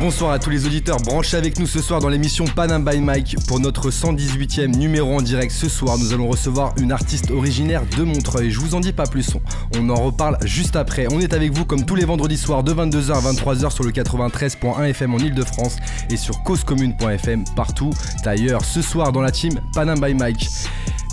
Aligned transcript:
Bonsoir 0.00 0.32
à 0.32 0.38
tous 0.38 0.50
les 0.50 0.66
auditeurs 0.66 0.98
branchez 0.98 1.36
avec 1.36 1.58
nous 1.58 1.66
ce 1.66 1.80
soir 1.80 2.00
dans 2.00 2.08
l'émission 2.08 2.44
Panam 2.44 2.84
by 2.84 3.00
Mike 3.00 3.36
pour 3.46 3.60
notre 3.60 3.90
118e 3.90 4.76
numéro 4.76 5.16
en 5.16 5.22
direct. 5.22 5.52
Ce 5.52 5.68
soir, 5.68 5.96
nous 5.98 6.12
allons 6.12 6.28
recevoir 6.28 6.74
une 6.78 6.92
artiste 6.92 7.30
originaire 7.30 7.82
de 7.96 8.02
Montreuil. 8.02 8.50
Je 8.50 8.60
vous 8.60 8.74
en 8.74 8.80
dis 8.80 8.92
pas 8.92 9.06
plus, 9.06 9.30
on 9.78 9.88
en 9.88 9.94
reparle 9.94 10.36
juste 10.44 10.76
après. 10.76 11.06
On 11.10 11.20
est 11.20 11.32
avec 11.32 11.52
vous 11.52 11.64
comme 11.64 11.86
tous 11.86 11.94
les 11.94 12.04
vendredis 12.04 12.36
soirs 12.36 12.64
de 12.64 12.74
22h 12.74 13.12
à 13.12 13.32
23h 13.32 13.70
sur 13.70 13.84
le 13.84 13.92
93.1 13.92 14.84
FM 14.90 15.14
en 15.14 15.18
Ile-de-France 15.18 15.76
et 16.10 16.16
sur 16.16 16.42
causecommune.fm 16.42 17.44
partout 17.56 17.90
ailleurs. 18.26 18.64
Ce 18.64 18.82
soir 18.82 19.12
dans 19.12 19.22
la 19.22 19.30
team 19.30 19.60
Panam 19.74 20.00
by 20.00 20.12
Mike. 20.12 20.48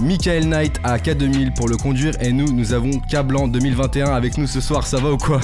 Michael 0.01 0.47
Knight 0.47 0.79
à 0.83 0.97
K2000 0.97 1.53
pour 1.53 1.69
le 1.69 1.77
conduire 1.77 2.13
et 2.19 2.33
nous, 2.33 2.51
nous 2.51 2.73
avons 2.73 2.91
K-Blanc 3.11 3.47
2021 3.47 4.11
avec 4.11 4.37
nous 4.37 4.47
ce 4.47 4.59
soir. 4.59 4.87
Ça 4.87 4.97
va 4.97 5.11
ou 5.11 5.17
quoi? 5.17 5.39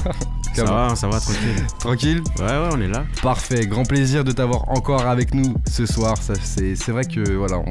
Ça 0.58 0.64
va, 0.66 0.96
ça 0.96 1.08
va, 1.08 1.20
tranquille. 1.20 1.66
Tranquille 1.80 2.24
Ouais, 2.40 2.46
ouais, 2.46 2.70
on 2.72 2.82
est 2.82 2.88
là. 2.88 3.06
Parfait, 3.22 3.68
grand 3.68 3.84
plaisir 3.84 4.24
de 4.24 4.32
t'avoir 4.32 4.70
encore 4.70 5.06
avec 5.06 5.34
nous 5.34 5.54
ce 5.70 5.86
soir. 5.86 6.16
C'est 6.20 6.90
vrai 6.90 7.06
que 7.06 7.36
voilà, 7.36 7.62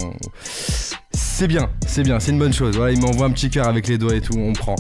c'est 1.10 1.48
bien, 1.48 1.68
c'est 1.86 2.02
bien, 2.02 2.20
c'est 2.20 2.30
une 2.30 2.38
bonne 2.38 2.52
chose. 2.52 2.76
Voilà, 2.76 2.92
il 2.92 3.00
m'envoie 3.00 3.26
un 3.26 3.30
petit 3.30 3.50
cœur 3.50 3.66
avec 3.66 3.88
les 3.88 3.98
doigts 3.98 4.14
et 4.14 4.20
tout, 4.20 4.38
on 4.38 4.52
prend. 4.52 4.76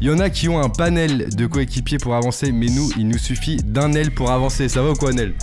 Il 0.00 0.06
y 0.06 0.10
en 0.10 0.20
a 0.20 0.30
qui 0.30 0.48
ont 0.48 0.60
un 0.60 0.68
panel 0.68 1.34
de 1.34 1.46
coéquipiers 1.46 1.98
pour 1.98 2.14
avancer, 2.14 2.52
mais 2.52 2.66
nous, 2.66 2.90
il 2.96 3.08
nous 3.08 3.18
suffit 3.18 3.56
d'un 3.56 3.88
Nel 3.88 4.12
pour 4.12 4.30
avancer. 4.30 4.68
Ça 4.68 4.82
va 4.82 4.90
ou 4.90 4.94
quoi, 4.94 5.12
Nel? 5.12 5.34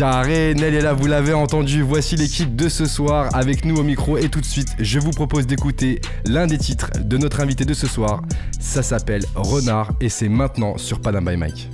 Carré, 0.00 0.54
Nel 0.54 0.74
est 0.74 0.80
là, 0.80 0.94
vous 0.94 1.06
l'avez 1.06 1.34
entendu. 1.34 1.82
Voici 1.82 2.16
l'équipe 2.16 2.56
de 2.56 2.70
ce 2.70 2.86
soir 2.86 3.28
avec 3.34 3.66
nous 3.66 3.76
au 3.76 3.82
micro. 3.82 4.16
Et 4.16 4.30
tout 4.30 4.40
de 4.40 4.46
suite, 4.46 4.68
je 4.78 4.98
vous 4.98 5.10
propose 5.10 5.46
d'écouter 5.46 6.00
l'un 6.24 6.46
des 6.46 6.56
titres 6.56 6.90
de 6.98 7.18
notre 7.18 7.40
invité 7.40 7.66
de 7.66 7.74
ce 7.74 7.86
soir. 7.86 8.22
Ça 8.58 8.82
s'appelle 8.82 9.26
Renard 9.34 9.92
et 10.00 10.08
c'est 10.08 10.30
maintenant 10.30 10.78
sur 10.78 11.02
Panam 11.02 11.26
by 11.26 11.36
Mike. 11.36 11.68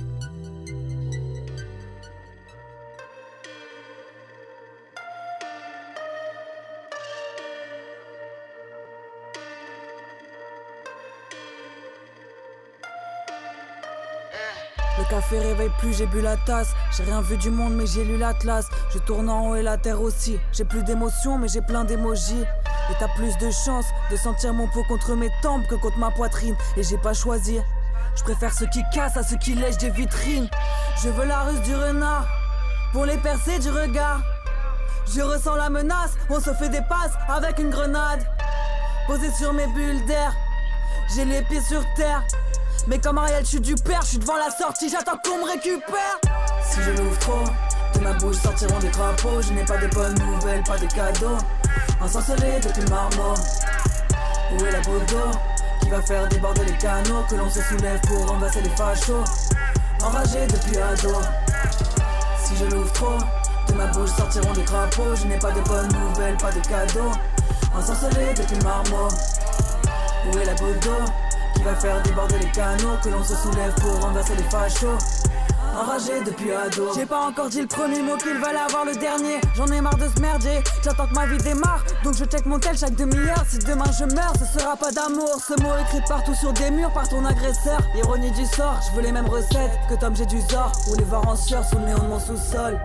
Café 15.27 15.39
réveille 15.39 15.71
plus, 15.79 15.97
j'ai 15.97 16.05
bu 16.05 16.21
la 16.21 16.37
tasse. 16.37 16.69
J'ai 16.95 17.03
rien 17.03 17.21
vu 17.21 17.37
du 17.37 17.49
monde, 17.49 17.73
mais 17.75 17.85
j'ai 17.85 18.03
lu 18.03 18.17
l'atlas. 18.17 18.67
Je 18.93 18.99
tourne 18.99 19.29
en 19.29 19.47
haut 19.47 19.55
et 19.55 19.61
la 19.61 19.77
terre 19.77 20.01
aussi. 20.01 20.39
J'ai 20.53 20.63
plus 20.63 20.83
d'émotions, 20.83 21.37
mais 21.37 21.47
j'ai 21.47 21.61
plein 21.61 21.83
d'émojis. 21.83 22.43
Et 22.89 22.93
t'as 22.99 23.07
plus 23.15 23.37
de 23.37 23.51
chance 23.51 23.85
de 24.11 24.15
sentir 24.15 24.53
mon 24.53 24.67
pot 24.67 24.83
contre 24.87 25.15
mes 25.15 25.29
tempes 25.41 25.67
que 25.67 25.75
contre 25.75 25.97
ma 25.97 26.11
poitrine. 26.11 26.55
Et 26.77 26.83
j'ai 26.83 26.97
pas 26.97 27.13
choisi. 27.13 27.59
Je 28.15 28.23
préfère 28.23 28.53
ceux 28.53 28.67
qui 28.67 28.81
cassent 28.93 29.17
à 29.17 29.23
ceux 29.23 29.37
qui 29.37 29.53
lèchent 29.53 29.77
des 29.77 29.89
vitrines. 29.89 30.49
Je 31.03 31.09
veux 31.09 31.25
la 31.25 31.41
ruse 31.41 31.61
du 31.61 31.75
renard 31.75 32.27
pour 32.93 33.05
les 33.05 33.17
percer 33.17 33.59
du 33.59 33.69
regard. 33.69 34.21
Je 35.13 35.21
ressens 35.21 35.55
la 35.55 35.69
menace, 35.69 36.17
on 36.29 36.39
se 36.39 36.53
fait 36.53 36.69
des 36.69 36.81
passes 36.81 37.13
avec 37.29 37.59
une 37.59 37.69
grenade. 37.69 38.25
Posé 39.07 39.31
sur 39.31 39.53
mes 39.53 39.67
bulles 39.67 40.05
d'air, 40.05 40.33
j'ai 41.15 41.23
les 41.23 41.41
pieds 41.43 41.61
sur 41.61 41.81
terre. 41.95 42.23
Mais 42.87 42.99
comme 42.99 43.17
Ariel, 43.17 43.43
je 43.43 43.49
suis 43.49 43.59
du 43.59 43.75
père, 43.75 43.99
je 44.01 44.07
suis 44.07 44.17
devant 44.17 44.37
la 44.37 44.49
sortie, 44.49 44.89
j'attends 44.89 45.17
qu'on 45.17 45.39
me 45.39 45.51
récupère. 45.51 46.19
Si 46.69 46.81
je 46.81 46.91
l'ouvre 46.91 47.19
trop, 47.19 47.43
de 47.93 47.99
ma 47.99 48.13
bouche 48.13 48.37
sortiront 48.37 48.79
des 48.79 48.87
crapauds. 48.87 49.41
Je 49.41 49.51
n'ai 49.51 49.65
pas 49.65 49.77
de 49.77 49.87
bonnes 49.87 50.15
nouvelles, 50.19 50.63
pas 50.63 50.77
de 50.77 50.85
cadeaux. 50.85 51.37
Ensorcelé 52.01 52.59
depuis 52.63 52.83
le 52.83 52.89
marmot. 52.89 53.33
Où 54.53 54.65
est 54.65 54.71
la 54.71 54.79
d'eau 54.79 55.37
qui 55.81 55.89
va 55.89 56.01
faire 56.01 56.27
déborder 56.29 56.63
les 56.63 56.77
canaux 56.77 57.23
Que 57.29 57.35
l'on 57.35 57.49
se 57.49 57.61
soulève 57.61 57.99
pour 58.07 58.25
renverser 58.25 58.61
les 58.61 58.69
fachos. 58.69 59.23
Enragé 60.01 60.47
depuis 60.47 60.77
ado? 60.77 61.13
Si 62.41 62.55
je 62.55 62.65
l'ouvre 62.65 62.93
trop, 62.93 63.17
de 63.67 63.73
ma 63.73 63.87
bouche 63.87 64.11
sortiront 64.11 64.53
des 64.53 64.63
crapauds. 64.63 65.15
Je 65.15 65.27
n'ai 65.27 65.39
pas 65.39 65.51
de 65.51 65.59
bonnes 65.61 65.91
nouvelles, 65.91 66.37
pas 66.37 66.51
de 66.51 66.61
cadeaux. 66.61 67.11
Ensorcelé 67.75 68.33
depuis 68.33 68.55
le 68.55 68.63
marmot. 68.63 69.09
Où 70.31 70.37
est 70.37 70.45
la 70.45 70.53
goutte 70.53 70.79
d'eau 70.83 71.26
va 71.67 71.75
faire 71.75 72.01
déborder 72.01 72.39
les 72.39 72.51
canaux, 72.51 72.97
que 73.03 73.09
l'on 73.09 73.23
se 73.23 73.35
soulève 73.35 73.73
pour 73.81 74.01
renverser 74.01 74.35
les 74.35 74.43
fachos. 74.43 74.97
Enragé 75.75 76.21
depuis 76.25 76.51
ado. 76.51 76.89
J'ai 76.95 77.05
pas 77.05 77.27
encore 77.27 77.49
dit 77.49 77.61
le 77.61 77.67
premier 77.67 78.01
mot 78.01 78.15
qu'il 78.17 78.37
va 78.39 78.47
avoir 78.47 78.85
le 78.85 78.95
dernier. 78.95 79.39
J'en 79.55 79.67
ai 79.67 79.81
marre 79.81 79.97
de 79.97 80.07
ce 80.15 80.21
merdier. 80.21 80.63
J'attends 80.83 81.05
que 81.05 81.13
ma 81.13 81.27
vie 81.27 81.37
démarre. 81.37 81.83
Donc 82.03 82.15
je 82.15 82.25
check 82.25 82.45
mon 82.45 82.57
tel 82.57 82.75
chaque 82.75 82.95
demi-heure. 82.95 83.43
Si 83.47 83.59
demain 83.59 83.85
je 83.99 84.05
meurs, 84.15 84.33
ce 84.39 84.59
sera 84.59 84.75
pas 84.75 84.91
d'amour. 84.91 85.39
Ce 85.39 85.61
mot 85.61 85.73
écrit 85.81 86.01
partout 86.07 86.33
sur 86.33 86.51
des 86.53 86.71
murs 86.71 86.91
par 86.93 87.07
ton 87.09 87.23
agresseur. 87.25 87.79
Ironie 87.95 88.31
du 88.31 88.45
sort, 88.45 88.79
je 88.89 88.95
veux 88.95 89.03
les 89.03 89.11
mêmes 89.11 89.27
recettes 89.27 89.77
que 89.89 89.95
Tom 89.99 90.15
j'ai 90.15 90.25
du 90.25 90.39
Zor. 90.41 90.71
Ou 90.89 90.95
les 90.95 91.03
voir 91.03 91.27
en 91.27 91.35
sueur 91.35 91.63
sous 91.63 91.77
le 91.77 91.85
néon 91.85 91.99
de 91.99 92.07
mon 92.07 92.19
sous-sol. 92.19 92.79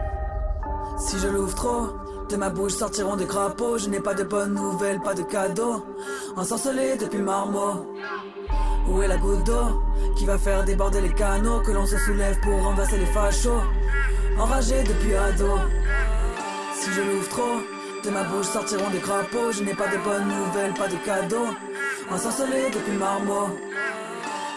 Si 0.98 1.18
je 1.18 1.28
l'ouvre 1.28 1.54
trop, 1.54 1.88
de 2.28 2.36
ma 2.36 2.50
bouche 2.50 2.74
sortiront 2.74 3.16
des 3.16 3.26
crapauds. 3.26 3.78
Je 3.78 3.88
n'ai 3.88 4.00
pas 4.00 4.12
de 4.12 4.24
bonnes 4.24 4.52
nouvelles, 4.52 5.00
pas 5.00 5.14
de 5.14 5.22
cadeaux. 5.22 5.86
Ensorcelé 6.36 6.96
depuis 6.98 7.22
marmot. 7.22 7.86
Où 8.88 9.02
est 9.02 9.08
la 9.08 9.16
goutte 9.16 9.44
d'eau 9.44 9.82
qui 10.16 10.26
va 10.26 10.38
faire 10.38 10.64
déborder 10.64 11.00
les 11.00 11.12
canaux 11.12 11.60
Que 11.60 11.70
l'on 11.70 11.86
se 11.86 11.96
soulève 11.98 12.38
pour 12.40 12.62
renverser 12.62 12.98
les 12.98 13.06
fachos 13.06 13.62
Enragé 14.38 14.82
depuis 14.82 15.14
ado? 15.14 15.58
Si 16.74 16.90
je 16.92 17.00
l'ouvre 17.00 17.28
trop 17.28 17.60
de 18.04 18.10
ma 18.10 18.24
bouche 18.24 18.46
sortiront 18.46 18.90
des 18.90 18.98
crapauds. 18.98 19.52
Je 19.52 19.62
n'ai 19.62 19.74
pas 19.74 19.86
de 19.86 19.96
bonnes 19.98 20.26
nouvelles, 20.26 20.74
pas 20.74 20.88
de 20.88 20.96
cadeaux. 20.96 21.54
Ensorcelé 22.10 22.68
depuis 22.74 22.96
marmot. 22.98 23.56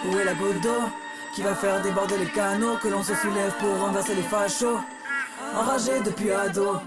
Où 0.08 0.18
est 0.18 0.24
la 0.24 0.34
goutte 0.34 0.62
d'eau 0.62 0.82
qui 1.34 1.42
va 1.44 1.54
faire 1.54 1.82
déborder 1.82 2.18
les 2.18 2.32
canaux 2.32 2.78
Que 2.82 2.88
l'on 2.88 3.04
se 3.04 3.14
soulève 3.16 3.54
pour 3.60 3.80
renverser 3.80 4.16
les 4.16 4.24
fachos 4.24 4.80
Enragé 5.56 6.00
depuis 6.04 6.32
ado? 6.32 6.78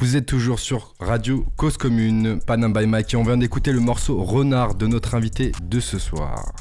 Vous 0.00 0.14
êtes 0.14 0.26
toujours 0.26 0.60
sur 0.60 0.94
Radio 1.00 1.44
Cause 1.56 1.76
Commune, 1.76 2.38
Panam 2.46 2.72
by 2.72 2.86
Mike, 2.86 3.14
et 3.14 3.16
on 3.16 3.24
vient 3.24 3.36
d'écouter 3.36 3.72
le 3.72 3.80
morceau 3.80 4.22
Renard 4.22 4.76
de 4.76 4.86
notre 4.86 5.16
invité 5.16 5.50
de 5.60 5.80
ce 5.80 5.98
soir. 5.98 6.52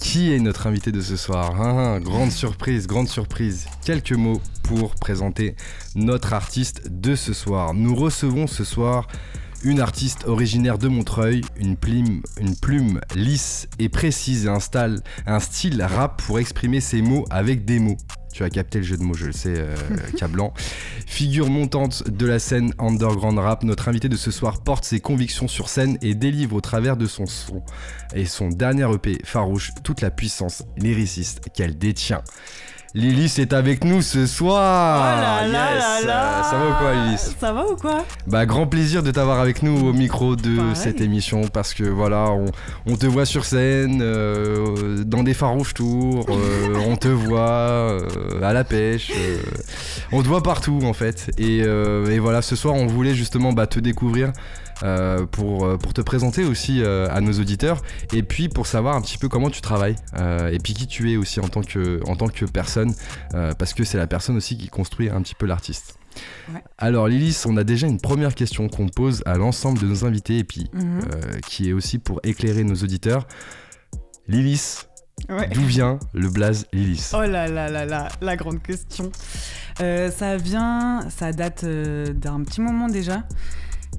Qui 0.00 0.32
est 0.32 0.38
notre 0.38 0.68
invité 0.68 0.92
de 0.92 1.00
ce 1.00 1.16
soir 1.16 1.60
hein, 1.60 1.96
hein, 1.96 2.00
Grande 2.00 2.30
surprise, 2.30 2.86
grande 2.86 3.08
surprise. 3.08 3.66
Quelques 3.84 4.12
mots 4.12 4.40
pour 4.62 4.94
présenter 4.94 5.56
notre 5.96 6.32
artiste 6.32 6.88
de 6.92 7.16
ce 7.16 7.32
soir. 7.32 7.74
Nous 7.74 7.92
recevons 7.96 8.46
ce 8.46 8.62
soir 8.62 9.08
une 9.64 9.80
artiste 9.80 10.28
originaire 10.28 10.78
de 10.78 10.86
Montreuil, 10.86 11.40
une 11.56 11.76
plume, 11.76 12.22
une 12.40 12.54
plume 12.54 13.00
lisse 13.16 13.66
et 13.80 13.88
précise 13.88 14.46
et 14.46 14.48
installe 14.48 15.00
un 15.26 15.40
style 15.40 15.82
rap 15.82 16.22
pour 16.22 16.38
exprimer 16.38 16.80
ses 16.80 17.02
mots 17.02 17.24
avec 17.30 17.64
des 17.64 17.80
mots. 17.80 17.96
Tu 18.34 18.42
as 18.42 18.50
capté 18.50 18.78
le 18.78 18.84
jeu 18.84 18.96
de 18.96 19.02
mots, 19.04 19.14
je 19.14 19.26
le 19.26 19.32
sais, 19.32 19.54
euh, 19.56 19.76
Cablan. 20.18 20.52
Figure 21.06 21.48
montante 21.48 22.10
de 22.10 22.26
la 22.26 22.40
scène 22.40 22.74
underground 22.80 23.38
rap, 23.38 23.62
notre 23.62 23.88
invité 23.88 24.08
de 24.08 24.16
ce 24.16 24.32
soir 24.32 24.60
porte 24.64 24.84
ses 24.84 24.98
convictions 24.98 25.46
sur 25.46 25.68
scène 25.68 25.98
et 26.02 26.16
délivre 26.16 26.56
au 26.56 26.60
travers 26.60 26.96
de 26.96 27.06
son 27.06 27.26
son 27.26 27.62
et 28.12 28.26
son 28.26 28.48
dernier 28.48 28.92
EP 28.92 29.18
farouche 29.24 29.70
toute 29.84 30.00
la 30.00 30.10
puissance 30.10 30.64
lyriciste 30.76 31.42
qu'elle 31.54 31.78
détient. 31.78 32.24
Lily 32.96 33.24
est 33.38 33.52
avec 33.52 33.82
nous 33.82 34.02
ce 34.02 34.24
soir. 34.24 35.42
Oh 35.42 35.50
yes. 35.50 36.04
Ça 36.48 36.56
va 36.56 36.68
ou 36.68 36.74
quoi, 36.74 36.94
Lily 36.94 37.18
Ça 37.18 37.52
va 37.52 37.66
ou 37.66 37.74
quoi 37.74 38.04
Bah 38.28 38.46
grand 38.46 38.68
plaisir 38.68 39.02
de 39.02 39.10
t'avoir 39.10 39.40
avec 39.40 39.64
nous 39.64 39.88
au 39.88 39.92
micro 39.92 40.36
de 40.36 40.60
cette 40.74 41.00
émission 41.00 41.48
parce 41.48 41.74
que 41.74 41.82
voilà, 41.82 42.30
on, 42.86 42.96
te 42.96 43.06
voit 43.06 43.26
sur 43.26 43.46
scène, 43.46 43.98
euh, 44.00 45.02
dans 45.02 45.24
des 45.24 45.34
farouches 45.34 45.74
tours, 45.74 46.26
euh, 46.28 46.84
on 46.86 46.94
te 46.94 47.08
voit 47.08 47.40
euh, 47.40 48.00
à 48.44 48.52
la 48.52 48.62
pêche, 48.62 49.10
on 50.12 50.22
te 50.22 50.28
voit 50.28 50.44
partout 50.44 50.78
en 50.84 50.92
fait. 50.92 51.32
Et, 51.36 51.62
et, 51.62 52.18
voilà, 52.20 52.42
ce 52.42 52.54
soir, 52.54 52.74
on 52.74 52.86
voulait 52.86 53.14
justement 53.14 53.52
bah, 53.52 53.66
te 53.66 53.80
découvrir. 53.80 54.30
Euh, 54.82 55.24
pour, 55.26 55.64
euh, 55.64 55.76
pour 55.76 55.94
te 55.94 56.00
présenter 56.00 56.44
aussi 56.44 56.82
euh, 56.82 57.06
à 57.10 57.20
nos 57.20 57.32
auditeurs 57.34 57.80
et 58.12 58.24
puis 58.24 58.48
pour 58.48 58.66
savoir 58.66 58.96
un 58.96 59.02
petit 59.02 59.18
peu 59.18 59.28
comment 59.28 59.48
tu 59.48 59.60
travailles 59.60 59.94
et 60.50 60.58
puis 60.58 60.74
qui 60.74 60.86
tu 60.86 61.12
es 61.12 61.16
aussi 61.16 61.40
en 61.40 61.48
tant 61.48 61.62
que, 61.62 62.00
en 62.08 62.16
tant 62.16 62.28
que 62.28 62.44
personne 62.44 62.94
parce 63.58 63.74
que 63.74 63.84
c'est 63.84 63.98
la 63.98 64.06
personne 64.06 64.36
aussi 64.36 64.56
qui 64.56 64.68
construit 64.68 65.08
un 65.08 65.22
petit 65.22 65.34
peu 65.34 65.46
l'artiste. 65.46 65.98
Alors 66.78 67.08
Lilith, 67.08 67.44
on 67.48 67.56
a 67.56 67.64
déjà 67.64 67.86
une 67.86 68.00
première 68.00 68.34
question 68.34 68.68
qu'on 68.68 68.88
pose 68.88 69.22
à 69.26 69.36
l'ensemble 69.36 69.78
de 69.80 69.86
nos 69.86 70.04
invités 70.04 70.38
et 70.38 70.44
puis 70.44 70.70
mhm. 70.72 71.00
qui 71.46 71.68
est 71.68 71.72
aussi 71.72 71.98
pour 71.98 72.20
éclairer 72.22 72.64
nos 72.64 72.76
auditeurs. 72.76 73.26
Ouais. 75.28 75.48
D'où 75.54 75.62
vient 75.62 75.98
le 76.12 76.28
blaze 76.28 76.66
Lilis 76.72 77.10
Oh 77.14 77.22
là 77.22 77.48
là 77.48 77.70
là 77.70 77.86
là, 77.86 78.08
la 78.20 78.36
grande 78.36 78.62
question. 78.62 79.10
Euh, 79.80 80.10
ça 80.10 80.36
vient, 80.36 81.08
ça 81.08 81.32
date 81.32 81.64
euh, 81.64 82.12
d'un 82.12 82.42
petit 82.42 82.60
moment 82.60 82.88
déjà. 82.88 83.22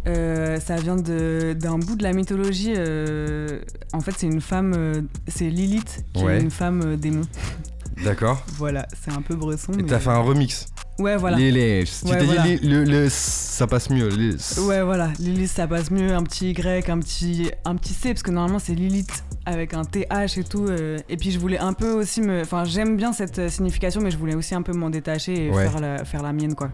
Euh, 0.07 0.59
ça 0.59 0.75
vient 0.75 0.95
d'un 0.95 1.77
bout 1.79 1.95
de 1.95 2.03
la 2.03 2.13
mythologie. 2.13 2.73
euh, 2.77 3.59
en 3.93 4.01
fait, 4.01 4.13
c'est 4.17 4.27
une 4.27 4.41
femme, 4.41 4.73
euh, 4.77 5.01
c'est 5.27 5.49
Lilith, 5.49 6.03
qui 6.13 6.23
Ouais. 6.23 6.37
est 6.37 6.41
une 6.41 6.51
femme 6.51 6.95
démon. 6.95 7.21
D'accord 8.03 8.43
Voilà, 8.57 8.87
c'est 9.03 9.11
un 9.11 9.21
peu 9.21 9.35
bresson. 9.35 9.71
Et 9.73 9.77
mais- 9.77 9.83
t'as 9.89 9.99
fait 9.99 10.09
un 10.09 10.19
remix 10.19 10.67
Ouais, 10.99 11.17
voilà. 11.17 11.37
Lilith. 11.37 12.01
Tu 12.05 12.11
Ouais, 12.11 12.19
t'es 12.19 12.25
voilà. 12.25 12.43
dit, 12.43 12.57
li- 12.57 12.69
le, 12.69 12.83
le- 12.83 13.07
ça 13.09 13.67
passe 13.67 13.89
mieux. 13.89 14.07
Lilith. 14.09 14.59
Ouais, 14.61 14.81
voilà. 14.83 15.11
Lilith, 15.19 15.49
ça 15.51 15.67
passe 15.67 15.91
mieux. 15.91 16.13
Un 16.13 16.23
petit 16.23 16.51
Y, 16.51 16.89
un 16.89 16.99
petit, 16.99 17.51
un 17.65 17.75
petit 17.75 17.93
C, 17.93 18.09
parce 18.13 18.23
que 18.23 18.31
normalement, 18.31 18.59
c'est 18.59 18.75
Lilith 18.75 19.23
avec 19.45 19.73
un 19.73 19.83
TH 19.83 20.37
et 20.37 20.43
tout. 20.43 20.65
euh, 20.67 20.97
et 21.09 21.17
puis, 21.17 21.31
je 21.31 21.39
voulais 21.39 21.57
un 21.59 21.73
peu 21.73 21.91
aussi 21.91 22.21
me. 22.21 22.41
Enfin, 22.41 22.63
j'aime 22.65 22.97
bien 22.97 23.13
cette 23.13 23.39
euh, 23.39 23.49
signification, 23.49 24.01
mais 24.01 24.11
je 24.11 24.17
voulais 24.17 24.35
aussi 24.35 24.55
un 24.55 24.61
peu 24.61 24.73
m'en 24.73 24.89
détacher 24.89 25.47
et 25.47 25.49
Ouais. 25.51 25.63
faire, 25.67 25.79
la, 25.79 26.03
faire 26.05 26.23
la 26.23 26.33
mienne, 26.33 26.55
quoi. 26.55 26.71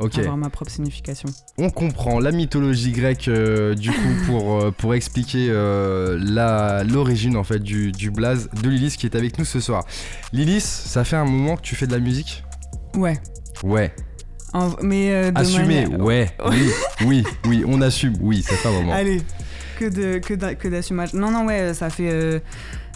Ok. 0.00 0.18
Avoir 0.18 0.36
ma 0.36 0.50
propre 0.50 0.72
signification. 0.72 1.28
On 1.56 1.70
comprend 1.70 2.18
la 2.18 2.32
mythologie 2.32 2.90
grecque 2.90 3.28
euh, 3.28 3.74
du 3.76 3.90
coup 3.92 3.96
pour, 4.26 4.60
euh, 4.60 4.70
pour 4.72 4.92
expliquer 4.94 5.46
euh, 5.50 6.18
la- 6.20 6.82
l'origine 6.82 7.36
en 7.36 7.44
fait 7.44 7.60
du, 7.60 7.92
du 7.92 8.10
blaze 8.10 8.50
de 8.60 8.68
Lilith 8.68 8.96
qui 8.96 9.06
est 9.06 9.14
avec 9.14 9.38
nous 9.38 9.44
ce 9.44 9.60
soir. 9.60 9.84
Lilith, 10.32 10.62
ça 10.64 11.04
fait 11.04 11.14
un 11.14 11.24
moment 11.24 11.54
que 11.56 11.62
tu 11.62 11.76
fais 11.76 11.86
de 11.86 11.92
la 11.92 12.00
musique? 12.00 12.42
Ouais. 12.96 13.20
Ouais. 13.62 13.94
En- 14.52 14.70
mais 14.82 15.12
euh, 15.12 15.30
de 15.30 15.58
manière- 15.58 16.00
ouais. 16.00 16.28
Oui, 16.48 16.70
oui, 17.06 17.24
oui, 17.46 17.64
on 17.64 17.80
assume, 17.80 18.14
oui, 18.20 18.42
ça 18.42 18.56
fait 18.56 18.68
un 18.68 18.72
moment. 18.72 18.92
Allez, 18.92 19.22
que 19.74 19.84
de 19.86 20.18
que 20.18 20.34
d'a- 20.34 20.54
que 20.54 20.68
d'assumage. 20.68 21.12
Non, 21.14 21.30
non, 21.30 21.46
ouais, 21.46 21.74
ça 21.74 21.90
fait 21.90 22.10
euh, 22.10 22.40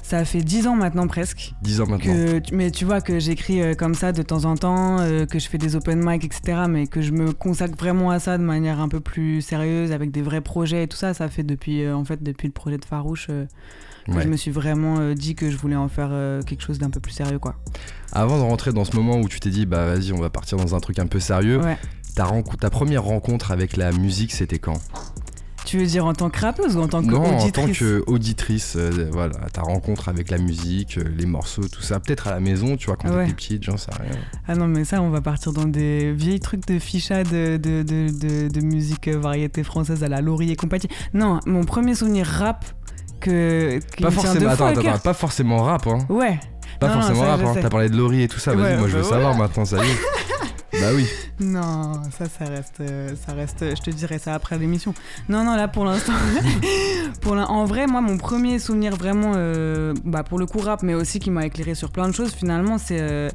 ça 0.02 0.24
fait 0.24 0.40
10 0.40 0.66
ans 0.66 0.74
maintenant 0.76 1.06
presque. 1.06 1.52
10 1.62 1.80
ans 1.82 1.86
maintenant. 1.86 2.12
Que, 2.14 2.40
mais 2.54 2.70
tu 2.70 2.84
vois 2.86 3.00
que 3.00 3.18
j'écris 3.18 3.60
euh, 3.60 3.74
comme 3.74 3.94
ça 3.94 4.12
de 4.12 4.22
temps 4.22 4.44
en 4.46 4.56
temps, 4.56 5.00
euh, 5.00 5.26
que 5.26 5.38
je 5.38 5.48
fais 5.48 5.58
des 5.58 5.76
open 5.76 6.00
mic, 6.02 6.24
etc. 6.24 6.62
Mais 6.68 6.86
que 6.86 7.02
je 7.02 7.12
me 7.12 7.32
consacre 7.32 7.74
vraiment 7.78 8.10
à 8.10 8.18
ça 8.18 8.38
de 8.38 8.42
manière 8.42 8.80
un 8.80 8.88
peu 8.88 9.00
plus 9.00 9.42
sérieuse, 9.42 9.92
avec 9.92 10.10
des 10.10 10.22
vrais 10.22 10.40
projets 10.40 10.84
et 10.84 10.88
tout 10.88 10.96
ça. 10.96 11.12
Ça 11.14 11.28
fait 11.28 11.42
depuis 11.42 11.88
en 11.90 12.04
fait 12.04 12.22
depuis 12.22 12.46
le 12.48 12.52
projet 12.52 12.78
de 12.78 12.84
Farouche 12.84 13.26
que 13.26 14.12
Ouais. 14.14 14.22
je 14.22 14.28
me 14.28 14.36
suis 14.38 14.50
vraiment 14.50 15.12
dit 15.12 15.34
que 15.34 15.50
je 15.50 15.56
voulais 15.58 15.76
en 15.76 15.88
faire 15.88 16.08
quelque 16.46 16.62
chose 16.62 16.78
d'un 16.78 16.88
peu 16.88 16.98
plus 16.98 17.12
sérieux, 17.12 17.38
quoi. 17.38 17.56
Avant 18.12 18.38
de 18.38 18.42
rentrer 18.42 18.72
dans 18.72 18.86
ce 18.86 18.96
moment 18.96 19.18
où 19.18 19.28
tu 19.28 19.38
t'es 19.38 19.50
dit, 19.50 19.66
bah 19.66 19.84
vas-y, 19.84 20.12
on 20.14 20.18
va 20.18 20.30
partir 20.30 20.56
dans 20.56 20.74
un 20.74 20.80
truc 20.80 20.98
un 20.98 21.06
peu 21.06 21.20
sérieux, 21.20 21.58
Ouais. 21.60 21.76
ta, 22.14 22.24
renco- 22.24 22.56
ta 22.56 22.70
première 22.70 23.02
rencontre 23.04 23.50
avec 23.50 23.76
la 23.76 23.92
musique, 23.92 24.32
c'était 24.32 24.58
quand? 24.58 24.80
Tu 25.68 25.76
veux 25.76 25.84
dire 25.84 26.06
en 26.06 26.14
tant 26.14 26.30
que 26.30 26.40
rappeuse 26.40 26.78
ou 26.78 26.80
en 26.80 26.88
tant 26.88 27.02
Non, 27.02 27.18
en 27.22 27.36
qu'auditrice 27.36 27.78
tant 27.78 27.84
qu'auditrice, 28.06 28.76
euh, 28.78 29.10
voilà, 29.12 29.34
ta 29.52 29.60
rencontre 29.60 30.08
avec 30.08 30.30
la 30.30 30.38
musique, 30.38 30.96
euh, 30.96 31.04
les 31.14 31.26
morceaux, 31.26 31.68
tout 31.68 31.82
ça. 31.82 32.00
Peut-être 32.00 32.26
à 32.28 32.30
la 32.30 32.40
maison, 32.40 32.78
tu 32.78 32.86
vois, 32.86 32.96
quand 32.96 33.10
Ouais. 33.10 33.24
t'étais 33.24 33.34
petite, 33.34 33.64
j'en 33.64 33.76
sais 33.76 33.90
rien. 34.00 34.18
Ah 34.46 34.54
non, 34.54 34.66
mais 34.66 34.86
ça, 34.86 35.02
on 35.02 35.10
va 35.10 35.20
partir 35.20 35.52
dans 35.52 35.66
des 35.66 36.10
vieilles 36.12 36.40
trucs 36.40 36.66
de 36.66 36.78
ficha 36.78 37.22
de, 37.22 37.58
de, 37.58 37.82
de, 37.82 38.60
musique 38.62 39.08
euh, 39.08 39.18
variété 39.18 39.62
française 39.62 40.02
à 40.02 40.08
la 40.08 40.22
Laurie 40.22 40.50
et 40.50 40.56
compagnie. 40.56 40.88
Non, 41.12 41.38
mon 41.44 41.64
premier 41.64 41.94
souvenir 41.94 42.26
rap 42.26 42.64
que. 43.20 43.78
Pas 44.00 44.10
forcément, 44.10 44.48
attends, 44.48 44.68
attends, 44.68 44.98
pas 45.00 45.12
forcément 45.12 45.62
rap, 45.64 45.86
hein. 45.86 45.98
Ouais. 46.08 46.40
Pas 46.80 46.88
Non, 46.88 46.94
non, 46.94 47.00
forcément 47.02 47.24
ça, 47.24 47.36
rap, 47.36 47.40
hein. 47.44 47.54
T'as 47.60 47.68
parlé 47.68 47.90
de 47.90 47.96
Laurie 47.98 48.22
et 48.22 48.28
tout 48.28 48.38
ça, 48.38 48.54
vas-y, 48.54 48.72
Ouais, 48.72 48.78
moi 48.78 48.88
je 48.88 48.96
veux 48.96 49.02
bah 49.02 49.08
savoir 49.10 49.32
voilà. 49.34 49.48
maintenant, 49.48 49.66
ça 49.66 49.76
y 49.76 49.80
est. 49.80 49.92
bah 50.80 50.88
oui. 50.94 51.06
Non, 51.40 51.94
ça, 52.16 52.26
ça 52.26 52.44
reste, 52.46 52.80
euh, 52.80 53.14
ça 53.26 53.32
reste. 53.32 53.64
Je 53.76 53.80
te 53.82 53.90
dirai 53.90 54.18
ça 54.18 54.34
après 54.34 54.58
l'émission. 54.58 54.94
Non, 55.28 55.44
non, 55.44 55.56
là 55.56 55.68
pour 55.68 55.84
l'instant, 55.84 56.12
pour 57.20 57.34
l'in- 57.34 57.46
en 57.46 57.64
vrai, 57.64 57.86
moi, 57.86 58.00
mon 58.00 58.16
premier 58.18 58.58
souvenir 58.58 58.96
vraiment, 58.96 59.32
euh, 59.36 59.94
bah 60.04 60.22
pour 60.22 60.38
le 60.38 60.46
coup 60.46 60.58
rap, 60.58 60.82
mais 60.82 60.94
aussi 60.94 61.18
qui 61.18 61.30
m'a 61.30 61.46
éclairé 61.46 61.74
sur 61.74 61.90
plein 61.90 62.08
de 62.08 62.12
choses. 62.14 62.32
Finalement, 62.32 62.78
c'est 62.78 63.00
euh, 63.00 63.28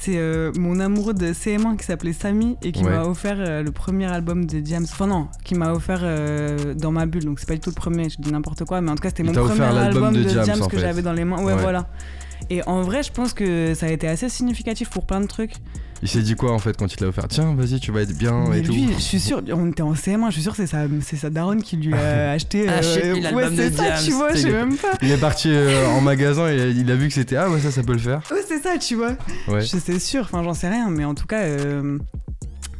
c'est 0.00 0.18
euh, 0.18 0.52
mon 0.58 0.80
amoureux 0.80 1.14
de 1.14 1.32
CM1 1.32 1.76
qui 1.76 1.84
s'appelait 1.86 2.12
Samy 2.12 2.56
et 2.62 2.72
qui 2.72 2.84
Ouais. 2.84 2.90
m'a 2.90 3.04
offert 3.04 3.36
euh, 3.38 3.62
le 3.62 3.72
premier 3.72 4.06
album 4.06 4.44
de 4.46 4.60
Diams. 4.60 4.84
Enfin 4.90 5.06
non, 5.06 5.28
qui 5.44 5.54
m'a 5.54 5.72
offert 5.72 6.00
euh, 6.02 6.74
dans 6.74 6.90
ma 6.92 7.06
bulle. 7.06 7.24
Donc 7.24 7.40
c'est 7.40 7.48
pas 7.48 7.54
du 7.54 7.60
tout 7.60 7.70
le 7.70 7.74
premier. 7.74 8.08
Je 8.10 8.16
dis 8.18 8.30
n'importe 8.30 8.64
quoi, 8.64 8.80
mais 8.80 8.90
en 8.90 8.94
tout 8.94 9.02
cas 9.02 9.08
c'était 9.08 9.22
mon 9.22 9.32
premier 9.32 9.52
offert 9.52 9.76
album 9.76 10.12
de 10.14 10.22
de, 10.22 10.66
que 10.68 10.78
j'avais 10.78 11.02
dans 11.02 11.12
les 11.14 11.24
mains. 11.24 11.38
Ouais, 11.42 11.54
Ouais. 11.54 11.62
voilà. 11.62 11.86
Et 12.50 12.62
en 12.66 12.82
vrai, 12.82 13.02
je 13.02 13.12
pense 13.12 13.34
que 13.34 13.74
ça 13.74 13.86
a 13.86 13.90
été 13.90 14.08
assez 14.08 14.28
significatif 14.28 14.88
pour 14.90 15.04
plein 15.04 15.20
de 15.20 15.26
trucs. 15.26 15.52
Il 16.00 16.08
s'est 16.08 16.22
dit 16.22 16.36
quoi 16.36 16.52
en 16.52 16.60
fait 16.60 16.76
quand 16.76 16.86
il 16.92 16.96
te 16.96 17.02
l'a 17.02 17.08
offert 17.10 17.26
Tiens, 17.28 17.54
vas-y, 17.56 17.80
tu 17.80 17.90
vas 17.90 18.02
être 18.02 18.16
bien 18.16 18.44
Mais 18.48 18.58
et 18.58 18.62
lui, 18.62 18.86
tout. 18.86 18.92
je 18.94 19.00
suis 19.02 19.18
sûr, 19.18 19.42
on 19.52 19.68
était 19.68 19.82
en 19.82 19.94
CM1, 19.94 20.26
je 20.28 20.34
suis 20.34 20.42
sûr 20.42 20.52
que 20.52 20.58
c'est 20.58 20.68
sa, 20.68 20.84
c'est 21.02 21.16
sa 21.16 21.28
daronne 21.28 21.60
qui 21.60 21.76
lui 21.76 21.92
a 21.92 22.30
acheté. 22.30 22.68
euh, 22.68 22.78
Achète-lui 22.78 23.34
ouais, 23.34 23.44
c'est 23.56 23.70
ça, 23.72 23.82
Diams. 23.82 24.04
tu 24.04 24.12
vois, 24.12 24.30
je 24.32 24.36
Il 24.36 24.42
sais 24.42 24.48
est- 24.48 24.52
même 24.52 24.76
pas. 24.76 24.92
Il 25.02 25.10
est 25.10 25.16
parti 25.20 25.48
euh, 25.50 25.88
en 25.88 26.00
magasin 26.00 26.48
et 26.48 26.70
il 26.70 26.88
a 26.92 26.94
vu 26.94 27.08
que 27.08 27.14
c'était 27.14 27.34
Ah 27.36 27.50
ouais, 27.50 27.58
ça, 27.58 27.72
ça 27.72 27.82
peut 27.82 27.94
le 27.94 27.98
faire. 27.98 28.22
Ouais, 28.30 28.38
c'est 28.46 28.62
ça, 28.62 28.78
tu 28.78 28.94
vois. 28.94 29.16
Ouais. 29.48 29.60
Je 29.60 29.76
sais 29.76 29.98
sûr, 29.98 30.20
enfin, 30.22 30.44
j'en 30.44 30.54
sais 30.54 30.68
rien, 30.68 30.88
mais 30.88 31.04
en 31.04 31.14
tout 31.16 31.26
cas. 31.26 31.40
euh, 31.40 31.98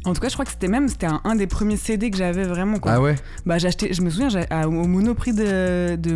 En 0.05 0.13
tout 0.13 0.21
cas, 0.21 0.29
je 0.29 0.33
crois 0.33 0.45
que 0.45 0.51
c'était 0.51 0.67
même 0.67 0.87
c'était 0.87 1.07
un, 1.07 1.21
un 1.25 1.35
des 1.35 1.47
premiers 1.47 1.75
CD 1.77 2.09
que 2.09 2.17
j'avais 2.17 2.43
vraiment. 2.43 2.79
Quoi. 2.79 2.93
Ah 2.93 3.01
ouais 3.01 3.15
Bah, 3.45 3.55
acheté, 3.55 3.93
je 3.93 4.01
me 4.01 4.09
souviens, 4.09 4.29
à- 4.49 4.67
au 4.67 4.71
Monoprix 4.71 5.33
de, 5.33 5.95
de, 5.97 6.15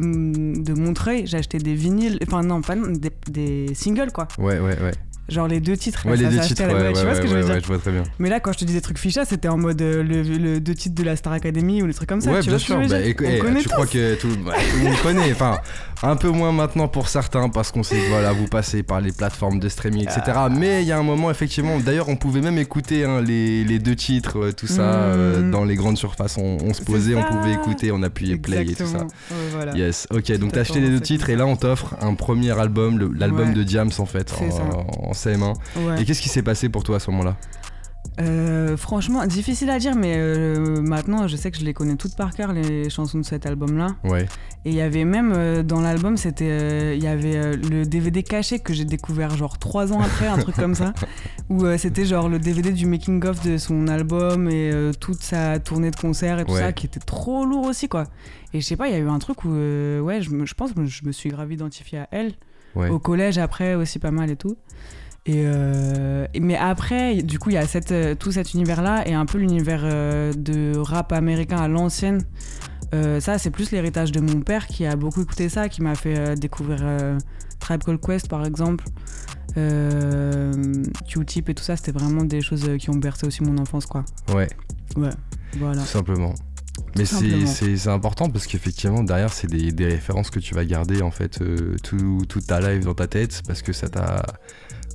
de 0.63 0.74
Montreuil, 0.74 1.27
j'ai 1.27 1.38
acheté 1.38 1.57
des 1.57 1.74
vinyles, 1.75 2.18
enfin 2.25 2.44
non, 2.44 2.62
pas 2.62 2.75
des, 2.75 3.12
des 3.30 3.74
singles 3.75 4.12
quoi. 4.12 4.27
Ouais, 4.38 4.59
ouais, 4.59 4.80
ouais. 4.81 4.91
Genre 5.29 5.47
les 5.47 5.61
deux 5.61 5.77
titres. 5.77 6.01
là, 6.05 6.11
Ouais, 6.11 6.17
les 6.17 6.25
ça 6.25 6.29
deux 6.31 6.39
titres, 6.41 6.63
la- 6.63 6.73
ouais, 6.73 6.93
tu 6.93 7.01
vois 7.01 7.15
ce 7.15 7.21
que 7.21 7.27
je 7.27 7.33
veux 7.33 7.43
dire 7.43 7.53
ouais, 7.55 7.61
je 7.61 7.67
vois 7.67 7.77
très 7.77 7.91
bien. 7.91 8.03
Mais 8.19 8.29
là, 8.29 8.39
quand 8.41 8.51
je 8.51 8.57
te 8.59 8.65
dis 8.65 8.73
des 8.73 8.81
trucs 8.81 8.97
ficha, 8.99 9.23
c'était 9.23 9.47
en 9.47 9.57
mode 9.57 9.81
euh, 9.81 10.03
le, 10.03 10.21
le 10.21 10.59
deux 10.59 10.75
titres 10.75 10.95
de 10.95 11.03
la 11.03 11.15
Star 11.15 11.31
Academy 11.33 11.81
ou 11.81 11.87
des 11.87 11.93
trucs 11.93 12.09
comme 12.09 12.19
ça. 12.19 12.29
ouais, 12.31 12.39
tu 12.41 12.49
bien 12.49 12.57
vois 12.57 12.59
sûr. 12.59 12.75
Bah, 12.77 12.83
On 12.89 13.03
eh, 13.05 13.63
crois 13.65 13.87
que 13.87 14.15
tout, 14.15 14.27
bah, 14.45 14.51
tout 14.71 14.77
le 14.79 14.83
monde 14.83 14.97
connaît. 15.01 15.31
Enfin, 15.31 15.59
un 16.03 16.17
peu 16.17 16.27
moins 16.29 16.51
maintenant 16.51 16.89
pour 16.89 17.07
certains 17.07 17.47
parce 17.47 17.71
qu'on 17.71 17.83
sait 17.83 17.95
que 17.95 18.09
voilà, 18.09 18.33
vous 18.33 18.47
passez 18.47 18.83
par 18.83 18.99
les 18.99 19.13
plateformes 19.13 19.59
de 19.61 19.69
streaming, 19.69 20.03
etc. 20.03 20.21
Ah. 20.35 20.49
Mais 20.51 20.81
il 20.81 20.87
y 20.87 20.91
a 20.91 20.97
un 20.99 21.03
moment, 21.03 21.31
effectivement, 21.31 21.79
d'ailleurs, 21.79 22.09
on 22.09 22.17
pouvait 22.17 22.41
même 22.41 22.57
écouter 22.57 23.05
hein, 23.05 23.21
les, 23.21 23.63
les 23.63 23.79
deux 23.79 23.95
titres, 23.95 24.39
euh, 24.39 24.51
tout 24.51 24.67
ça, 24.67 24.81
euh, 24.81 25.39
Mhm. 25.39 25.51
dans 25.51 25.63
les 25.63 25.75
grandes 25.75 25.97
surfaces. 25.97 26.37
On, 26.37 26.57
on 26.65 26.73
se 26.73 26.81
posait, 26.81 27.15
on 27.15 27.23
pouvait 27.23 27.53
écouter, 27.53 27.91
on 27.93 28.03
appuyait 28.03 28.35
play 28.35 28.63
et 28.63 28.75
tout 28.75 28.85
ça. 28.85 29.07
Voilà. 29.53 29.73
Yes, 29.77 30.05
ok, 30.11 30.37
donc 30.37 30.51
t'as 30.51 30.61
acheté 30.61 30.81
les 30.81 30.89
deux 30.89 30.99
titres 30.99 31.29
et 31.29 31.37
là 31.37 31.45
on 31.45 31.55
t'offre 31.55 31.95
un 32.01 32.13
premier 32.15 32.51
album, 32.59 33.13
l'album 33.17 33.53
de 33.53 33.63
Diams 33.63 33.91
en 33.99 34.05
fait. 34.05 34.33
En, 35.13 35.31
en 35.50 35.54
CM1. 35.54 35.54
Ouais. 35.88 36.01
Et 36.01 36.06
qu'est-ce 36.06 36.21
qui 36.21 36.30
s'est 36.30 36.44
passé 36.44 36.69
pour 36.69 36.83
toi 36.83 36.98
à 36.98 37.00
ce 37.00 37.10
moment-là? 37.12 37.38
Euh, 38.19 38.77
franchement, 38.77 39.25
difficile 39.25 39.69
à 39.71 39.80
dire, 39.80 39.95
mais 39.95 40.15
euh, 40.18 40.81
maintenant, 40.81 41.27
je 41.27 41.36
sais 41.36 41.50
que 41.50 41.57
je 41.57 41.63
les 41.65 41.74
connais 41.74 41.95
toutes 41.95 42.15
par 42.15 42.36
cœur, 42.36 42.54
les 42.54 42.89
chansons 42.89 43.18
de 43.18 43.24
cet 43.24 43.45
album-là. 43.48 43.95
Ouais, 44.04 44.27
Et 44.65 44.69
il 44.69 44.75
y 44.75 44.81
avait 44.81 45.06
même 45.06 45.33
euh, 45.36 45.63
dans 45.63 45.81
l'album, 45.81 46.15
c'était, 46.18 46.95
il 46.95 47.04
y 47.04 47.07
avait 47.07 47.56
le 47.56 47.86
DVD 47.86 48.21
caché 48.21 48.60
que 48.60 48.71
j'ai 48.74 48.86
découvert 48.86 49.36
genre 49.36 49.57
trois 49.57 49.94
ans 49.94 50.01
après, 50.01 50.27
un 50.27 50.38
truc 50.38 50.56
comme 50.56 50.75
ça, 50.75 50.94
où 51.49 51.66
c'était 51.78 52.06
genre 52.06 52.30
le 52.30 52.37
DVD 52.37 52.71
du 52.71 52.85
making 52.85 53.26
of 53.26 53.44
de 53.44 53.57
son 53.57 53.87
album 53.87 54.47
et 54.47 54.71
toute 54.99 55.23
sa 55.23 55.57
tournée 55.59 55.90
de 55.90 55.95
concert 55.95 56.40
et 56.40 56.45
tout 56.45 56.52
Ouais. 56.54 56.59
ça, 56.59 56.71
qui 56.73 56.85
était 56.85 56.99
trop 56.99 57.45
lourd 57.45 57.66
aussi 57.66 57.87
quoi. 57.87 58.04
Et 58.54 58.61
je 58.61 58.66
sais 58.66 58.76
pas, 58.76 58.90
il 58.90 58.92
y 58.92 58.95
a 58.95 58.99
eu 58.99 59.09
un 59.09 59.18
truc 59.19 59.44
où, 59.45 59.49
ouais, 59.49 60.21
je, 60.21 60.54
pense 60.54 60.73
que 60.73 60.85
je 60.85 61.06
me 61.06 61.11
suis 61.11 61.30
grave 61.30 61.52
identifié 61.52 61.99
à 61.99 62.07
elle. 62.11 62.33
ouais. 62.76 62.90
au 62.90 62.99
collège 62.99 63.40
après 63.40 63.73
aussi 63.73 63.97
pas 63.97 64.11
mal 64.11 64.30
et 64.30 64.35
tout. 64.35 64.56
Et 65.25 65.44
euh, 65.45 66.27
mais 66.39 66.57
après, 66.57 67.21
du 67.23 67.39
coup, 67.39 67.49
il 67.49 67.53
y 67.53 67.57
a 67.57 67.65
cette, 67.65 67.94
euh, 67.94 68.13
tout 68.13 68.33
cet 68.33 68.53
univers-là 68.53 69.07
et 69.07 69.13
un 69.13 69.25
peu 69.25 69.37
l'univers 69.37 69.81
euh, 69.85 70.33
de 70.33 70.77
rap 70.77 71.13
américain 71.13 71.57
à 71.57 71.68
l'ancienne. 71.69 72.23
Euh, 72.94 73.19
ça, 73.21 73.37
c'est 73.37 73.49
plus 73.49 73.71
l'héritage 73.71 74.11
de 74.11 74.19
mon 74.19 74.42
père 74.42 74.68
qui 74.68 74.85
a 74.85 74.95
beaucoup 74.97 75.21
écouté 75.21 75.47
ça, 75.49 75.69
qui 75.69 75.81
m'a 75.81 75.95
fait 75.95 76.35
découvrir 76.37 76.83
Tribe 77.59 77.83
Called 77.83 78.01
Quest 78.01 78.27
par 78.27 78.45
exemple, 78.45 78.85
Q-Tip 81.07 81.49
et 81.49 81.53
tout 81.53 81.63
ça. 81.63 81.75
C'était 81.75 81.92
vraiment 81.92 82.23
des 82.23 82.42
choses 82.42 82.69
qui 82.80 82.89
ont 82.89 82.95
bercé 82.95 83.25
aussi 83.25 83.44
mon 83.44 83.57
enfance, 83.57 83.85
quoi. 83.85 84.03
ouais, 84.33 84.47
Ouais, 84.97 85.09
voilà. 85.57 85.81
tout 85.81 85.87
simplement. 85.87 86.33
Mais 86.97 87.06
c'est- 87.06 87.87
important 87.87 88.30
parce 88.30 88.45
qu'effectivement 88.47 89.03
derrière 89.03 89.31
c'est 89.33 89.47
des, 89.47 89.71
des 89.71 89.85
références 89.87 90.30
que 90.30 90.39
tu 90.39 90.53
vas 90.53 90.63
garder 90.65 91.01
en 91.01 91.09
fait 91.11 91.42
euh, 91.42 91.75
tout, 91.83 92.21
toute 92.30 92.45
ta 92.47 92.59
life 92.59 92.83
dans 92.85 92.94
ta 92.94 93.07
tête 93.07 93.42
parce 93.47 93.61
que 93.63 93.73
ça 93.73 93.89
t'a 93.89 94.23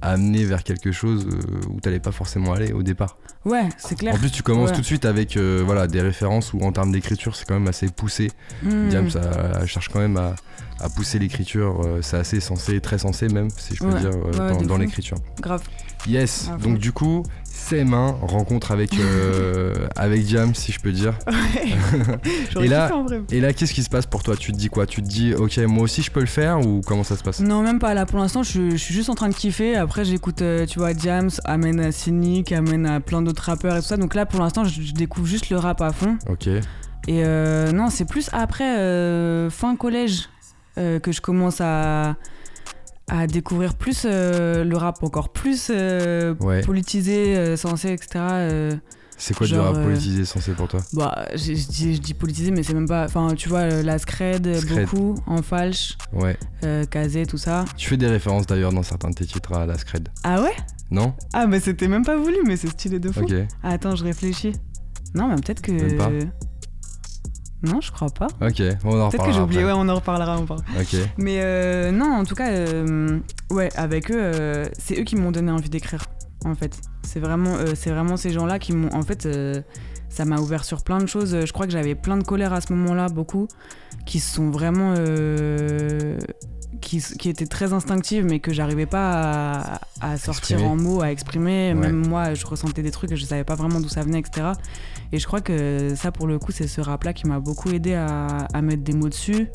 amené 0.02 0.45
vers 0.45 0.62
quelque 0.64 0.93
chose 0.93 1.26
euh, 1.31 1.61
où 1.71 1.81
t'allais 1.81 2.00
pas 2.00 2.12
forcément 2.12 2.52
aller 2.52 2.73
au 2.73 2.83
départ. 2.83 3.17
Ouais, 3.45 3.69
c'est 3.78 3.97
clair. 3.99 4.14
En 4.14 4.19
plus 4.19 4.31
tu 4.31 4.43
commences 4.43 4.71
Ouais. 4.71 4.75
tout 4.75 4.81
de 4.83 4.87
suite 4.87 5.05
avec 5.05 5.37
euh, 5.37 5.62
voilà, 5.64 5.87
des 5.87 6.00
références 6.02 6.52
où 6.52 6.61
en 6.61 6.73
termes 6.73 6.93
d'écriture 6.93 7.35
c'est 7.37 7.47
quand 7.47 7.55
même 7.55 7.69
assez 7.69 7.88
poussé. 7.88 8.31
Hmm. 8.62 8.88
Diam, 8.88 9.11
ça 9.11 9.64
cherche 9.67 9.88
quand 9.88 10.00
même 10.00 10.17
à, 10.17 10.35
à 10.81 10.88
pousser 10.88 11.19
l'écriture. 11.19 11.81
euh, 11.85 12.02
c'est 12.02 12.17
assez 12.19 12.40
sensé, 12.40 12.81
très 12.81 12.99
sensé 12.99 13.28
même, 13.28 13.49
si 13.50 13.75
je 13.75 13.81
peux 13.85 13.90
Ouais, 13.90 14.00
dire, 14.00 14.11
euh, 14.11 14.57
ouais, 14.59 14.67
dans, 14.67 14.76
l'écriture. 14.78 15.17
Grave. 15.40 15.62
Yes. 16.07 16.45
Fond. 16.47 16.57
Donc 16.71 16.78
du 16.78 16.93
coup, 16.93 17.23
CM1 17.52 18.14
rencontre 18.23 18.71
avec 18.71 18.95
euh, 18.99 19.75
avec 19.97 20.25
Diam, 20.25 20.55
si 20.55 20.73
je 20.73 20.81
peux 20.81 20.93
dire. 20.93 21.14
J'aurais 22.52 22.67
Et 22.67 22.69
là-. 22.69 22.90
Et 23.31 23.40
là, 23.40 23.52
qu'est-ce 23.52 23.75
qui 23.75 23.83
se 23.83 23.90
passe 23.90 24.07
pour 24.07 24.23
toi? 24.23 24.37
Tu 24.37 24.52
te 24.52 24.57
dis 24.57 24.69
quoi? 24.69 24.87
Tu 24.87 25.02
te 25.02 25.07
dis, 25.09 25.35
ok, 25.35 25.59
moi 25.67 25.83
aussi 25.85 26.02
je 26.02 26.11
peux 26.11 26.21
le 26.21 26.26
faire 26.26 26.61
ou 26.67 26.81
comment 26.87 27.05
ça 27.05 27.17
se 27.17 27.23
passe? 27.23 27.40
Non, 27.40 27.62
même 27.62 27.78
pas 27.78 27.95
là. 27.95 28.07
Pour 28.07 28.19
l'instant, 28.21 28.43
je, 28.43 28.50
suis- 28.50 28.71
je 28.73 28.76
suis 28.76 28.95
juste 28.95 29.11
en 29.11 29.14
train 29.14 29.28
de 29.28 29.35
kiffer. 29.35 29.76
Après, 29.76 30.05
j'écoute, 30.05 30.40
euh, 30.43 30.67
tu 30.67 30.78
vois, 30.78 30.95
Diams, 30.95 31.31
amène 31.45 31.81
à 31.81 31.93
Cynic, 31.93 32.52
amène 32.52 32.87
à 32.87 33.00
plein 33.00 33.21
d'autres 33.23 33.43
rappeurs 33.43 33.76
et 33.76 33.81
tout 33.81 33.87
ça. 33.87 33.97
Donc 33.97 34.14
là, 34.14 34.25
pour 34.25 34.40
l'instant, 34.40 34.64
je, 34.64 34.81
je 34.81 34.93
découvre 34.93 35.26
juste 35.26 35.50
le 35.50 35.57
rap 35.59 35.81
à 35.83 35.93
fond. 35.93 36.17
Ok. 36.28 36.47
Et 36.47 36.62
euh, 37.25 37.73
non, 37.73 37.90
c'est 37.90 38.05
plus 38.05 38.28
après, 38.33 38.78
euh, 38.78 39.50
fin 39.50 39.76
collège, 39.76 40.28
que 40.76 41.11
je 41.11 41.21
commence 41.21 41.61
à, 41.61 42.14
à 43.09 43.27
découvrir 43.27 43.75
plus 43.75 44.03
euh, 44.05 44.65
le 44.65 44.77
rap 44.77 45.03
encore 45.03 45.31
plus 45.33 45.69
euh, 45.71 46.35
Ouais. 46.41 46.61
politisé, 46.62 47.37
euh, 47.37 47.57
sensé, 47.57 47.91
etc. 47.93 48.79
C'est 49.21 49.35
quoi 49.35 49.47
du 49.49 49.55
Genre, 49.55 49.65
rap 49.67 49.77
euh, 49.79 49.85
politisé 49.85 50.25
censé 50.25 50.53
pour 50.53 50.69
toi? 50.69 50.81
bah, 50.93 51.27
je 51.35 51.53
dis, 51.99 52.15
politisé, 52.15 52.53
mais 52.53 52.62
c'est 52.62 52.75
même 52.75 52.87
pas. 52.87 53.05
Enfin, 53.05 53.35
tu 53.37 53.49
vois, 53.49 53.67
la 53.83 53.99
scred, 53.99 54.55
Scred. 54.61 54.85
beaucoup, 54.88 55.17
en 55.27 55.43
falche, 55.43 55.99
Ouais. 56.12 56.37
euh, 56.65 56.85
casé, 56.87 57.27
tout 57.27 57.38
ça. 57.38 57.65
Tu 57.77 57.88
fais 57.88 57.97
des 57.97 58.07
références 58.07 58.47
d'ailleurs 58.47 58.73
dans 58.73 58.85
certains 58.85 59.11
de 59.11 59.15
tes 59.15 59.27
titres 59.27 59.53
à 59.55 59.67
la 59.67 59.77
scred. 59.77 60.09
Ah 60.23 60.41
ouais? 60.41 60.55
Non 60.93 61.15
Ah, 61.33 61.47
mais 61.49 61.59
c'était 61.59 61.88
même 61.88 62.05
pas 62.05 62.17
voulu, 62.17 62.37
mais 62.47 62.57
c'est 62.57 62.69
stylé 62.69 63.00
de 63.00 63.11
fou. 63.11 63.23
Ok. 63.23 63.33
Ah, 63.65 63.71
attends, 63.71 63.97
je 63.97 64.05
réfléchis. 64.05 64.53
Non, 65.15 65.27
mais 65.29 65.35
peut-être 65.37 65.62
que. 65.62 65.73
Même 65.73 65.97
pas 65.97 66.11
Non, 67.62 67.81
je 67.81 67.91
crois 67.91 68.11
pas. 68.11 68.29
Ok, 68.41 68.62
on 68.85 69.00
en 69.00 69.09
Peut-être 69.09 69.27
que 69.27 69.33
j'ai 69.33 69.41
oublié, 69.41 69.65
ouais, 69.65 69.73
on 69.75 69.88
en 69.88 69.95
reparlera, 69.97 70.41
parle. 70.47 70.61
Ok. 70.79 70.97
Mais 71.17 71.41
euh, 71.41 71.91
non, 71.91 72.07
en 72.12 72.25
tout 72.25 72.37
cas, 72.37 72.50
euh, 72.50 73.19
ouais, 73.50 73.69
avec 73.77 74.11
eux, 74.11 74.17
euh, 74.17 74.67
c'est 74.79 75.00
eux 75.00 75.05
qui 75.05 75.17
m'ont 75.17 75.33
donné 75.33 75.50
envie 75.50 75.69
d'écrire, 75.69 76.05
en 76.45 76.55
fait. 76.55 76.79
C'est 77.03 77.21
vraiment, 77.21 77.57
c'est 77.75 77.91
vraiment 77.91 78.17
ces 78.17 78.31
gens-là 78.31 78.59
qui 78.59 78.73
m'ont, 78.73 78.93
en 78.95 79.03
fait, 79.03 79.27
ça 80.09 80.25
m'a 80.25 80.38
ouvert 80.38 80.65
sur 80.65 80.85
plein 80.85 80.99
de 80.99 81.07
choses. 81.07 81.37
Je 81.45 81.53
crois 81.53 81.67
que 81.67 81.73
j'avais 81.73 81.95
plein 81.95 82.17
de 82.17 82.23
colère 82.25 82.53
à 82.53 82.61
ce 82.61 82.73
moment-là, 82.73 83.09
beaucoup, 83.09 83.49
qui 84.07 84.21
sont 84.21 84.50
vraiment, 84.50 84.95
qui, 86.81 87.00
qui 87.00 87.29
étaient 87.29 87.47
très 87.47 87.73
instinctives, 87.73 88.25
mais 88.25 88.38
que 88.38 88.53
j'arrivais 88.53 88.87
pas 88.87 89.50
à, 89.62 89.81
à 90.00 90.17
sortir 90.17 90.59
Exprimer. 90.59 90.65
en 90.65 90.77
mots, 90.77 91.03
à 91.03 91.11
exprimer. 91.11 91.73
Ouais. 91.75 91.81
Même 91.81 92.07
moi, 92.07 92.35
je 92.35 92.47
ressentais 92.47 92.83
des 92.83 92.91
trucs 92.91 93.15
je 93.15 93.25
savais 93.25 93.45
pas 93.45 93.55
vraiment 93.55 93.81
d'où 93.81 93.88
ça 93.88 94.03
venait, 94.03 94.21
etc. 94.21 94.49
Et 95.12 95.19
je 95.19 95.27
crois 95.27 95.41
que 95.41 95.95
ça, 95.97 96.12
pour 96.12 96.27
le 96.27 96.38
coup, 96.38 96.53
c'est 96.53 96.67
ce 96.69 96.81
rap-là 96.81 97.12
qui 97.12 97.27
m'a 97.27 97.41
beaucoup 97.41 97.71
aidé 97.71 97.95
à, 97.95 98.27
à 98.53 98.62
mettre 98.62 98.83
des 98.83 98.93
mots 98.93 99.09
dessus, 99.09 99.49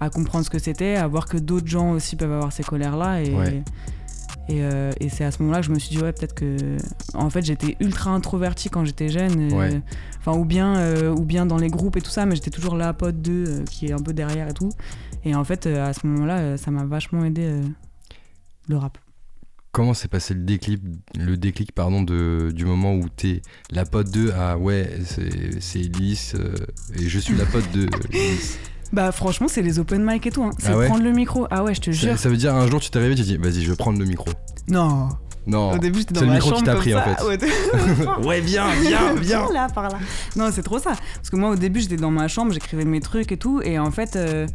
à 0.00 0.08
comprendre 0.10 0.44
ce 0.44 0.50
que 0.50 0.58
c'était, 0.58 0.96
à 0.96 1.06
voir 1.06 1.26
que 1.26 1.36
d'autres 1.36 1.66
gens 1.68 1.92
aussi 1.92 2.16
peuvent 2.16 2.32
avoir 2.32 2.52
ces 2.52 2.62
colères-là. 2.62 3.22
Et, 3.22 3.34
Ouais. 3.34 3.62
et, 4.48 4.62
euh, 4.62 4.90
et 5.00 5.08
c'est 5.10 5.24
à 5.24 5.30
ce 5.30 5.42
moment-là 5.42 5.60
que 5.60 5.66
je 5.66 5.72
me 5.72 5.78
suis 5.78 5.94
dit, 5.96 6.02
ouais, 6.02 6.12
peut-être 6.12 6.34
que. 6.34 6.56
En 7.14 7.28
fait, 7.30 7.44
j'étais 7.44 7.76
ultra 7.80 8.10
introvertie 8.12 8.70
quand 8.70 8.84
j'étais 8.84 9.08
jeune. 9.10 9.52
Ouais. 9.52 9.80
Enfin, 10.20 10.38
ou 10.38 10.44
bien, 10.44 10.76
euh, 10.76 11.14
ou 11.14 11.24
bien 11.24 11.44
dans 11.46 11.58
les 11.58 11.68
groupes 11.68 11.96
et 11.96 12.00
tout 12.02 12.10
ça, 12.10 12.24
mais 12.26 12.34
j'étais 12.34 12.50
toujours 12.50 12.76
la 12.76 12.92
pote 12.94 13.20
d'eux 13.20 13.44
euh, 13.46 13.64
qui 13.64 13.86
est 13.86 13.92
un 13.92 13.98
peu 14.02 14.12
derrière 14.14 14.48
et 14.48 14.54
tout. 14.54 14.70
Et 15.26 15.34
en 15.34 15.44
fait, 15.44 15.66
euh, 15.66 15.86
à 15.86 15.92
ce 15.92 16.06
moment-là, 16.06 16.38
euh, 16.38 16.56
ça 16.56 16.70
m'a 16.70 16.84
vachement 16.84 17.24
aidé 17.24 17.42
euh, 17.44 17.62
le 18.68 18.76
rap. 18.78 18.96
Comment 19.74 19.92
s'est 19.92 20.06
passé 20.08 20.34
le 20.34 20.40
déclic, 20.40 20.80
le 21.18 21.36
déclic 21.36 21.72
pardon, 21.72 22.02
de, 22.02 22.52
du 22.54 22.64
moment 22.64 22.94
où 22.94 23.08
t'es 23.08 23.42
la 23.72 23.84
pote 23.84 24.08
de 24.10 24.32
Ah 24.38 24.56
ouais, 24.56 24.88
c'est 25.04 25.60
c'est 25.60 25.80
Elise 25.80 26.34
euh, 26.38 26.54
et 26.96 27.08
je 27.08 27.18
suis 27.18 27.34
la 27.36 27.44
pote 27.44 27.70
de 27.72 27.88
Elise. 28.12 28.56
Bah, 28.92 29.10
franchement, 29.10 29.48
c'est 29.48 29.62
les 29.62 29.80
open 29.80 30.04
mic 30.04 30.24
et 30.24 30.30
tout. 30.30 30.44
hein. 30.44 30.50
C'est 30.60 30.68
Ah 30.70 30.76
ouais 30.78 30.86
prendre 30.86 31.02
le 31.02 31.10
micro. 31.10 31.48
Ah 31.50 31.64
ouais, 31.64 31.74
je 31.74 31.80
te 31.80 31.90
jure. 31.90 32.16
ça 32.16 32.28
veut 32.28 32.36
dire 32.36 32.54
un 32.54 32.68
jour 32.68 32.78
tu 32.78 32.90
t'es 32.90 33.00
réveillé, 33.00 33.16
tu 33.24 33.28
dit 33.28 33.36
Vas-y, 33.38 33.62
je 33.62 33.70
vais 33.70 33.76
prendre 33.76 33.98
le 33.98 34.04
micro. 34.04 34.30
Non. 34.68 35.08
Non. 35.48 35.72
Au 35.72 35.78
début, 35.78 35.98
j'étais 36.00 36.14
dans 36.14 36.20
c'est 36.20 36.26
le 36.26 36.32
micro 36.32 36.50
qui 36.50 36.54
chambre 36.58 36.64
t'a 36.66 36.76
pris, 36.76 36.92
ça. 36.92 37.04
en 37.04 37.16
fait. 37.16 38.24
Ouais, 38.24 38.40
viens, 38.40 38.72
viens, 38.80 39.14
viens. 39.14 39.52
là, 39.52 39.66
par 39.74 39.88
là. 39.90 39.98
Non, 40.36 40.50
c'est 40.52 40.62
trop 40.62 40.78
ça. 40.78 40.92
Parce 41.16 41.28
que 41.30 41.34
moi, 41.36 41.50
au 41.50 41.56
début, 41.56 41.80
j'étais 41.80 41.96
dans 41.96 42.12
ma 42.12 42.28
chambre, 42.28 42.52
j'écrivais 42.52 42.84
mes 42.84 43.00
trucs 43.00 43.32
et 43.32 43.36
tout. 43.36 43.60
Et 43.64 43.80
en 43.80 43.90
fait, 43.90 44.14
euh, 44.14 44.46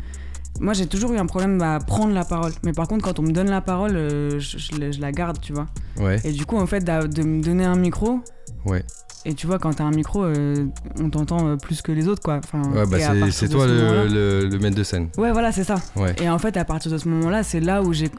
moi, 0.59 0.73
j'ai 0.73 0.87
toujours 0.87 1.13
eu 1.13 1.17
un 1.17 1.25
problème 1.25 1.61
à 1.61 1.79
prendre 1.79 2.13
la 2.13 2.25
parole. 2.25 2.51
Mais 2.63 2.73
par 2.73 2.87
contre, 2.87 3.03
quand 3.05 3.17
on 3.19 3.23
me 3.23 3.31
donne 3.31 3.49
la 3.49 3.61
parole, 3.61 3.95
euh, 3.95 4.39
je, 4.39 4.57
je 4.57 4.77
la- 4.79 4.91
je 4.91 4.99
la 4.99 5.11
garde, 5.11 5.39
tu 5.39 5.53
vois. 5.53 5.67
Ouais, 5.99 6.19
Et 6.23 6.31
du 6.31 6.45
coup, 6.45 6.57
en 6.57 6.65
fait, 6.67 6.83
de 6.83 7.23
me 7.23 7.41
donner 7.41 7.65
un 7.65 7.75
micro. 7.75 8.19
ouais. 8.65 8.83
Et 9.25 9.33
tu 9.33 9.47
vois, 9.47 9.59
quand 9.59 9.73
t'as 9.73 9.83
un 9.83 9.91
micro, 9.91 10.23
euh, 10.23 10.65
on 10.97 11.09
t'entend 11.09 11.45
euh, 11.49 11.55
plus 11.57 11.81
que 11.81 11.91
les 11.91 12.07
autres, 12.07 12.21
quoi. 12.23 12.39
Enfin, 12.41 12.61
Ouais, 12.71 12.85
bah 12.87 12.97
c'est- 13.31 13.49
toi 13.49 13.67
le, 13.67 14.07
le, 14.07 14.47
le 14.47 14.59
maître 14.59 14.77
de 14.77 14.83
scène. 14.83 15.09
Ouais, 15.17 15.33
voilà, 15.33 15.51
c'est 15.51 15.65
ça. 15.65 15.75
Ouais. 15.97 16.15
Et 16.21 16.29
en 16.29 16.39
fait, 16.39 16.55
à 16.55 16.63
partir 16.63 16.89
de 16.89 16.97
ce 16.97 17.09
moment-là, 17.09 17.43
c'est 17.43 17.59
là 17.59 17.83
où 17.83 17.91
j'ai 17.91 18.09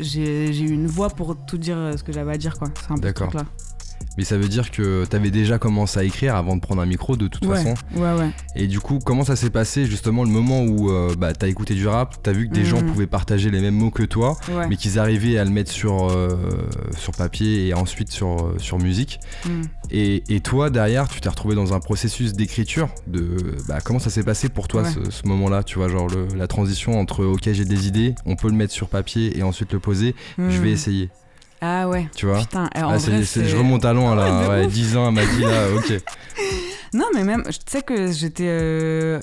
eu 0.00 0.70
une 0.70 0.86
voix 0.86 1.10
pour 1.10 1.36
tout 1.46 1.58
dire 1.58 1.76
ce 1.96 2.02
que 2.02 2.10
j'avais 2.10 2.32
à 2.32 2.38
dire, 2.38 2.56
quoi. 2.58 2.68
C'est 2.74 2.90
un 2.90 2.94
peu 2.94 3.00
ce 3.08 3.12
D'accord. 3.12 3.30
Mais 4.18 4.24
ça 4.24 4.38
veut 4.38 4.48
dire 4.48 4.70
que 4.70 5.04
t'avais 5.04 5.30
déjà 5.30 5.58
commencé 5.58 5.98
à 6.00 6.04
écrire 6.04 6.36
avant 6.36 6.56
de 6.56 6.60
prendre 6.62 6.80
un 6.80 6.86
micro 6.86 7.16
de 7.16 7.28
toute 7.28 7.44
Ouais, 7.44 7.56
façon. 7.56 7.74
ouais, 7.96 8.14
ouais. 8.18 8.30
Et 8.54 8.66
du 8.66 8.80
coup, 8.80 8.98
comment 8.98 9.24
ça 9.24 9.36
s'est 9.36 9.50
passé 9.50 9.84
justement 9.84 10.24
le 10.24 10.30
moment 10.30 10.62
où 10.62 10.90
euh, 10.90 11.14
bah, 11.18 11.34
t'as 11.34 11.48
écouté 11.48 11.74
du 11.74 11.86
rap, 11.86 12.16
t'as 12.22 12.32
vu 12.32 12.48
que 12.48 12.54
des 12.54 12.64
gens 12.64 12.80
Mhm. 12.80 12.86
pouvaient 12.92 13.06
partager 13.06 13.50
les 13.50 13.60
mêmes 13.60 13.74
mots 13.74 13.90
que 13.90 14.02
toi, 14.04 14.38
ouais. 14.48 14.68
mais 14.68 14.76
qu'ils 14.76 14.98
arrivaient 14.98 15.36
à 15.36 15.44
le 15.44 15.50
mettre 15.50 15.70
sur, 15.70 16.08
euh, 16.10 16.30
sur 16.96 17.12
papier 17.12 17.66
et 17.68 17.74
ensuite 17.74 18.10
sur, 18.10 18.28
euh, 18.46 18.54
sur 18.58 18.78
musique. 18.78 19.20
Mm. 19.44 19.62
Et, 19.90 20.24
et 20.34 20.40
toi, 20.40 20.70
derrière, 20.70 21.08
tu 21.08 21.20
t'es 21.20 21.28
retrouvé 21.28 21.54
dans 21.54 21.74
un 21.74 21.80
processus 21.80 22.32
d'écriture. 22.32 22.88
De 23.06 23.36
bah, 23.68 23.80
comment 23.84 23.98
ça 23.98 24.08
s'est 24.08 24.22
passé 24.24 24.48
pour 24.48 24.66
toi 24.66 24.82
Ouais. 24.82 24.90
ce, 25.04 25.10
ce 25.10 25.26
moment-là 25.28 25.62
Tu 25.62 25.78
vois, 25.78 25.88
genre 25.88 26.08
le- 26.08 26.26
la 26.36 26.46
transition 26.46 26.98
entre 26.98 27.22
OK, 27.24 27.42
j'ai 27.52 27.64
des 27.66 27.86
idées, 27.86 28.14
on 28.24 28.34
peut 28.36 28.48
le 28.48 28.54
mettre 28.56 28.72
sur 28.72 28.88
papier 28.88 29.36
et 29.38 29.42
ensuite 29.42 29.72
le 29.74 29.78
poser. 29.78 30.14
Je 30.38 30.42
vais 30.60 30.70
Mm. 30.70 30.72
essayer. 30.72 31.10
Ah 31.60 31.88
ouais. 31.88 32.08
Tu 32.14 32.26
vois 32.26 32.38
Putain, 32.40 32.68
eh, 32.74 32.82
en 32.82 32.90
Ah, 32.90 32.96
vrai, 32.98 33.24
c'est- 33.24 33.44
je 33.44 33.56
remonte 33.56 33.84
à 33.84 33.92
loin 33.92 34.14
là, 34.14 34.48
Ouais, 34.48 34.48
ouais, 34.60 34.66
ouf. 34.66 34.72
10 34.72 34.96
ans, 34.96 35.08
elle 35.08 35.14
m'a 35.14 35.24
dit 35.24 35.42
là, 35.42 35.66
ok. 35.76 36.00
Non, 36.94 37.06
mais 37.14 37.24
même, 37.24 37.42
je 37.46 37.58
sais 37.66 37.82
que 37.82 38.10
j'étais. 38.12 38.46
euh, 38.48 39.20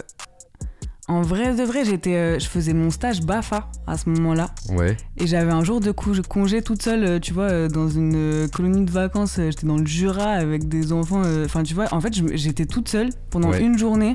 En 1.09 1.21
vrai 1.21 1.53
de 1.53 1.63
vrai, 1.63 1.83
j'étais, 1.83 2.15
euh, 2.15 2.39
je 2.39 2.47
faisais 2.47 2.73
mon 2.73 2.89
stage 2.89 3.21
BAFA 3.21 3.69
à 3.87 3.97
ce 3.97 4.09
moment-là. 4.09 4.49
Ouais, 4.69 4.95
Et 5.17 5.27
j'avais 5.27 5.51
un 5.51 5.63
jour 5.63 5.81
de 5.81 5.91
congé 5.91 6.61
toute 6.61 6.81
seule, 6.81 7.03
euh, 7.03 7.19
tu 7.19 7.33
vois, 7.33 7.67
dans 7.67 7.89
une 7.89 8.47
colonie 8.53 8.85
de 8.85 8.91
vacances. 8.91 9.35
J'étais 9.35 9.67
dans 9.67 9.77
le 9.77 9.85
Jura 9.85 10.27
avec 10.31 10.69
des 10.69 10.93
enfants. 10.93 11.21
euh, 11.25 11.43
Enfin, 11.45 11.61
tu 11.63 11.73
vois, 11.73 11.93
en 11.93 11.99
fait, 11.99 12.13
j'étais 12.35 12.65
toute 12.65 12.87
seule 12.87 13.09
pendant 13.31 13.49
Ouais. 13.49 13.61
une 13.61 13.77
journée. 13.77 14.13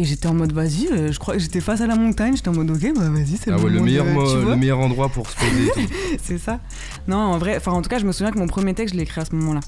Et 0.00 0.04
j'étais 0.04 0.28
en 0.28 0.34
mode, 0.34 0.52
vas-y, 0.52 0.86
euh, 0.92 1.10
je 1.10 1.18
crois 1.18 1.34
que 1.34 1.40
j'étais 1.40 1.60
face 1.60 1.80
à 1.80 1.88
la 1.88 1.96
montagne. 1.96 2.36
J'étais 2.36 2.48
en 2.48 2.54
mode, 2.54 2.70
ok, 2.70 2.92
bah 2.94 3.10
vas-y, 3.10 3.36
c'est 3.36 3.50
ah 3.50 3.56
le 3.56 3.62
ouais, 3.64 3.70
le 3.70 3.80
meilleur, 3.80 4.04
de- 4.04 4.48
le 4.50 4.54
meilleur 4.56 4.78
endroit 4.78 5.08
pour 5.08 5.28
se 5.28 5.34
poser. 5.36 5.72
c'est 6.22 6.38
ça. 6.38 6.60
Non, 7.08 7.16
en 7.16 7.36
vrai, 7.38 7.56
enfin, 7.56 7.72
en 7.72 7.82
tout 7.82 7.88
cas, 7.88 7.98
je 7.98 8.06
me 8.06 8.12
souviens 8.12 8.30
que 8.30 8.38
mon 8.38 8.46
premier 8.46 8.74
texte, 8.74 8.94
je 8.94 8.96
l'ai 8.98 9.02
écrit 9.02 9.20
à 9.20 9.24
ce 9.24 9.34
moment-là. 9.34 9.60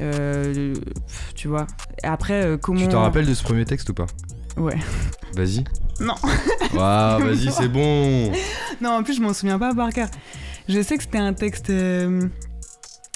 Euh, 0.00 0.74
tu 1.36 1.46
vois. 1.46 1.68
Après, 2.02 2.44
euh, 2.44 2.56
comment. 2.56 2.80
tu 2.80 2.88
t'en 2.88 3.02
rappelles 3.02 3.26
de 3.26 3.34
ce 3.34 3.44
premier 3.44 3.64
texte 3.64 3.88
ou 3.90 3.94
pas? 3.94 4.06
Ouais. 4.56 4.76
Vas-y. 5.36 5.62
Non. 6.00 6.14
Waouh, 6.74 7.22
vas-y, 7.24 7.52
c'est 7.52 7.68
bon. 7.68 8.32
Non, 8.82 8.90
en 8.90 9.02
plus, 9.04 9.14
je 9.16 9.22
m'en 9.22 9.32
souviens 9.32 9.58
pas 9.58 9.72
par 9.74 9.90
cœur. 9.90 10.08
Je 10.68 10.82
sais 10.82 10.96
que 10.98 11.04
c'était 11.04 11.16
un 11.18 11.32
texte. 11.32 11.70
euh, 11.70 12.28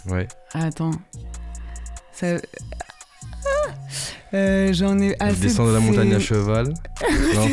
Ouais. 0.09 0.27
Attends. 0.55 0.93
Ça. 2.13 2.37
Euh, 4.33 4.73
J'en 4.73 4.99
ai 5.01 5.17
assez. 5.21 5.41
Descendre 5.41 5.71
de 5.71 5.75
la 5.75 5.81
montagne 5.81 6.15
à 6.15 6.21
cheval. 6.21 6.73
Non. 7.35 7.47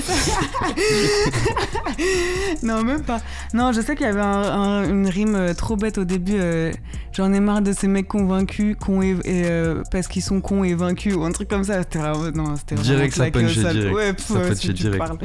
Non, 2.63 2.83
même 2.83 3.01
pas. 3.03 3.19
Non, 3.53 3.71
je 3.71 3.81
sais 3.81 3.95
qu'il 3.95 4.05
y 4.05 4.09
avait 4.09 4.19
un- 4.21 4.25
un- 4.25 4.89
une 4.89 5.07
rime 5.07 5.35
euh, 5.35 5.53
trop 5.53 5.75
bête 5.75 5.97
au 5.97 6.03
début. 6.03 6.35
euh, 6.37 6.71
J'en 7.13 7.33
ai 7.33 7.39
marre 7.39 7.61
de 7.61 7.71
ces 7.73 7.87
mecs 7.87 8.07
convaincus, 8.07 8.75
cons 8.79 9.01
et, 9.01 9.11
et, 9.25 9.45
euh, 9.45 9.81
parce 9.91 10.07
qu'ils 10.07 10.21
sont 10.21 10.39
cons 10.41 10.63
et 10.63 10.73
vaincus, 10.75 11.15
ou 11.15 11.23
un 11.23 11.31
truc 11.31 11.47
comme 11.49 11.63
ça. 11.63 11.79
C'était 11.81 11.99
vraiment. 11.99 12.31
Non, 12.31 12.55
c'était 12.55 12.75
Direct, 12.75 13.15
ça 13.15 13.31
punchait 13.31 13.61
direct. 13.73 13.95
Ouais, 13.95 14.13
pff, 14.13 14.27
Ça 14.27 14.55
si 14.55 14.73
direct. 14.73 14.97
parles. 14.99 15.17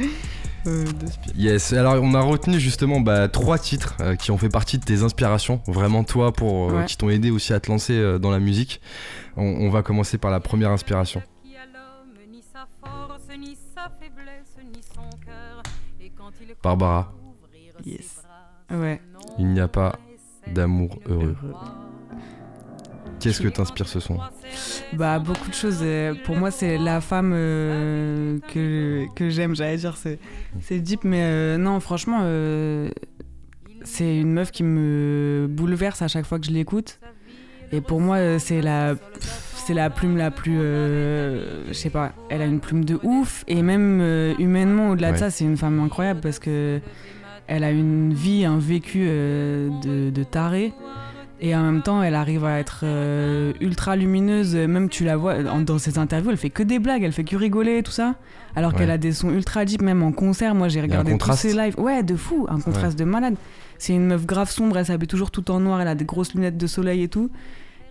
Euh, 0.65 0.85
Yes, 1.37 1.73
alors 1.73 1.95
on 2.01 2.13
a 2.13 2.21
retenu 2.21 2.57
justement 2.59 3.01
bah, 3.01 3.27
trois 3.27 3.57
titres 3.59 3.95
euh, 3.99 4.15
qui 4.15 4.31
ont 4.31 4.37
fait 4.37 4.47
partie 4.49 4.77
de 4.77 4.85
tes 4.85 5.03
inspirations, 5.03 5.61
vraiment 5.67 6.03
toi, 6.05 6.31
pour, 6.31 6.71
euh, 6.71 6.73
Ouais. 6.79 6.85
qui 6.85 6.97
t'ont 6.97 7.09
aidé 7.09 7.31
aussi 7.31 7.53
à 7.53 7.59
te 7.59 7.69
lancer 7.69 7.93
euh, 7.93 8.17
dans 8.17 8.31
la 8.31 8.39
musique. 8.39 8.79
On, 9.35 9.43
on 9.43 9.69
va 9.69 9.81
commencer 9.83 10.17
par 10.17 10.31
la 10.31 10.39
première 10.39 10.71
inspiration. 10.71 11.21
Barbara. 16.61 17.13
Yes. 17.85 18.21
Ouais. 18.71 19.01
Il 19.39 19.47
n'y 19.47 19.59
a 19.59 19.67
pas 19.67 19.97
d'amour 20.47 20.99
heureux. 21.07 21.35
Heureux. 21.43 21.53
Qu'est-ce 23.19 23.41
que 23.41 23.47
t'inspire 23.47 23.87
ce 23.87 23.99
son? 24.01 24.17
Bah, 24.93 25.17
beaucoup 25.19 25.49
de 25.49 25.53
choses. 25.53 25.79
euh, 25.81 26.13
Pour 26.25 26.35
moi, 26.35 26.51
c'est 26.51 26.77
la 26.77 26.99
femme 26.99 27.31
euh, 27.33 28.37
que, 28.49 29.05
que 29.15 29.29
j'aime, 29.29 29.55
j'allais 29.55 29.77
dire. 29.77 29.95
C'est 29.95 30.19
c'est 30.59 30.79
deep, 30.79 31.03
mais 31.05 31.21
euh, 31.23 31.57
non, 31.57 31.79
franchement, 31.79 32.19
euh, 32.23 32.89
c'est 33.83 34.17
une 34.17 34.33
meuf 34.33 34.51
qui 34.51 34.63
me 34.63 35.47
bouleverse 35.49 36.01
à 36.01 36.09
chaque 36.09 36.25
fois 36.25 36.37
que 36.37 36.45
je 36.45 36.51
l'écoute. 36.51 36.99
Et 37.71 37.79
pour 37.79 38.01
moi, 38.01 38.39
c'est 38.39 38.61
la, 38.61 38.95
pff, 38.95 39.52
c'est 39.65 39.73
la 39.73 39.89
plume 39.89 40.17
la 40.17 40.31
plus. 40.31 40.57
euh, 40.59 41.65
je 41.67 41.73
sais 41.73 41.89
pas, 41.89 42.11
elle 42.29 42.41
a 42.41 42.45
une 42.45 42.59
plume 42.59 42.85
de 42.85 42.99
ouf. 43.03 43.43
Et 43.47 43.61
même 43.61 43.99
euh, 44.01 44.33
humainement, 44.39 44.89
au-delà 44.89 45.07
Ouais. 45.07 45.13
de 45.13 45.19
ça, 45.19 45.29
c'est 45.29 45.43
une 45.45 45.57
femme 45.57 45.79
incroyable 45.79 46.19
parce 46.21 46.39
que 46.39 46.79
elle 47.47 47.63
a 47.63 47.71
une 47.71 48.13
vie, 48.13 48.45
un 48.45 48.57
vécu 48.57 49.05
euh, 49.07 49.69
de, 49.83 50.09
de 50.09 50.23
taré. 50.23 50.73
Et 51.41 51.53
en 51.55 51.61
même 51.63 51.81
temps, 51.81 52.01
elle 52.01 52.15
arrive 52.15 52.45
à 52.45 52.57
être 52.59 52.85
ultra 53.59 53.97
lumineuse. 53.97 54.55
Même 54.55 54.87
tu 54.87 55.03
la 55.03 55.17
vois 55.17 55.35
en- 55.51 55.59
dans 55.59 55.77
ses 55.77 55.97
interviews, 55.99 56.31
elle 56.31 56.37
fait 56.37 56.49
que 56.49 56.63
des 56.63 56.79
blagues, 56.79 57.03
elle 57.03 57.11
fait 57.11 57.25
que 57.25 57.35
rigoler, 57.35 57.83
tout 57.83 57.91
ça. 57.91 58.15
Alors 58.55 58.71
Ouais. 58.71 58.77
qu'elle 58.79 58.91
a 58.91 58.97
des 58.97 59.11
sons 59.11 59.29
ultra 59.29 59.65
deep, 59.65 59.81
même 59.81 60.03
en 60.03 60.13
concert. 60.13 60.55
Moi, 60.55 60.69
j'ai 60.69 60.79
regardé 60.79 61.17
tous 61.17 61.33
ses 61.33 61.53
lives. 61.53 61.77
Ouais, 61.77 62.01
de 62.01 62.15
fou, 62.15 62.45
un 62.49 62.61
contraste 62.61 62.97
de 62.97 63.03
malade. 63.03 63.35
C'est 63.77 63.93
une 63.93 64.05
meuf 64.05 64.25
grave 64.25 64.49
sombre, 64.51 64.77
elle 64.77 64.85
s'habille 64.85 65.07
toujours 65.07 65.31
tout 65.31 65.51
en 65.51 65.59
noir, 65.59 65.81
elle 65.81 65.87
a 65.89 65.95
des 65.95 66.05
grosses 66.05 66.33
lunettes 66.33 66.55
de 66.57 66.67
soleil 66.67 67.03
et 67.03 67.09
tout. 67.09 67.29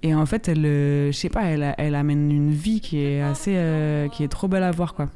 Et 0.02 0.14
en 0.14 0.26
fait, 0.26 0.48
elle, 0.48 0.64
euh, 0.66 1.12
je 1.12 1.16
sais 1.16 1.28
pas, 1.28 1.42
elle, 1.44 1.62
a- 1.62 1.74
elle 1.78 1.94
amène 1.94 2.30
une 2.32 2.50
vie 2.50 2.80
qui 2.80 2.98
est 2.98 3.20
assez, 3.22 3.52
euh, 3.56 4.08
qui 4.08 4.24
est 4.24 4.28
trop 4.28 4.48
belle 4.48 4.64
à 4.64 4.70
voir, 4.72 4.94
quoi. 4.94 5.08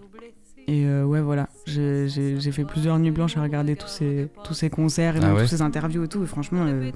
Et 0.68 0.84
euh, 0.84 1.04
ouais, 1.04 1.20
voilà, 1.20 1.48
j'ai 1.66 2.08
fait 2.50 2.64
plusieurs 2.64 2.98
nuits 2.98 3.12
blanches 3.12 3.36
à 3.36 3.42
regarder 3.42 3.76
tous 3.76 3.86
ces, 3.86 4.28
tous 4.42 4.52
ces 4.54 4.68
concerts 4.68 5.14
et 5.16 5.20
Ah 5.22 5.32
ouais 5.32 5.42
tous 5.42 5.46
ces 5.48 5.62
interviews 5.62 6.02
et 6.02 6.08
tout. 6.08 6.24
Et 6.24 6.26
franchement, 6.26 6.64
euh, 6.66 6.90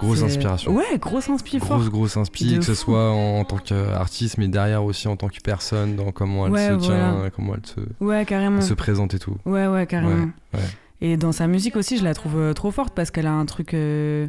Grosse 0.00 0.22
inspiration. 0.22 0.74
Ouais, 0.74 0.98
grosse 0.98 1.28
inspi 1.28 1.58
fort. 1.58 1.76
Grosse, 1.78 1.90
grosse 1.90 2.16
inspi, 2.16 2.52
De 2.54 2.58
que 2.58 2.64
ce 2.64 2.74
soit 2.74 3.10
en, 3.12 3.44
tant 3.44 3.58
qu'artiste, 3.58 4.38
mais 4.38 4.48
derrière 4.48 4.82
aussi 4.82 5.08
en 5.08 5.16
tant 5.16 5.28
que 5.28 5.38
personne, 5.44 5.94
dans 5.96 6.10
comment 6.10 6.46
elle 6.46 6.52
Ouais, 6.52 6.68
se 6.70 6.74
tient, 6.76 7.30
comment 7.36 7.54
elle 7.54 7.66
se, 7.66 7.80
Ouais, 8.04 8.24
carrément. 8.24 8.56
elle 8.58 8.62
se 8.62 8.74
présente 8.74 9.12
et 9.14 9.18
tout. 9.18 9.36
Ouais, 9.44 9.66
ouais, 9.66 9.86
carrément. 9.86 10.30
Ouais. 10.54 10.60
Et 11.02 11.16
dans 11.18 11.32
sa 11.32 11.46
musique 11.46 11.76
aussi, 11.76 11.98
je 11.98 12.04
la 12.04 12.14
trouve 12.14 12.54
trop 12.54 12.70
forte 12.70 12.94
parce 12.94 13.10
qu'elle 13.10 13.26
a 13.26 13.32
un 13.32 13.44
truc. 13.46 13.74
euh, 13.74 14.26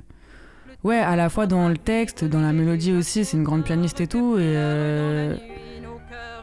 Ouais, 0.85 0.99
à 0.99 1.15
la 1.15 1.29
fois 1.29 1.47
dans 1.47 1.67
le 1.67 1.77
texte, 1.77 2.23
dans 2.25 2.41
la 2.41 2.53
mélodie 2.53 2.93
aussi, 2.93 3.25
c'est 3.25 3.35
une 3.37 3.43
grande 3.43 3.63
pianiste 3.63 4.01
et 4.01 4.07
tout. 4.07 4.35
Et 4.37 4.41
euh, 4.55 5.35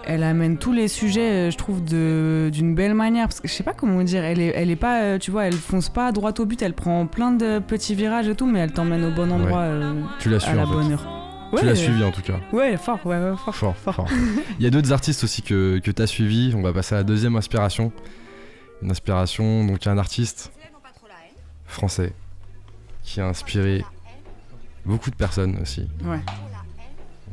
elle 0.04 0.24
amène 0.24 0.58
tous 0.58 0.72
les 0.72 0.88
sujets, 0.88 1.30
euh, 1.46 1.50
je 1.52 1.56
trouve, 1.56 1.84
de- 1.84 2.50
d'une 2.52 2.74
belle 2.74 2.94
manière. 2.94 3.28
Parce 3.28 3.40
que 3.40 3.46
je 3.46 3.52
sais 3.52 3.62
pas 3.62 3.72
comment 3.72 4.02
dire, 4.02 4.24
elle 4.24 4.40
est, 4.40 4.52
elle 4.56 4.68
est 4.70 4.74
pas, 4.76 5.02
euh, 5.02 5.18
tu 5.18 5.30
vois, 5.30 5.44
elle 5.46 5.52
fonce 5.54 5.88
pas 5.90 6.10
droit 6.10 6.32
au 6.40 6.44
but, 6.44 6.60
elle 6.60 6.74
prend 6.74 7.06
plein 7.06 7.30
de 7.30 7.60
petits 7.60 7.94
virages 7.94 8.26
et 8.26 8.34
tout, 8.34 8.46
mais 8.46 8.58
elle 8.58 8.72
t'emmène 8.72 9.04
au 9.04 9.12
bon 9.12 9.30
endroit 9.30 9.60
euh, 9.60 10.02
Tu 10.18 10.28
l'as 10.28 10.38
à 10.38 10.40
suivi 10.40 10.56
la 10.56 10.62
en 10.64 10.66
fait. 10.66 10.72
bonne 10.74 10.92
heure. 10.92 11.06
Tu 11.56 11.64
l'as 11.66 11.74
suivi 11.76 12.02
en 12.02 12.10
tout 12.10 12.22
cas. 12.22 12.40
Ouais, 12.52 12.76
fort, 12.76 12.98
ouais, 13.06 13.16
ouais, 13.18 13.36
fort. 13.44 13.54
Fort, 13.54 13.76
fort. 13.76 13.94
fort. 13.94 14.08
Il 14.58 14.64
y 14.64 14.66
a 14.66 14.70
d'autres 14.70 14.90
artistes 14.92 15.22
aussi 15.22 15.42
que, 15.42 15.78
que 15.78 15.90
tu 15.92 16.02
as 16.02 16.06
suivis. 16.08 16.52
On 16.56 16.62
va 16.62 16.72
passer 16.72 16.94
à 16.96 16.98
la 16.98 17.04
deuxième 17.04 17.36
inspiration. 17.36 17.92
Une 18.82 18.90
inspiration, 18.90 19.64
donc 19.64 19.84
il 19.84 19.86
y 19.86 19.88
a 19.88 19.92
un 19.92 19.98
artiste 19.98 20.50
français 21.66 22.12
qui 23.04 23.20
a 23.20 23.26
inspiré 23.28 23.84
beaucoup 24.84 25.10
de 25.10 25.16
personnes 25.16 25.58
aussi. 25.60 25.88
Ouais. 26.04 26.20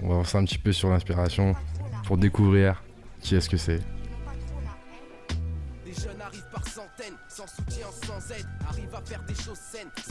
On 0.01 0.08
va 0.10 0.13
avancer 0.15 0.38
un 0.38 0.46
petit 0.46 0.58
peu 0.58 0.72
sur 0.72 0.89
l'inspiration 0.89 1.56
pour 2.06 2.18
découvrir 2.18 2.82
qui 3.22 3.36
est-ce 3.36 3.50
que 3.50 3.58
c'est. 3.58 3.82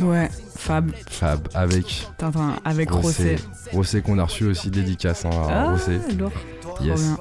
Ouais, 0.00 0.30
Fab, 0.56 0.90
Fab 1.08 1.48
avec 1.54 2.06
Tintin, 2.16 2.56
avec 2.64 2.90
Rossé. 2.90 3.32
Rossé. 3.36 3.38
Rossé 3.72 4.02
qu'on 4.02 4.18
a 4.18 4.24
reçu 4.24 4.44
aussi 4.44 4.70
dédicace 4.70 5.24
hein, 5.24 5.30
à 5.30 5.62
Ah, 5.68 5.70
Rossé. 5.72 5.98
lourd. 6.16 6.32
Yes. 6.80 7.00
bien. 7.02 7.16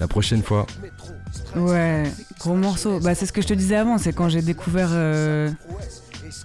La 0.00 0.08
prochaine 0.08 0.42
fois, 0.42 0.66
Ouais, 1.56 2.04
gros 2.40 2.54
morceau. 2.54 2.98
Bah, 3.00 3.14
c'est 3.14 3.26
ce 3.26 3.32
que 3.32 3.42
je 3.42 3.46
te 3.46 3.54
disais 3.54 3.76
avant, 3.76 3.98
c'est 3.98 4.12
quand 4.12 4.28
j'ai 4.28 4.42
découvert 4.42 4.88
euh, 4.90 5.50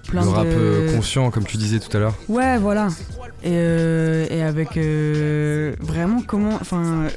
plein 0.07 0.21
le 0.23 0.29
rap 0.29 0.47
euh, 0.47 0.95
conscient 0.95 1.31
comme 1.31 1.45
tu 1.45 1.57
disais 1.57 1.79
tout 1.79 1.95
à 1.95 1.99
l'heure. 1.99 2.15
Ouais, 2.27 2.57
voilà. 2.57 2.87
Et, 3.43 3.51
euh, 3.51 4.25
et 4.29 4.41
avec 4.41 4.75
euh, 4.77 5.73
vraiment 5.79 6.21
comment. 6.25 6.55
Enfin, 6.59 7.07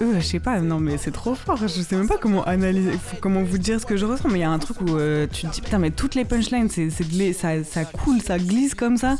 eux, 0.00 0.14
je 0.18 0.24
sais 0.24 0.40
pas, 0.40 0.60
non 0.60 0.80
mais 0.80 0.98
c'est 0.98 1.10
trop 1.12 1.34
fort. 1.34 1.56
Je 1.56 1.66
sais 1.68 1.96
même 1.96 2.08
pas 2.08 2.18
comment 2.20 2.44
analyser, 2.44 2.90
comment 3.20 3.42
vous 3.42 3.58
dire 3.58 3.80
ce 3.80 3.86
que 3.86 3.96
je 3.96 4.04
ressens, 4.04 4.28
mais 4.28 4.38
il 4.38 4.42
y 4.42 4.44
a 4.44 4.50
un 4.50 4.58
truc 4.58 4.80
où 4.82 4.96
euh, 4.96 5.26
tu 5.32 5.46
te 5.46 5.52
dis, 5.52 5.60
putain, 5.60 5.78
mais 5.78 5.90
toutes 5.90 6.14
les 6.14 6.24
punchlines, 6.24 6.68
c'est, 6.68 6.90
c'est 6.90 7.32
ça, 7.32 7.62
ça 7.64 7.84
coule, 7.84 8.20
ça 8.20 8.38
glisse 8.38 8.74
comme 8.74 8.96
ça. 8.96 9.16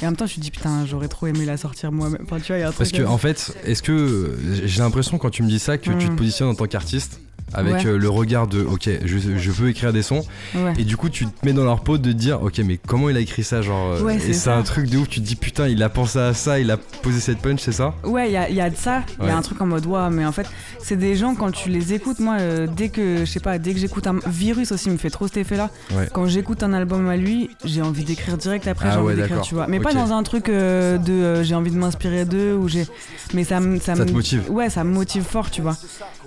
Et 0.00 0.04
en 0.04 0.08
même 0.08 0.16
temps, 0.16 0.26
tu 0.26 0.34
te 0.36 0.40
dis, 0.40 0.50
putain, 0.50 0.84
j'aurais 0.84 1.08
trop 1.08 1.26
aimé 1.26 1.46
la 1.46 1.56
sortir 1.56 1.90
moi-même. 1.90 2.20
Enfin, 2.24 2.38
tu 2.38 2.48
vois, 2.48 2.58
il 2.58 2.60
y 2.60 2.64
a 2.64 2.68
un 2.68 2.72
Parce 2.72 2.90
truc. 2.90 3.02
que 3.04 3.08
en 3.08 3.16
fait, 3.16 3.56
est-ce 3.64 3.82
que 3.82 4.36
j'ai 4.64 4.82
l'impression 4.82 5.16
quand 5.16 5.30
tu 5.30 5.42
me 5.42 5.48
dis 5.48 5.58
ça 5.58 5.78
que 5.78 5.84
tu 5.90 6.06
te 6.08 6.12
Mm. 6.12 6.16
positionnes 6.16 6.48
en 6.48 6.54
tant 6.54 6.66
qu'artiste 6.66 7.20
avec 7.56 7.74
Ouais. 7.74 7.86
euh, 7.86 7.98
le 7.98 8.08
regard 8.08 8.46
de 8.46 8.62
ok 8.62 8.88
je, 9.04 9.18
je 9.36 9.50
veux 9.50 9.68
écrire 9.70 9.92
des 9.92 10.02
sons 10.02 10.24
Ouais. 10.54 10.72
et 10.78 10.84
du 10.84 10.96
coup 10.96 11.08
tu 11.08 11.26
te 11.26 11.44
mets 11.44 11.52
dans 11.52 11.64
leur 11.64 11.80
peau 11.80 11.98
de 11.98 12.12
dire 12.12 12.42
ok 12.42 12.58
mais 12.64 12.78
comment 12.86 13.08
il 13.10 13.16
a 13.16 13.20
écrit 13.20 13.42
ça 13.44 13.62
genre 13.62 13.92
euh, 13.94 14.02
Ouais, 14.02 14.16
et 14.16 14.32
c'est 14.32 14.50
un 14.50 14.62
truc 14.62 14.88
de 14.88 14.98
ouf 14.98 15.08
tu 15.08 15.20
te 15.20 15.26
dis 15.26 15.36
putain 15.36 15.66
il 15.68 15.82
a 15.82 15.88
pensé 15.88 16.18
à 16.18 16.34
ça 16.34 16.58
il 16.60 16.70
a 16.70 16.76
posé 16.76 17.20
cette 17.20 17.38
punch 17.38 17.60
c'est 17.60 17.72
ça? 17.72 17.94
Ouais, 18.04 18.28
il 18.28 18.32
y 18.32 18.36
a, 18.36 18.48
y 18.50 18.60
a 18.60 18.70
de 18.70 18.76
ça. 18.76 19.02
Il 19.18 19.24
y 19.24 19.26
Ouais. 19.26 19.32
a 19.32 19.36
un 19.36 19.42
truc 19.42 19.60
en 19.60 19.66
mode, 19.66 19.86
waouh, 19.86 20.10
mais 20.10 20.24
en 20.26 20.32
fait, 20.32 20.46
c'est 20.78 20.96
des 20.96 21.16
gens, 21.16 21.34
quand 21.34 21.50
tu 21.50 21.68
les 21.70 21.92
écoutes, 21.94 22.20
moi, 22.20 22.36
euh, 22.38 22.66
dès 22.74 22.88
que, 22.90 23.20
je 23.20 23.24
sais 23.24 23.40
pas, 23.40 23.58
dès 23.58 23.72
que 23.72 23.78
j'écoute 23.80 24.06
un. 24.06 24.16
Virus 24.26 24.72
aussi 24.72 24.90
me 24.90 24.96
fait 24.98 25.10
trop 25.10 25.26
cet 25.26 25.38
effet-là. 25.38 25.70
Ouais. 25.94 26.08
Quand 26.12 26.26
j'écoute 26.26 26.62
un 26.62 26.72
album 26.72 27.08
à 27.08 27.16
lui, 27.16 27.50
j'ai 27.64 27.82
envie 27.82 28.04
d'écrire 28.04 28.36
direct 28.36 28.66
après, 28.68 28.88
Ah 28.88 28.92
j'ai 28.94 28.98
ouais, 28.98 29.12
envie 29.12 29.22
d'écrire, 29.22 29.40
tu 29.40 29.54
vois. 29.54 29.66
Mais 29.68 29.80
pas 29.80 29.92
dans 29.94 30.12
un 30.12 30.22
truc 30.22 30.48
euh, 30.48 30.98
de 30.98 31.42
j'ai 31.42 31.54
envie 31.54 31.70
de 31.70 31.76
m'inspirer 31.78 32.24
d'eux 32.24 32.54
ou 32.54 32.68
j'ai. 32.68 32.86
Mais 33.34 33.44
ça. 33.44 33.58
Ça 33.80 33.94
te 34.04 34.12
motive. 34.12 34.50
Ouais, 34.50 34.68
ça 34.70 34.84
me 34.84 34.92
motive 34.92 35.24
fort, 35.24 35.50
tu 35.50 35.62
vois. 35.62 35.76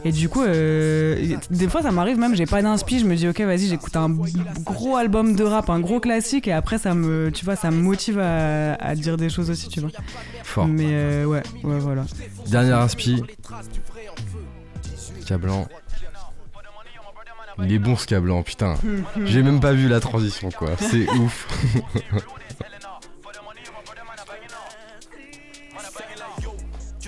Et 0.06 0.12
du 0.12 0.30
coup, 0.30 0.44
euh, 0.44 1.18
des 1.50 1.68
fois, 1.68 1.82
ça 1.82 1.92
m'arrive 1.92 2.18
même, 2.18 2.36
j'ai 2.36 2.46
pas 2.46 2.62
d'inspi, 2.62 3.00
je 3.00 3.06
me 3.06 3.16
dis, 3.16 3.28
ok, 3.28 3.42
vas-y, 3.42 3.68
j'écoute 3.68 3.96
un 3.96 4.10
gros 4.64 4.96
album 4.96 5.36
de 5.36 5.44
rap, 5.44 5.70
un 5.70 5.80
gros 5.80 6.00
classique, 6.00 6.48
et 6.48 6.54
après, 6.54 6.78
ça 6.78 6.94
me, 6.94 7.32
tu 7.32 7.46
vois, 7.46 7.56
ça 7.56 7.72
me 7.72 7.82
motive 7.82 8.20
à, 8.20 8.74
à 8.76 8.96
dire 8.96 9.18
des 9.18 9.30
choses 9.30 9.50
aussi, 9.50 9.68
tu 9.70 9.80
vois. 9.80 9.90
fort. 10.44 10.68
Mais 10.68 10.90
euh, 10.90 11.26
ouais, 11.26 11.44
ouais, 11.64 11.80
voilà. 11.80 12.06
dernière 12.48 12.80
inspi. 12.80 13.24
Cablan. 15.26 15.68
Il 17.62 17.74
est 17.74 17.80
bon 17.80 17.98
ce 17.98 18.08
Cablan 18.08 18.42
putain. 18.42 18.76
J'ai 19.26 19.44
même 19.44 19.60
pas 19.60 19.74
vu 19.74 19.90
la 19.90 20.00
transition 20.00 20.50
quoi. 20.50 20.70
C'est 20.80 21.10
ouf. 21.20 21.46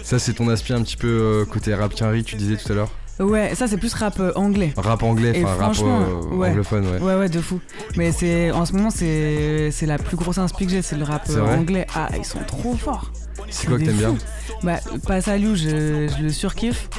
Ça 0.04 0.20
c'est 0.20 0.34
ton 0.34 0.50
inspi 0.50 0.74
un 0.74 0.82
petit 0.84 0.98
peu 0.98 1.08
euh, 1.08 1.46
côté 1.46 1.74
rap. 1.74 1.94
Quinri 1.94 2.24
tu 2.24 2.36
disais 2.36 2.58
tout 2.58 2.72
à 2.72 2.76
l'heure 2.76 2.92
Ouais, 3.22 3.56
ça 3.56 3.68
c'est 3.68 3.78
plus 3.78 3.94
rap 3.94 4.20
euh, 4.20 4.32
anglais. 4.36 4.74
Rap 4.76 5.04
anglais, 5.04 5.32
Et 5.36 5.44
enfin 5.44 5.54
rap 5.54 5.62
franchement, 5.62 6.02
euh, 6.02 6.36
ouais. 6.36 6.50
anglophone, 6.50 6.86
ouais. 6.88 7.00
Ouais, 7.00 7.16
ouais, 7.16 7.30
de 7.30 7.40
fou. 7.40 7.60
Mais 7.96 8.12
c'est 8.12 8.52
en 8.52 8.66
ce 8.66 8.74
moment, 8.74 8.90
c'est 8.90 9.70
c'est 9.72 9.86
la 9.86 9.98
plus 9.98 10.18
grosse 10.18 10.38
inspi 10.38 10.66
que 10.66 10.72
j'ai, 10.72 10.82
c'est 10.82 10.96
le 10.98 11.04
rap 11.04 11.24
C'est 11.26 11.36
euh, 11.38 11.42
vrai 11.42 11.58
anglais. 11.58 11.88
Ah, 11.96 12.10
ils 12.18 12.26
sont 12.26 12.40
trop 12.48 12.74
forts. 12.76 13.12
C'est 13.50 13.68
quoi 13.68 13.78
que 13.78 13.84
des 13.84 13.88
t'aimes 13.90 13.98
bien 13.98 14.16
fous. 14.16 14.18
Bah, 14.64 14.80
à 15.10 15.38
je, 15.38 15.56
je 15.56 16.24
le 16.24 16.30
surkiffe. 16.30 16.90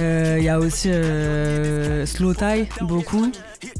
Euh, 0.00 0.36
Il 0.38 0.44
y 0.44 0.48
a 0.48 0.58
aussi 0.58 0.90
euh, 0.90 2.06
Slow 2.06 2.34
Tie, 2.34 2.68
beaucoup. 2.80 3.30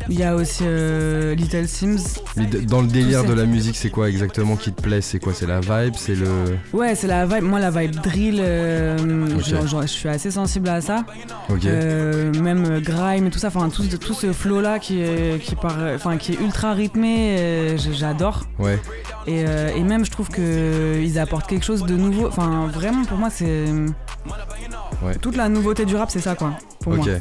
Il 0.09 0.19
y 0.19 0.23
a 0.23 0.35
aussi 0.35 0.63
euh, 0.67 1.35
Little 1.35 1.67
Sims. 1.69 2.21
Dans 2.67 2.83
le 2.83 2.89
délire 2.89 3.25
de 3.25 3.33
la 3.33 3.45
musique, 3.47 3.77
c'est 3.77 3.91
quoi 3.91 4.09
exactement 4.09 4.57
qui 4.57 4.73
te 4.73 4.81
plaît? 4.83 5.01
C'est 5.01 5.19
quoi? 5.19 5.33
C'est 5.35 5.47
la 5.47 5.61
vibe? 5.61 5.95
C'est 5.97 6.15
le. 6.15 6.29
Ouais, 6.73 6.95
c'est 6.95 7.07
la 7.07 7.27
vibe. 7.27 7.45
Moi, 7.45 7.59
la 7.61 7.71
vibe 7.71 7.95
drill, 7.97 8.39
euh, 8.41 8.97
Ok. 9.37 9.45
genre, 9.45 9.67
genre, 9.67 9.83
je 9.83 9.87
suis 9.89 10.09
assez 10.09 10.31
sensible 10.31 10.69
à 10.69 10.81
ça. 10.81 11.05
Euh, 11.65 12.33
même 12.41 12.81
grime 12.81 13.27
et 13.27 13.31
tout 13.31 13.39
ça, 13.39 13.49
enfin 13.49 13.69
tout, 13.69 13.85
tout 13.99 14.15
ce 14.15 14.33
flow 14.33 14.61
là 14.61 14.79
qui 14.79 15.01
est, 15.01 15.41
qui, 15.43 15.55
part, 15.55 15.77
qui 16.19 16.33
est 16.33 16.41
ultra 16.41 16.73
rythmé, 16.75 17.77
j'adore. 17.93 18.45
Ouais. 18.59 18.79
Et, 19.27 19.41
et 19.77 19.83
même 19.83 20.05
je 20.05 20.11
trouve 20.11 20.29
que 20.29 21.01
ils 21.03 21.19
apportent 21.19 21.47
quelque 21.49 21.65
chose 21.65 21.85
de 21.85 21.95
nouveau. 21.97 22.27
Enfin 22.27 22.67
vraiment 22.73 23.05
pour 23.05 23.17
moi 23.19 23.31
c'est 23.31 23.65
Ouais. 25.03 25.15
toute 25.21 25.37
la 25.37 25.49
nouveauté 25.49 25.85
du 25.85 25.97
rap 25.97 26.11
c'est 26.11 26.21
ça 26.21 26.35
quoi. 26.35 26.53
Pour 26.81 26.93
ok. 26.95 27.07
moi. 27.07 27.15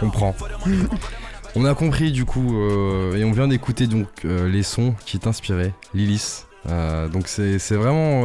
Comprends. 0.00 0.34
on 1.56 1.64
a 1.64 1.74
compris 1.74 2.12
du 2.12 2.24
coup 2.24 2.56
euh, 2.56 3.16
et 3.16 3.24
on 3.24 3.32
vient 3.32 3.48
d'écouter 3.48 3.86
donc 3.86 4.08
euh, 4.24 4.48
les 4.48 4.62
sons 4.62 4.94
qui 5.06 5.18
t'inspiraient, 5.18 5.72
Lilith. 5.94 6.46
Euh, 6.66 7.08
donc 7.08 7.28
c'est 7.28 7.58
vraiment 7.74 8.24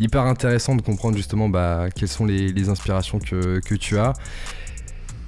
hyper 0.00 0.22
intéressant 0.22 0.74
de 0.74 0.82
comprendre 0.82 1.16
justement 1.16 1.48
bah, 1.48 1.86
quelles 1.94 2.08
sont 2.08 2.26
les, 2.26 2.52
les 2.52 2.68
inspirations 2.68 3.20
que, 3.20 3.60
que 3.60 3.74
tu 3.74 3.98
as. 3.98 4.12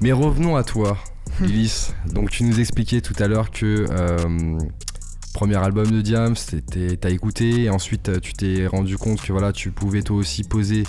Mais 0.01 0.13
revenons 0.13 0.57
à 0.57 0.65
toi, 0.65 0.99
Lilith. 1.41 1.95
donc 2.07 2.31
tu 2.31 2.45
nous 2.45 2.59
expliquais 2.59 3.01
tout 3.01 3.15
à 3.19 3.29
l'heure 3.29 3.51
que 3.51 3.87
premier 5.33 5.57
album 5.57 5.91
de 5.91 6.01
Diams, 6.01 6.35
t'as 7.01 7.11
écouté 7.11 7.63
et 7.65 7.71
ensuite 7.71 8.09
euh, 8.09 8.19
tu 8.21 8.33
t'es 8.33 8.67
rendu 8.67 8.99
compte 8.99 9.23
que 9.23 9.33
voilà 9.33 9.53
tu 9.53 9.71
pouvais 9.71 10.03
toi 10.03 10.17
aussi 10.17 10.43
poser 10.43 10.83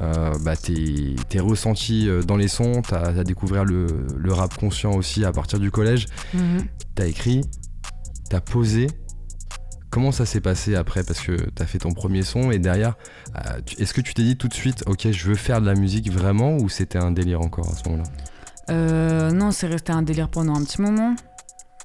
euh, 0.00 0.32
bah, 0.42 0.54
tes, 0.56 1.16
tes 1.28 1.40
ressentis 1.40 2.08
euh, 2.08 2.22
dans 2.22 2.36
les 2.36 2.48
sons, 2.48 2.82
t'as 2.86 3.06
as 3.18 3.24
découvert 3.24 3.64
le, 3.64 3.86
le 4.16 4.32
rap 4.32 4.54
conscient 4.58 4.92
aussi 4.92 5.24
à 5.24 5.32
partir 5.32 5.58
du 5.58 5.70
collège, 5.70 6.06
Mhm. 6.34 6.66
t'as 6.94 7.06
écrit, 7.06 7.40
t'as 8.28 8.40
posé. 8.40 8.86
Comment 9.88 10.12
ça 10.12 10.26
s'est 10.26 10.42
passé 10.42 10.74
après? 10.74 11.02
Parce 11.04 11.20
que 11.20 11.32
t'as 11.54 11.64
fait 11.64 11.78
ton 11.78 11.92
premier 11.92 12.22
son 12.22 12.50
et 12.50 12.58
derrière, 12.58 12.96
euh, 13.36 13.60
est-ce 13.78 13.94
que 13.94 14.02
tu 14.02 14.12
t'es 14.12 14.22
dit 14.24 14.36
tout 14.36 14.48
de 14.48 14.52
suite, 14.54 14.84
ok, 14.86 15.10
je 15.10 15.26
veux 15.28 15.36
faire 15.36 15.62
de 15.62 15.66
la 15.66 15.74
musique 15.74 16.12
vraiment 16.12 16.58
ou 16.58 16.68
c'était 16.68 16.98
un 16.98 17.12
délire 17.12 17.40
encore 17.40 17.70
à 17.70 17.74
ce 17.74 17.88
moment-là? 17.88 18.08
Euh, 18.68 19.30
non 19.30 19.52
c'est 19.52 19.68
resté 19.68 19.92
un 19.92 20.02
délire 20.02 20.28
pendant 20.28 20.54
un 20.54 20.62
petit 20.64 20.82
moment. 20.82 21.14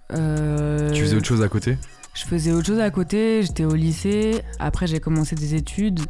Tu 0.10 1.02
faisais 1.04 1.16
autre 1.16 1.28
chose 1.28 1.42
à 1.42 1.48
côté? 1.48 1.78
Je 2.14 2.26
faisais 2.26 2.52
autre 2.52 2.68
chose 2.68 2.80
à 2.80 2.90
côté, 2.92 3.42
j'étais 3.44 3.64
au 3.66 3.74
lycée, 3.76 4.42
après 4.60 4.86
j'ai 4.88 5.00
commencé 5.00 5.36
des 5.36 5.56
études. 5.56 6.02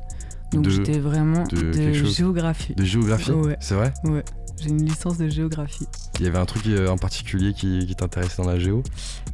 Donc 0.51 0.63
De- 0.65 0.69
j'étais 0.69 0.99
vraiment 0.99 1.43
de 1.45 1.93
géographie. 1.93 2.73
De 2.75 2.83
géographie 2.83 3.31
Ouais. 3.31 3.55
C'est 3.61 3.75
vrai 3.75 3.93
Ouais, 4.03 4.23
j'ai 4.59 4.69
une 4.69 4.83
licence 4.83 5.17
de 5.17 5.29
géographie. 5.29 5.87
Il 6.19 6.25
y 6.25 6.27
avait 6.27 6.39
un 6.39 6.45
truc 6.45 6.65
euh, 6.67 6.87
en 6.89 6.97
particulier 6.97 7.53
qui, 7.53 7.85
qui 7.87 7.95
t'intéressait 7.95 8.41
dans 8.41 8.49
la 8.49 8.59
géo? 8.59 8.83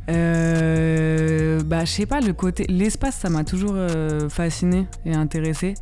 Euh, 0.10 1.62
bah, 1.64 1.86
je 1.86 1.92
sais 1.92 2.06
pas, 2.06 2.22
le 2.22 2.34
côté. 2.34 2.66
L'espace, 2.70 3.16
ça 3.16 3.30
m'a 3.30 3.44
toujours 3.44 3.74
euh, 3.76 4.30
fasciné 4.30 4.88
et 5.06 5.14
intéressé. 5.14 5.74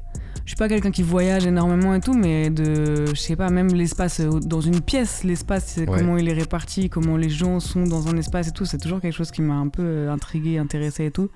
Je 0.45 0.51
suis 0.51 0.55
pas 0.57 0.69
quelqu'un 0.69 0.91
qui 0.91 1.01
voyage 1.01 1.47
énormément 1.47 1.95
et 1.95 1.99
tout, 1.99 2.13
mais 2.13 2.49
de. 2.51 3.07
Je 3.07 3.15
sais 3.15 3.35
pas, 3.35 3.49
même 3.49 3.69
l'espace 3.69 4.19
euh, 4.19 4.39
dans 4.39 4.61
une 4.61 4.79
pièce, 4.81 5.23
l'espace, 5.23 5.77
Ouais. 5.77 5.85
comment 5.85 6.17
il 6.17 6.29
est 6.29 6.33
réparti, 6.33 6.87
comment 6.89 7.17
les 7.17 7.29
gens 7.29 7.59
sont 7.59 7.83
dans 7.83 8.07
un 8.07 8.17
espace 8.17 8.49
et 8.49 8.51
tout, 8.51 8.65
c'est 8.65 8.77
toujours 8.77 9.01
quelque 9.01 9.15
chose 9.15 9.31
qui 9.31 9.41
m'a 9.41 9.55
un 9.55 9.69
peu 9.69 9.81
euh, 9.81 10.11
intrigué, 10.11 10.59
intéressé 10.59 11.05
et 11.05 11.11
tout. 11.11 11.29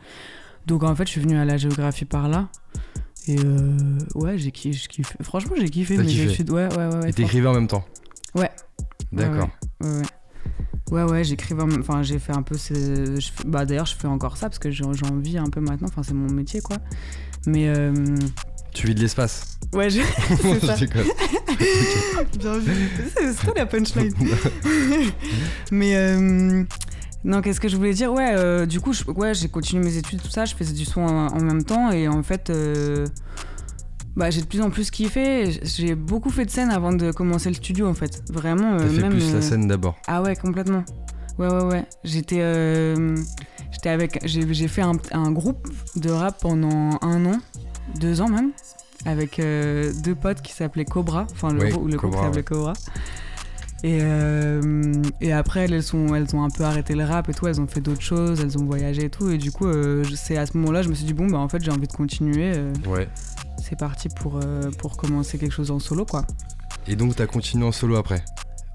Donc 0.67 0.84
en 0.84 0.93
fait, 0.95 1.06
je 1.08 1.12
suis 1.12 1.22
venue 1.22 1.38
à 1.38 1.45
la 1.45 1.58
géographie 1.58 2.06
par 2.06 2.30
là. 2.30 2.50
Et 3.28 3.38
euh, 3.39 3.98
ouais, 4.15 4.38
j'ai 4.38 4.52
kiffé, 4.52 4.74
je. 4.74 5.24
Franchement, 5.24 5.56
j'ai 5.58 5.69
kiffé 5.69 5.98
kiffé 5.98 6.32
études. 6.32 6.52
Ouais, 6.52 6.67
ouais, 6.76 6.88
ouais. 6.88 6.95
ouais 6.98 7.10
Et 7.10 7.13
t'écrivais 7.13 7.48
en 7.48 7.54
même 7.54 7.67
temps 7.67 7.86
Ouais. 8.36 8.52
D'accord. 9.12 9.50
Ouais, 9.82 9.88
ouais, 9.89 10.02
ouais. 10.91 11.04
Ouais, 11.04 11.23
j'écrivais. 11.23 11.62
en- 11.63 11.80
Enfin, 11.80 12.04
j'ai 12.04 12.19
fait 12.19 12.34
un 12.34 12.41
peu. 12.41 12.56
je 12.58 13.30
Bah, 13.45 13.65
d'ailleurs, 13.65 13.86
je 13.86 13.95
fais 13.95 14.08
encore 14.08 14.38
ça 14.38 14.49
parce 14.49 14.60
que 14.60 14.71
j'en 14.71 14.91
vis 15.17 15.38
un 15.38 15.49
peu 15.49 15.60
maintenant. 15.62 15.88
Enfin, 15.88 16.04
c'est 16.04 16.13
mon 16.13 16.32
métier, 16.32 16.62
quoi. 16.62 16.78
Mais. 17.45 17.67
euh, 17.69 17.93
Tu 18.73 18.88
vis 18.88 18.95
de 18.95 19.02
l'espace. 19.02 19.58
Ouais, 19.73 19.89
je- 19.89 20.02
c'est 20.41 20.65
ça. 20.65 20.75
Bien 22.39 22.58
vu. 22.60 22.89
C'est 23.17 23.36
toi 23.45 23.54
la 23.56 23.65
punchline. 23.65 24.13
Mais 25.71 25.95
euh, 25.95 26.63
non, 27.23 27.41
qu'est-ce 27.41 27.60
que 27.60 27.67
je 27.67 27.75
voulais 27.75 27.93
dire? 27.93 28.12
Ouais, 28.13 28.34
euh, 28.36 28.65
du 28.65 28.80
coup, 28.80 28.93
je- 28.93 29.04
ouais, 29.06 29.34
j'ai 29.34 29.49
continué 29.49 29.84
mes 29.84 29.97
études, 29.97 30.21
tout 30.21 30.30
ça. 30.30 30.45
Je 30.45 30.56
faisais 30.56 30.73
du 30.73 30.86
son 30.86 31.02
en, 31.02 31.28
en 31.28 31.41
même 31.41 31.63
temps 31.63 31.91
et 31.91 32.08
en 32.08 32.23
fait, 32.23 32.49
euh, 32.49 33.06
bah, 34.15 34.30
j'ai 34.30 34.41
de 34.41 34.45
plus 34.48 34.62
en 34.62 34.69
plus 34.69 34.91
kiffé. 34.91 35.60
J'ai 35.63 35.95
beaucoup 35.95 36.30
fait 36.30 36.45
de 36.45 36.50
scènes 36.50 36.72
avant 36.72 36.91
de 36.93 37.12
commencer 37.12 37.50
le 37.50 37.56
studio, 37.56 37.88
en 37.88 37.93
fait. 37.93 38.22
Vraiment. 38.30 38.78
T'as 38.78 38.84
euh, 38.86 38.89
fait 38.89 39.02
même, 39.02 39.12
plus 39.13 39.30
euh, 39.32 39.36
la 39.36 39.41
scène 39.41 39.67
d'abord. 39.67 39.95
Ah 40.08 40.22
ouais, 40.22 40.36
complètement. 40.36 40.84
Ouais, 41.38 41.48
ouais, 41.48 41.63
ouais. 41.63 41.86
J'étais, 42.04 42.41
euh, 42.41 43.15
j'étais 43.72 43.89
avec, 43.89 44.19
j'ai 44.26 44.54
j'ai 44.54 44.67
fait 44.67 44.82
un, 44.82 44.93
un 45.13 45.32
groupe 45.32 45.69
de 45.95 46.10
rap 46.10 46.38
pendant 46.41 46.98
un 47.02 47.26
an, 47.26 47.39
deux 48.00 48.19
ans 48.19 48.28
même, 48.28 48.52
avec 49.06 49.39
euh, 49.39 49.93
deux 50.04 50.15
potes 50.15 50.41
qui 50.41 50.52
s'appelaient 50.52 50.84
Cobra, 50.84 51.28
enfin 51.32 51.54
le, 51.54 51.63
Oui, 51.63 51.91
le 51.91 51.95
groupe 51.98 52.15
s'appelait 52.15 52.43
Cobra. 52.43 52.74
Et, 53.86 54.00
euh, 54.02 54.62
et 55.22 55.32
après, 55.32 55.62
elles, 55.63 55.82
sont, 55.82 56.13
elles 56.13 56.36
ont 56.36 56.43
un 56.43 56.50
peu 56.50 56.65
arrêté 56.65 56.93
le 56.95 57.06
rap 57.06 57.30
et 57.30 57.34
tout, 57.34 57.48
elles 57.48 57.62
ont 57.62 57.67
fait 57.67 57.80
d'autres 57.80 58.02
choses, 58.02 58.41
elles 58.41 58.58
ont 58.58 58.65
voyagé 58.65 59.06
et 59.06 59.10
tout. 59.10 59.30
Et 59.30 59.38
du 59.38 59.54
coup, 59.54 59.67
euh, 59.67 60.04
c'est 60.15 60.36
à 60.36 60.45
ce 60.45 60.58
moment-là, 60.58 60.82
je 60.82 60.89
me 60.89 60.93
suis 60.93 61.06
dit, 61.06 61.13
bon, 61.13 61.28
bah 61.28 61.38
en 61.38 61.48
fait, 61.48 61.63
j'ai 61.63 61.72
envie 61.72 61.88
de 61.88 61.93
continuer. 61.93 62.52
euh, 62.54 62.74
Ouais. 62.86 63.08
C'est 63.69 63.77
parti 63.79 64.10
pour, 64.10 64.39
euh, 64.43 64.71
pour 64.79 64.97
commencer 64.97 65.38
quelque 65.38 65.53
chose 65.53 65.69
en 65.71 65.79
solo, 65.79 66.03
quoi. 66.05 66.25
Et 66.88 66.95
donc 66.95 67.15
t'as 67.15 67.27
continué 67.27 67.65
en 67.65 67.71
solo 67.71 67.95
après? 67.97 68.23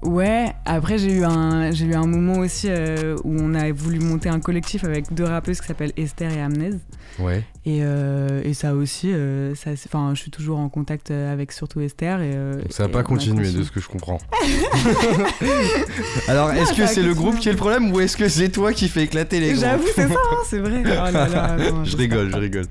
Ouais, 0.03 0.53
après 0.65 0.97
j'ai 0.99 1.11
eu 1.13 1.23
un 1.23 1.71
j'ai 1.71 1.85
eu 1.85 1.95
un 1.95 2.05
moment 2.05 2.39
aussi 2.39 2.67
euh, 2.69 3.15
où 3.23 3.35
on 3.39 3.55
a 3.55 3.71
voulu 3.71 3.99
monter 3.99 4.29
un 4.29 4.39
collectif 4.39 4.83
avec 4.83 5.11
deux 5.13 5.23
rappeuses 5.23 5.59
qui 5.61 5.67
s'appellent 5.67 5.93
Esther 5.97 6.31
et 6.31 6.41
Amnez 6.41 6.71
Ouais. 7.17 7.43
et, 7.65 7.79
euh, 7.81 8.41
et 8.43 8.53
ça 8.53 8.75
aussi 8.75 9.11
euh, 9.11 9.55
ça 9.55 9.75
c'est- 9.75 9.87
enfin 9.87 10.13
je 10.13 10.21
suis 10.21 10.29
toujours 10.31 10.59
en 10.59 10.67
contact 10.69 11.09
avec 11.11 11.51
surtout 11.53 11.79
Esther 11.81 12.21
et 12.21 12.33
Donc 12.35 12.71
ça 12.71 12.83
n'a 12.83 12.89
pas 12.89 13.03
continué 13.03 13.49
de 13.51 13.63
ce 13.63 13.71
que 13.71 13.79
je 13.79 13.87
comprends. 13.87 14.19
Alors 16.27 16.51
est-ce 16.51 16.73
que 16.73 16.85
c'est 16.87 17.01
le 17.03 17.13
groupe 17.15 17.39
qui 17.39 17.49
est 17.49 17.53
le 17.53 17.57
problème 17.57 17.91
ou 17.91 17.99
est-ce 17.99 18.17
que 18.17 18.27
c'est 18.29 18.49
toi 18.49 18.73
qui 18.73 18.89
fais 18.89 19.03
éclater 19.03 19.39
les 19.39 19.53
groupes 19.53 19.61
J'avoue 19.61 19.87
c'est 19.95 20.07
ça 20.07 20.13
hein, 20.13 20.37
c'est 20.47 20.59
vrai. 20.59 20.83
Oh 20.85 21.11
là 21.11 21.27
là, 21.29 21.57
non, 21.71 21.83
Je 21.83 21.97
rigole, 21.97 22.31
je 22.31 22.37
rigole. 22.37 22.67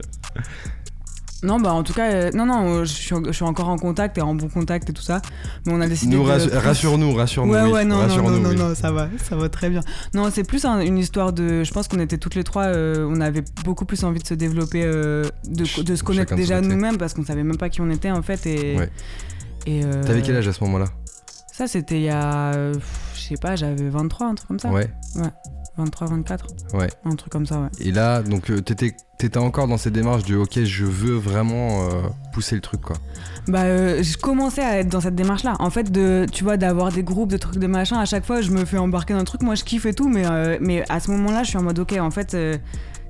Non 1.44 1.60
bah 1.60 1.72
en 1.72 1.82
tout 1.82 1.92
cas 1.92 2.10
euh, 2.10 2.30
non 2.32 2.46
non 2.46 2.66
euh, 2.68 2.84
je 2.84 2.92
suis, 2.92 3.14
je 3.26 3.32
suis 3.32 3.44
encore 3.44 3.68
en 3.68 3.76
contact 3.76 4.16
et 4.18 4.22
en 4.22 4.34
bon 4.34 4.48
contact 4.48 4.88
et 4.88 4.92
tout 4.92 5.02
ça 5.02 5.20
mais 5.66 5.72
on 5.74 5.80
a 5.80 5.86
décidé 5.86 6.16
Nous 6.16 6.24
rassure-nous, 6.24 7.12
rassure-nous. 7.14 7.52
Ouais, 7.52 7.62
oui. 7.62 7.70
ouais, 7.72 7.84
non, 7.84 7.96
non, 7.96 8.02
Rassure-nous, 8.02 8.30
non, 8.30 8.40
non, 8.40 8.48
oui. 8.50 8.56
non, 8.56 8.74
ça 8.74 8.90
va, 8.90 9.08
ça 9.22 9.36
va 9.36 9.48
très 9.48 9.68
bien. 9.70 9.80
Non, 10.14 10.30
c'est 10.32 10.44
plus 10.44 10.64
un- 10.64 10.80
une 10.80 10.96
histoire 10.98 11.32
de. 11.32 11.62
Je 11.62 11.72
pense 11.72 11.86
qu'on 11.88 12.00
était 12.00 12.18
toutes 12.18 12.34
les 12.34 12.44
trois, 12.44 12.64
euh, 12.64 13.06
on 13.08 13.20
avait 13.20 13.44
beaucoup 13.64 13.84
plus 13.84 14.02
envie 14.04 14.20
de 14.20 14.26
se 14.26 14.34
développer, 14.34 14.82
euh, 14.84 15.24
de, 15.46 15.82
de 15.82 15.96
se 15.96 16.02
connaître 16.02 16.30
chacun 16.30 16.36
déjà 16.36 16.60
nous-mêmes 16.60 16.96
parce 16.98 17.12
qu'on 17.14 17.24
savait 17.24 17.44
même 17.44 17.58
pas 17.58 17.68
qui 17.68 17.80
on 17.82 17.90
était 17.90 18.10
en 18.10 18.22
fait. 18.22 18.46
Et, 18.46 18.76
Ouais. 18.78 18.90
et, 19.66 19.82
T'avais 20.06 20.22
quel 20.22 20.36
âge 20.36 20.48
à 20.48 20.52
ce 20.52 20.64
moment-là? 20.64 20.86
Ça, 21.52 21.66
c'était 21.68 21.96
il 21.96 22.04
y 22.04 22.08
a. 22.10 22.72
Je 22.72 23.20
sais 23.20 23.36
pas, 23.36 23.54
j'avais 23.56 23.88
23, 23.88 24.28
un 24.28 24.34
truc 24.34 24.48
comme 24.48 24.58
ça. 24.58 24.70
Ouais. 24.70 24.88
23, 25.76 26.08
24. 26.08 26.46
Ouais. 26.74 26.88
Un 27.04 27.16
truc 27.16 27.32
comme 27.32 27.46
ça, 27.46 27.60
ouais. 27.60 27.68
Et 27.80 27.90
là, 27.90 28.22
donc 28.22 28.50
euh, 28.50 28.60
t'étais 28.60 28.94
t'étais 29.18 29.38
encore 29.38 29.68
dans 29.68 29.76
cette 29.76 29.92
démarche 29.92 30.24
de 30.24 30.36
ok, 30.36 30.64
je 30.64 30.84
veux 30.84 31.16
vraiment 31.16 31.88
euh, 31.88 32.02
pousser 32.32 32.54
le 32.54 32.60
truc 32.60 32.80
quoi. 32.80 32.96
Bah, 33.46 33.62
euh, 33.62 34.02
je 34.02 34.16
commençais 34.16 34.62
à 34.62 34.78
être 34.78 34.88
dans 34.88 35.00
cette 35.00 35.14
démarche-là. 35.14 35.56
En 35.58 35.70
fait, 35.70 35.90
de, 35.92 36.26
tu 36.30 36.44
vois, 36.44 36.56
d'avoir 36.56 36.90
des 36.90 37.02
groupes, 37.02 37.30
de 37.30 37.36
trucs, 37.36 37.58
de 37.58 37.66
machin, 37.66 37.98
à 37.98 38.06
chaque 38.06 38.24
fois, 38.24 38.40
je 38.40 38.50
me 38.50 38.64
fais 38.64 38.78
embarquer 38.78 39.14
dans 39.14 39.20
un 39.20 39.24
truc. 39.24 39.42
Moi, 39.42 39.54
je 39.54 39.64
kiffe 39.64 39.86
et 39.86 39.92
tout, 39.92 40.08
mais, 40.08 40.24
mais 40.60 40.82
à 40.88 40.98
ce 40.98 41.10
moment-là, 41.10 41.42
je 41.42 41.50
suis 41.50 41.58
en 41.58 41.62
mode, 41.62 41.78
ok, 41.78 41.92
en 42.00 42.10
fait, 42.10 42.34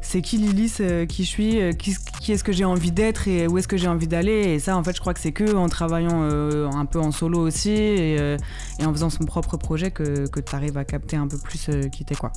c'est 0.04 0.20
qui 0.20 0.36
Lilith, 0.36 0.78
euh, 0.80 1.06
qui 1.06 1.24
je 1.24 1.28
suis, 1.28 1.60
euh, 1.60 1.72
qui, 1.72 2.32
est-ce 2.32 2.44
que 2.44 2.52
j'ai 2.52 2.64
envie 2.64 2.92
d'être 2.92 3.26
et 3.26 3.48
où 3.48 3.56
est-ce 3.58 3.66
que 3.66 3.78
j'ai 3.78 3.88
envie 3.88 4.06
d'aller. 4.06 4.54
Et 4.54 4.58
ça, 4.58 4.76
en 4.76 4.84
fait, 4.84 4.94
je 4.94 5.00
crois 5.00 5.14
que 5.14 5.20
c'est 5.20 5.32
que 5.32 5.56
en 5.56 5.68
travaillant 5.68 6.22
euh, 6.22 6.68
un 6.70 6.84
peu 6.84 7.00
en 7.00 7.10
solo 7.10 7.40
aussi 7.40 7.70
et, 7.70 8.36
en 8.84 8.92
faisant 8.92 9.10
son 9.10 9.24
propre 9.24 9.56
projet 9.56 9.90
que, 9.90 10.26
tu 10.28 10.54
arrives 10.54 10.76
à 10.76 10.84
capter 10.84 11.16
un 11.16 11.26
peu 11.26 11.38
plus 11.38 11.70
qui 11.90 12.04
t'es, 12.04 12.14
quoi. 12.14 12.32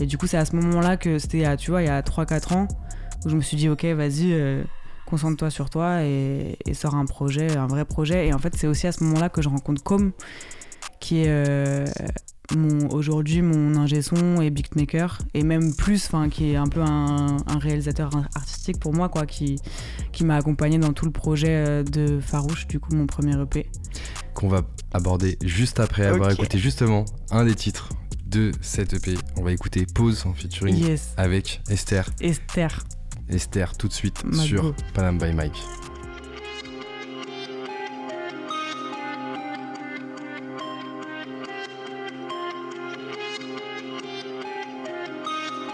Et 0.00 0.06
du 0.06 0.18
coup, 0.18 0.26
c'est 0.26 0.36
à 0.36 0.44
ce 0.44 0.54
moment-là 0.56 0.96
que 0.96 1.18
c'était, 1.18 1.56
tu 1.56 1.70
vois, 1.70 1.82
il 1.82 1.86
y 1.86 1.90
a 1.90 2.02
3-4 2.02 2.54
ans, 2.54 2.68
où 3.24 3.28
je 3.28 3.36
me 3.36 3.40
suis 3.40 3.56
dit, 3.56 3.68
ok, 3.68 3.84
vas-y. 3.84 4.36
concentre-toi 5.06 5.50
sur 5.50 5.70
toi 5.70 6.02
et, 6.02 6.58
et 6.66 6.74
sors 6.74 6.96
un 6.96 7.06
projet, 7.06 7.56
un 7.56 7.68
vrai 7.68 7.84
projet. 7.84 8.26
Et 8.26 8.34
en 8.34 8.38
fait, 8.38 8.54
c'est 8.56 8.66
aussi 8.66 8.88
à 8.88 8.92
ce 8.92 9.04
moment-là 9.04 9.28
que 9.28 9.42
je 9.42 9.48
rencontre 9.48 9.82
Com, 9.82 10.10
qui 10.98 11.20
est 11.20 11.84
mon, 12.54 12.88
aujourd'hui 12.90 13.42
mon 13.42 13.74
ingé 13.76 14.02
son 14.02 14.40
et 14.40 14.50
beatmaker, 14.50 15.18
et 15.34 15.42
même 15.42 15.74
plus, 15.74 16.06
enfin, 16.06 16.28
qui 16.28 16.50
est 16.52 16.56
un 16.56 16.66
peu 16.66 16.82
un, 16.82 17.38
un 17.46 17.58
réalisateur 17.58 18.10
artistique 18.34 18.78
pour 18.78 18.92
moi, 18.94 19.08
quoi, 19.08 19.26
qui, 19.26 19.56
qui 20.12 20.24
m'a 20.24 20.36
accompagné 20.36 20.78
dans 20.78 20.92
tout 20.92 21.04
le 21.06 21.10
projet 21.10 21.48
euh, 21.66 21.82
de 21.82 22.20
Farouche, 22.20 22.66
du 22.66 22.78
coup, 22.80 22.94
mon 22.94 23.06
premier 23.06 23.40
EP. 23.40 23.66
Qu'on 24.34 24.48
va 24.48 24.62
aborder 24.92 25.38
juste 25.44 25.80
après 25.80 26.06
avoir 26.06 26.28
Ok. 26.28 26.34
écouté 26.34 26.58
justement 26.58 27.04
un 27.30 27.44
des 27.44 27.54
titres 27.54 27.88
de 28.26 28.52
cette 28.60 28.92
EP. 28.94 29.14
On 29.36 29.42
va 29.42 29.52
écouter 29.52 29.86
Pause 29.86 30.24
en 30.26 30.34
featuring 30.34 30.76
Yes, 30.76 31.14
avec 31.16 31.62
Esther. 31.70 32.10
Esther. 32.20 32.84
Esther 33.28 33.76
tout 33.76 33.88
de 33.88 33.92
suite 33.92 34.24
Mago. 34.24 34.42
sur 34.42 34.74
Panam 34.94 35.18
by 35.18 35.32
Mike. 35.32 35.56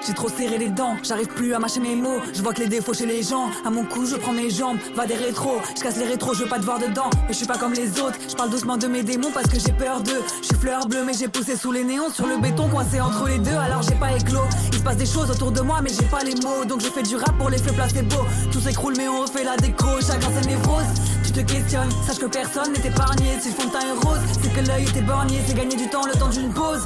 J'ai 0.05 0.15
trop 0.15 0.29
serré 0.29 0.59
les 0.59 0.69
dents, 0.69 0.97
j'arrive 1.05 1.29
plus 1.29 1.55
à 1.55 1.61
mâcher 1.61 1.79
mes 1.79 1.95
mots. 1.95 2.19
Je 2.35 2.43
vois 2.43 2.53
que 2.53 2.61
les 2.61 2.67
défauts 2.67 2.93
chez 2.93 3.07
les 3.07 3.23
gens. 3.23 3.49
À 3.65 3.71
mon 3.71 3.85
cou, 3.85 4.05
je 4.05 4.17
prends 4.17 4.33
mes 4.33 4.51
jambes, 4.51 4.79
va 4.97 5.07
des 5.07 5.15
rétros. 5.15 5.61
Je 5.77 5.83
casse 5.83 5.97
les 5.97 6.07
rétros, 6.07 6.35
je 6.35 6.43
veux 6.43 6.49
pas 6.49 6.59
te 6.59 6.65
voir 6.65 6.81
dedans. 6.81 7.09
Mais 7.29 7.33
je 7.33 7.39
suis 7.39 7.47
pas 7.47 7.57
comme 7.57 7.73
les 7.73 8.01
autres. 8.01 8.19
Je 8.29 8.35
parle 8.35 8.51
doucement 8.51 8.77
de 8.77 8.89
mes 8.89 9.05
démons 9.05 9.31
parce 9.33 9.47
que 9.47 9.61
j'ai 9.61 9.73
peur 9.73 10.01
d'eux. 10.01 10.21
Je 10.41 10.47
suis 10.47 10.57
fleur 10.57 10.87
bleue, 10.89 11.05
mais 11.05 11.13
j'ai 11.15 11.29
poussé 11.29 11.57
sous 11.57 11.71
les 11.71 11.85
néons. 11.85 12.11
Sur 12.11 12.27
le 12.27 12.39
béton, 12.39 12.69
coincé 12.69 13.01
entre 13.01 13.29
les 13.29 13.39
deux, 13.39 13.55
alors 13.55 13.83
j'ai 13.83 13.95
pas 13.95 14.11
éclos. 14.13 14.49
Il 14.73 14.79
se 14.79 14.83
passe 14.83 14.97
des 14.97 15.07
choses 15.07 15.31
autour 15.31 15.53
de 15.53 15.61
moi, 15.61 15.79
mais 15.83 15.91
j'ai 15.91 16.07
pas 16.07 16.25
les 16.25 16.35
mots. 16.35 16.65
Donc 16.67 16.81
je 16.81 16.89
fais 16.89 17.05
du 17.05 17.15
rap 17.15 17.39
pour 17.39 17.51
les 17.51 17.59
faits 17.59 17.75
placebo. 17.75 18.17
Tout 18.51 18.61
s'écroule, 18.61 18.95
mais 18.97 19.07
on 19.09 19.21
refait 19.21 19.45
la 19.45 19.57
déco. 19.57 19.87
Chacun 20.01 20.29
ses 20.41 20.49
névroses. 20.49 20.83
Tu 21.25 21.31
te 21.31 21.41
questionnes, 21.41 21.91
sache 22.05 22.19
que 22.19 22.27
personne 22.27 22.73
n'est 22.73 22.89
épargné. 22.89 23.39
Si 23.41 23.51
le 23.51 23.55
fond 23.55 23.69
de 23.69 23.77
est 23.77 24.05
rose, 24.05 24.19
c'est 24.43 24.53
que 24.53 24.67
l'œil 24.67 24.83
était 24.83 25.03
borgné. 25.03 25.41
C'est 25.47 25.55
gagner 25.55 25.77
du 25.77 25.89
temps, 25.89 26.07
le 26.07 26.19
temps 26.19 26.29
d'une 26.29 26.53
pause. 26.53 26.83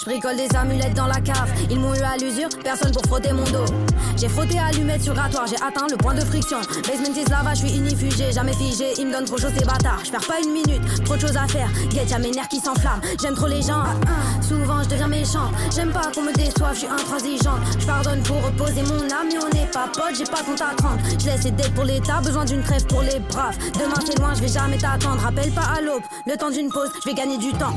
Je 0.00 0.06
bricole 0.06 0.36
des 0.36 0.48
amulettes 0.56 0.94
dans 0.94 1.06
la 1.06 1.20
cave. 1.20 1.52
Ils 1.68 1.78
m'ont 1.78 1.94
eu 1.94 2.00
à 2.00 2.16
l'usure, 2.16 2.48
personne 2.64 2.90
pour 2.90 3.02
frotter 3.02 3.34
mon 3.34 3.44
dos. 3.44 3.66
J'ai 4.16 4.28
frotté 4.28 4.58
allumette 4.58 5.02
sur 5.02 5.14
ratoire, 5.14 5.46
j'ai 5.46 5.56
atteint 5.56 5.86
le 5.90 5.96
point 5.98 6.14
de 6.14 6.20
friction. 6.20 6.56
Basement 6.88 7.14
is 7.14 7.28
lava, 7.28 7.52
je 7.52 7.66
suis 7.66 7.76
inifugé, 7.76 8.32
jamais 8.32 8.54
figé. 8.54 8.94
Ils 8.98 9.08
me 9.08 9.12
donnent 9.12 9.26
trop 9.26 9.36
chaud 9.36 9.48
ces 9.54 9.64
bâtards. 9.64 10.00
Je 10.02 10.10
perds 10.10 10.26
pas 10.26 10.40
une 10.42 10.52
minute, 10.52 11.04
trop 11.04 11.16
de 11.16 11.20
choses 11.20 11.36
à 11.36 11.46
faire. 11.46 11.68
Get, 11.90 12.06
y'a 12.06 12.18
mes 12.18 12.30
nerfs 12.30 12.48
qui 12.48 12.60
s'enflamment. 12.60 13.02
J'aime 13.20 13.34
trop 13.34 13.46
les 13.46 13.60
gens, 13.60 13.84
souvent 14.40 14.82
je 14.82 14.88
deviens 14.88 15.08
méchant. 15.08 15.50
J'aime 15.74 15.92
pas 15.92 16.10
qu'on 16.14 16.22
me 16.22 16.32
déçoive, 16.32 16.72
je 16.72 16.78
suis 16.78 16.88
intransigeante. 16.88 17.60
Je 17.78 17.84
pardonne 17.84 18.22
pour 18.22 18.42
reposer 18.42 18.82
mon 18.82 19.02
âme, 19.02 19.28
mais 19.30 19.38
on 19.38 19.54
n'est 19.54 19.70
pas 19.70 19.88
potes, 19.92 20.16
j'ai 20.16 20.24
pas 20.24 20.42
compte 20.42 20.62
à 20.62 20.74
30. 20.76 20.98
Je 21.18 21.26
laisse 21.26 21.42
dettes 21.42 21.74
pour 21.74 21.84
l'état, 21.84 22.22
besoin 22.22 22.46
d'une 22.46 22.62
trêve 22.62 22.86
pour 22.86 23.02
les 23.02 23.18
braves. 23.18 23.58
Demain 23.74 24.00
c'est 24.06 24.18
loin, 24.18 24.32
je 24.32 24.40
vais 24.40 24.48
jamais 24.48 24.78
t'attendre. 24.78 25.20
Rappelle 25.20 25.50
pas 25.50 25.68
à 25.76 25.82
l'aube, 25.82 26.02
le 26.26 26.36
temps 26.38 26.50
d'une 26.50 26.70
pause, 26.70 26.90
je 27.04 27.10
vais 27.10 27.14
gagner 27.14 27.36
du 27.36 27.52
temps. 27.52 27.74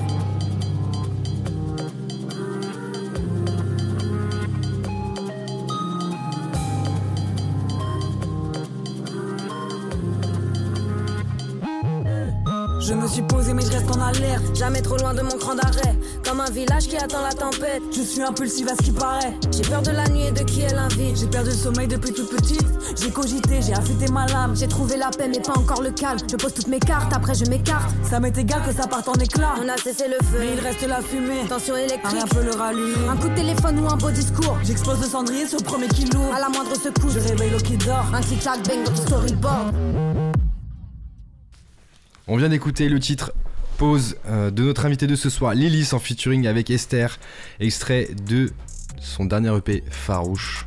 Me 13.03 13.07
suis 13.07 13.21
posé, 13.23 13.53
mais 13.53 13.63
je 13.63 13.71
reste 13.71 13.95
en 13.95 14.01
alerte. 14.01 14.43
Jamais 14.55 14.81
trop 14.81 14.97
loin 14.97 15.13
de 15.13 15.21
mon 15.21 15.37
cran 15.37 15.55
d'arrêt, 15.55 15.95
comme 16.25 16.39
un 16.39 16.49
village 16.49 16.87
qui 16.87 16.95
attend 16.95 17.21
la 17.21 17.33
tempête. 17.33 17.81
Je 17.91 18.01
suis 18.01 18.21
impulsive 18.21 18.67
à 18.69 18.75
ce 18.75 18.81
qui 18.81 18.91
paraît. 18.91 19.33
J'ai 19.51 19.63
peur 19.63 19.81
de 19.81 19.91
la 19.91 20.07
nuit 20.07 20.23
et 20.27 20.31
de 20.31 20.43
qui 20.43 20.61
elle 20.61 20.77
invite. 20.77 21.17
J'ai 21.19 21.27
perdu 21.27 21.49
le 21.49 21.55
sommeil 21.55 21.87
depuis 21.87 22.13
toute 22.13 22.29
petite. 22.29 22.65
J'ai 22.95 23.11
cogité, 23.11 23.61
j'ai 23.61 23.73
affûté 23.73 24.09
ma 24.11 24.25
lame. 24.27 24.55
J'ai 24.55 24.67
trouvé 24.67 24.95
la 24.97 25.09
paix 25.09 25.27
mais 25.27 25.41
pas 25.41 25.53
encore 25.57 25.81
le 25.81 25.91
calme. 25.91 26.19
Je 26.29 26.35
pose 26.37 26.53
toutes 26.53 26.67
mes 26.67 26.79
cartes, 26.79 27.11
après 27.13 27.35
je 27.35 27.45
m'écarte. 27.45 27.93
Ça 28.09 28.19
m'est 28.19 28.37
égal 28.37 28.61
que 28.65 28.73
ça 28.73 28.87
parte 28.87 29.07
en 29.09 29.15
éclat. 29.15 29.55
On 29.61 29.67
a 29.67 29.77
cessé 29.77 30.07
le 30.07 30.25
feu. 30.25 30.37
Mais 30.39 30.53
il 30.53 30.59
reste 30.59 30.87
la 30.87 31.01
fumée. 31.01 31.45
Tension 31.49 31.73
Un 31.73 31.77
rien 31.77 31.85
électrique. 31.87 32.29
peut 32.29 32.43
le 32.43 32.55
rallumer. 32.55 33.09
Un 33.09 33.17
coup 33.17 33.27
de 33.27 33.35
téléphone 33.35 33.79
ou 33.79 33.87
un 33.91 33.97
beau 33.97 34.11
discours. 34.11 34.57
J'explose 34.63 35.01
le 35.01 35.07
cendrier 35.07 35.45
sur 35.45 35.59
le 35.59 35.65
premier 35.65 35.89
kilo. 35.89 36.21
À 36.33 36.39
la 36.39 36.47
moindre 36.47 36.73
secousse. 36.75 37.15
Je 37.15 37.19
réveille 37.19 37.51
l'eau 37.51 37.57
qui 37.57 37.75
dort. 37.75 38.05
Un 38.13 38.21
tic-tac 38.21 38.65
bang 38.65 38.83
dans 38.85 38.91
ton 38.91 39.01
storyboard. 39.01 40.22
On 42.25 42.38
vient 42.38 42.47
d'écouter 42.47 42.88
le 42.88 43.01
titre 43.01 43.33
pause 43.77 44.15
euh, 44.27 44.49
de 44.49 44.63
notre 44.63 44.86
invité 44.86 45.07
de 45.07 45.15
ce 45.15 45.29
soir, 45.29 45.53
Lilith 45.53 45.93
en 45.93 45.99
featuring 45.99 46.47
avec 46.47 46.69
Esther, 46.69 47.19
extrait 47.59 48.07
de 48.25 48.49
son 49.01 49.25
dernier 49.25 49.53
EP 49.57 49.83
Farouche. 49.89 50.65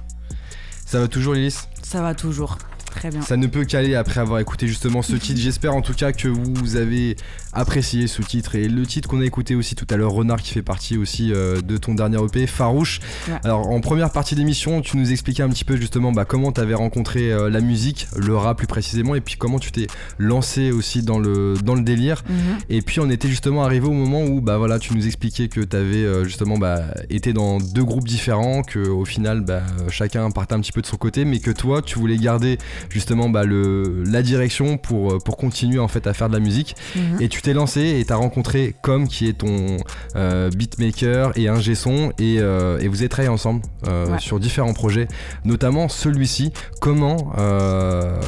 Ça 0.85 1.01
va 1.01 1.09
toujours 1.09 1.33
Lilith? 1.33 1.67
Ça 1.83 2.03
va 2.03 2.15
toujours. 2.15 2.59
Très 2.97 3.11
bien. 3.11 3.21
Ça 3.21 3.37
ne 3.37 3.47
peut 3.47 3.65
qu'aller 3.65 3.95
après 3.95 4.21
avoir 4.21 4.41
écouté 4.41 4.67
justement 4.67 5.03
ce 5.03 5.15
titre. 5.17 5.39
J'espère 5.39 5.75
en 5.75 5.83
tout 5.83 5.93
cas 5.93 6.13
que 6.13 6.29
vous 6.29 6.77
avez 6.77 7.17
apprécié 7.53 8.07
ce 8.07 8.23
titre 8.23 8.55
et 8.55 8.69
le 8.69 8.87
titre 8.87 9.09
qu'on 9.09 9.21
a 9.21 9.25
écouté 9.25 9.55
aussi 9.55 9.75
tout 9.75 9.87
à 9.91 9.97
l'heure, 9.97 10.13
Renard, 10.13 10.41
qui 10.41 10.53
fait 10.53 10.63
partie 10.63 10.97
aussi 10.97 11.33
euh, 11.33 11.61
de 11.61 11.77
ton 11.77 11.95
dernier 11.95 12.19
EP, 12.23 12.47
Farouche. 12.47 13.01
Ouais. 13.29 13.35
Alors 13.45 13.69
en 13.69 13.81
première 13.81 14.11
partie 14.11 14.35
d'émission, 14.35 14.81
tu 14.81 14.97
nous 14.97 15.13
expliquais 15.13 15.43
un 15.43 15.49
petit 15.49 15.65
peu 15.65 15.77
justement 15.77 16.13
bah, 16.13 16.25
comment 16.25 16.53
tu 16.53 16.61
avais 16.61 16.75
rencontré 16.75 17.33
euh, 17.33 17.51
la 17.51 17.61
musique, 17.61 18.09
le 18.17 18.35
rap 18.37 18.57
plus 18.57 18.67
précisément, 18.67 19.15
et 19.15 19.21
puis 19.21 19.37
comment 19.37 19.59
tu 19.59 19.73
t'es 19.73 19.87
lancé 20.19 20.71
aussi 20.71 21.03
dans 21.03 21.19
le, 21.19 21.55
dans 21.63 21.75
le 21.75 21.83
délire. 21.83 22.25
Mhm. 22.29 22.37
Et 22.71 22.81
puis 22.81 23.01
on 23.01 23.11
était 23.11 23.29
justement 23.29 23.63
arrivé 23.63 23.87
au 23.87 23.93
moment 23.93 24.25
où 24.25 24.41
bah 24.41 24.57
voilà, 24.57 24.79
tu 24.79 24.95
nous 24.95 25.07
expliquais 25.07 25.49
que 25.49 25.61
tu 25.61 25.77
avais 25.77 26.25
justement 26.25 26.57
bah, 26.57 26.83
été 27.11 27.35
dans 27.35 27.59
deux 27.59 27.85
groupes 27.85 28.09
différents, 28.09 28.63
que 28.63 28.79
au 28.79 29.05
final 29.05 29.43
bah, 29.43 29.63
chacun 29.91 30.31
partait 30.31 30.55
un 30.55 30.61
petit 30.61 30.73
peu 30.73 30.81
de 30.81 30.87
son 30.87 30.97
côté, 30.97 31.27
mais 31.27 31.41
que 31.41 31.51
toi 31.51 31.83
tu 31.83 31.99
voulais 31.99 32.17
garder 32.17 32.59
justement 32.91 33.29
bah, 33.29 33.45
le, 33.45 34.03
la 34.05 34.23
direction 34.23 34.77
pour, 34.79 35.19
pour 35.23 35.37
continuer 35.37 35.79
en 35.79 35.89
fait 35.89 36.07
à 36.07 36.15
faire 36.15 36.29
de 36.29 36.35
la 36.35 36.41
musique. 36.41 36.77
Mhm. 36.95 37.21
Et 37.21 37.29
tu 37.29 37.43
t'es 37.43 37.53
lancé 37.53 37.99
et 38.01 38.05
t'as 38.05 38.17
rencontré 38.17 38.75
Com 38.83 39.09
qui 39.09 39.29
est 39.29 39.35
ton 39.39 39.77
euh, 40.17 40.51
beatmaker 40.51 41.33
et 41.37 41.49
ingé 41.49 41.75
son 41.75 42.13
et, 42.19 42.37
euh, 42.41 42.79
et 42.79 42.89
vous 42.89 43.01
avez 43.01 43.09
travaillé 43.09 43.29
ensemble 43.31 43.63
euh, 43.89 44.07
Ouais. 44.07 44.19
sur 44.21 44.39
différents 44.39 44.73
projets, 44.75 45.09
notamment 45.45 45.89
celui-ci. 45.89 46.53
Comment 46.81 47.33
euh, 47.39 48.21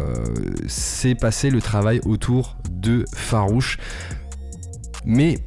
s'est 0.67 1.15
passé 1.15 1.51
le 1.51 1.61
travail 1.61 2.01
autour 2.05 2.57
de 2.71 3.05
Farouche? 3.15 3.79
Mais 5.05 5.39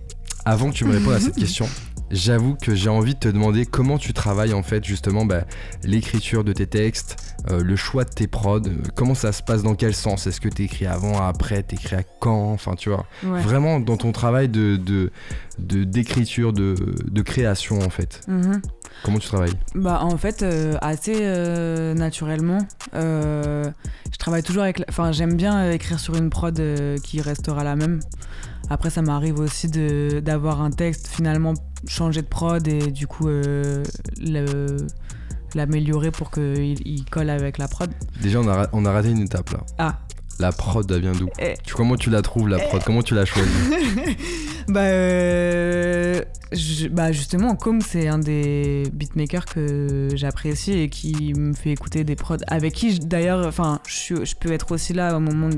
avant 0.46 0.70
que 0.70 0.76
tu 0.76 0.86
me 0.86 0.94
répondes 0.94 1.14
à 1.14 1.20
cette 1.20 1.36
question, 1.46 1.68
j'avoue 2.10 2.56
que 2.56 2.74
j'ai 2.76 2.90
envie 2.90 3.14
de 3.14 3.20
te 3.20 3.28
demander 3.28 3.66
comment 3.66 3.98
tu 3.98 4.14
travailles 4.14 4.54
en 4.54 4.64
fait 4.64 4.84
justement 4.84 5.26
bah, 5.26 5.44
l'écriture 5.84 6.44
de 6.44 6.54
tes 6.54 6.68
textes, 6.68 7.18
euh, 7.18 7.31
le 7.50 7.76
choix 7.76 8.04
de 8.04 8.10
tes 8.10 8.28
prods, 8.28 8.60
euh, 8.68 8.72
comment 8.96 9.16
ça 9.16 9.32
se 9.32 9.42
passe, 9.42 9.64
dans 9.64 9.76
quel 9.76 9.94
sens? 9.96 10.28
Est-ce 10.28 10.40
que 10.42 10.50
t'écris 10.50 10.86
avant, 10.86 11.20
après, 11.22 11.64
t'écris 11.64 11.96
à 11.96 12.04
quand? 12.20 12.52
Enfin 12.52 12.76
tu 12.76 12.90
vois, 12.90 13.06
Ouais. 13.24 13.42
vraiment 13.42 13.80
dans 13.80 13.98
ton 13.98 14.12
travail 14.12 14.48
de 14.50 14.76
de- 14.78 15.12
de- 15.60 15.84
d'écriture, 15.84 16.54
de, 16.54 16.76
de 17.10 17.22
création 17.22 17.80
en 17.80 17.90
fait. 17.90 18.22
Mhm. 18.28 18.62
Comment 19.04 19.18
tu 19.20 19.28
travailles? 19.28 19.54
Bah 19.74 20.00
en 20.04 20.18
fait 20.18 20.44
euh, 20.44 20.76
assez 20.82 21.16
euh, 21.22 21.94
naturellement. 21.96 22.60
Euh, 22.94 23.70
je 24.12 24.18
travaille 24.18 24.44
toujours 24.44 24.64
avec. 24.64 24.84
Enfin 24.90 25.12
j'aime 25.12 25.36
bien 25.36 25.58
euh, 25.66 25.72
écrire 25.72 26.00
sur 26.00 26.16
une 26.16 26.30
prod 26.30 26.60
euh, 26.60 26.98
qui 27.04 27.22
restera 27.22 27.64
la 27.64 27.76
même. 27.76 28.00
Après 28.70 28.90
ça 28.90 29.02
m'arrive 29.02 29.40
aussi 29.40 29.68
de 29.68 30.20
d'avoir 30.24 30.62
un 30.62 30.70
texte 30.72 31.08
finalement 31.08 31.54
changer 31.88 32.22
de 32.22 32.28
prod 32.28 32.66
et 32.68 32.92
du 32.92 33.08
coup 33.08 33.28
euh, 33.28 33.84
le- 34.20 34.78
l'améliorer 35.56 36.12
pour 36.12 36.32
qu'il 36.32 36.76
il 36.88 37.06
colle 37.06 37.30
avec 37.30 37.58
la 37.58 37.68
prod. 37.68 37.90
Déjà 38.22 38.40
on 38.40 38.48
a, 38.48 38.68
on 38.74 38.86
a 38.86 38.92
raté 38.92 39.10
une 39.10 39.22
étape 39.22 39.50
là. 39.52 39.60
Ah. 39.78 40.00
La 40.40 40.52
prod 40.52 40.90
elle 40.92 41.02
vient 41.02 41.12
d'où 41.12 41.30
Eh. 41.40 41.54
tu, 41.64 41.74
Comment 41.76 41.96
tu 41.98 42.10
la 42.10 42.22
trouves 42.22 42.48
la 42.50 42.58
prod? 42.60 42.84
Comment 42.84 43.04
tu 43.04 43.14
l'as 43.14 43.26
choisie 43.26 43.50
Bah, 44.68 44.82
euh, 44.82 46.22
je- 46.52 46.88
bah 46.88 47.12
justement, 47.12 47.56
comme 47.56 47.82
c'est 47.82 48.08
un 48.08 48.20
des 48.20 48.84
beatmakers 48.94 49.46
que 49.46 50.10
j'apprécie 50.16 50.74
et 50.74 50.90
qui 50.90 51.34
me 51.36 51.54
fait 51.54 51.72
écouter 51.72 52.04
des 52.04 52.16
prods, 52.16 52.38
avec 52.48 52.74
qui 52.74 52.98
d'ailleurs, 53.00 53.46
enfin, 53.46 53.80
je, 53.88 54.16
peux 54.40 54.52
être 54.52 54.72
aussi 54.72 54.94
là 54.94 55.18
au 55.18 55.20
moment, 55.20 55.50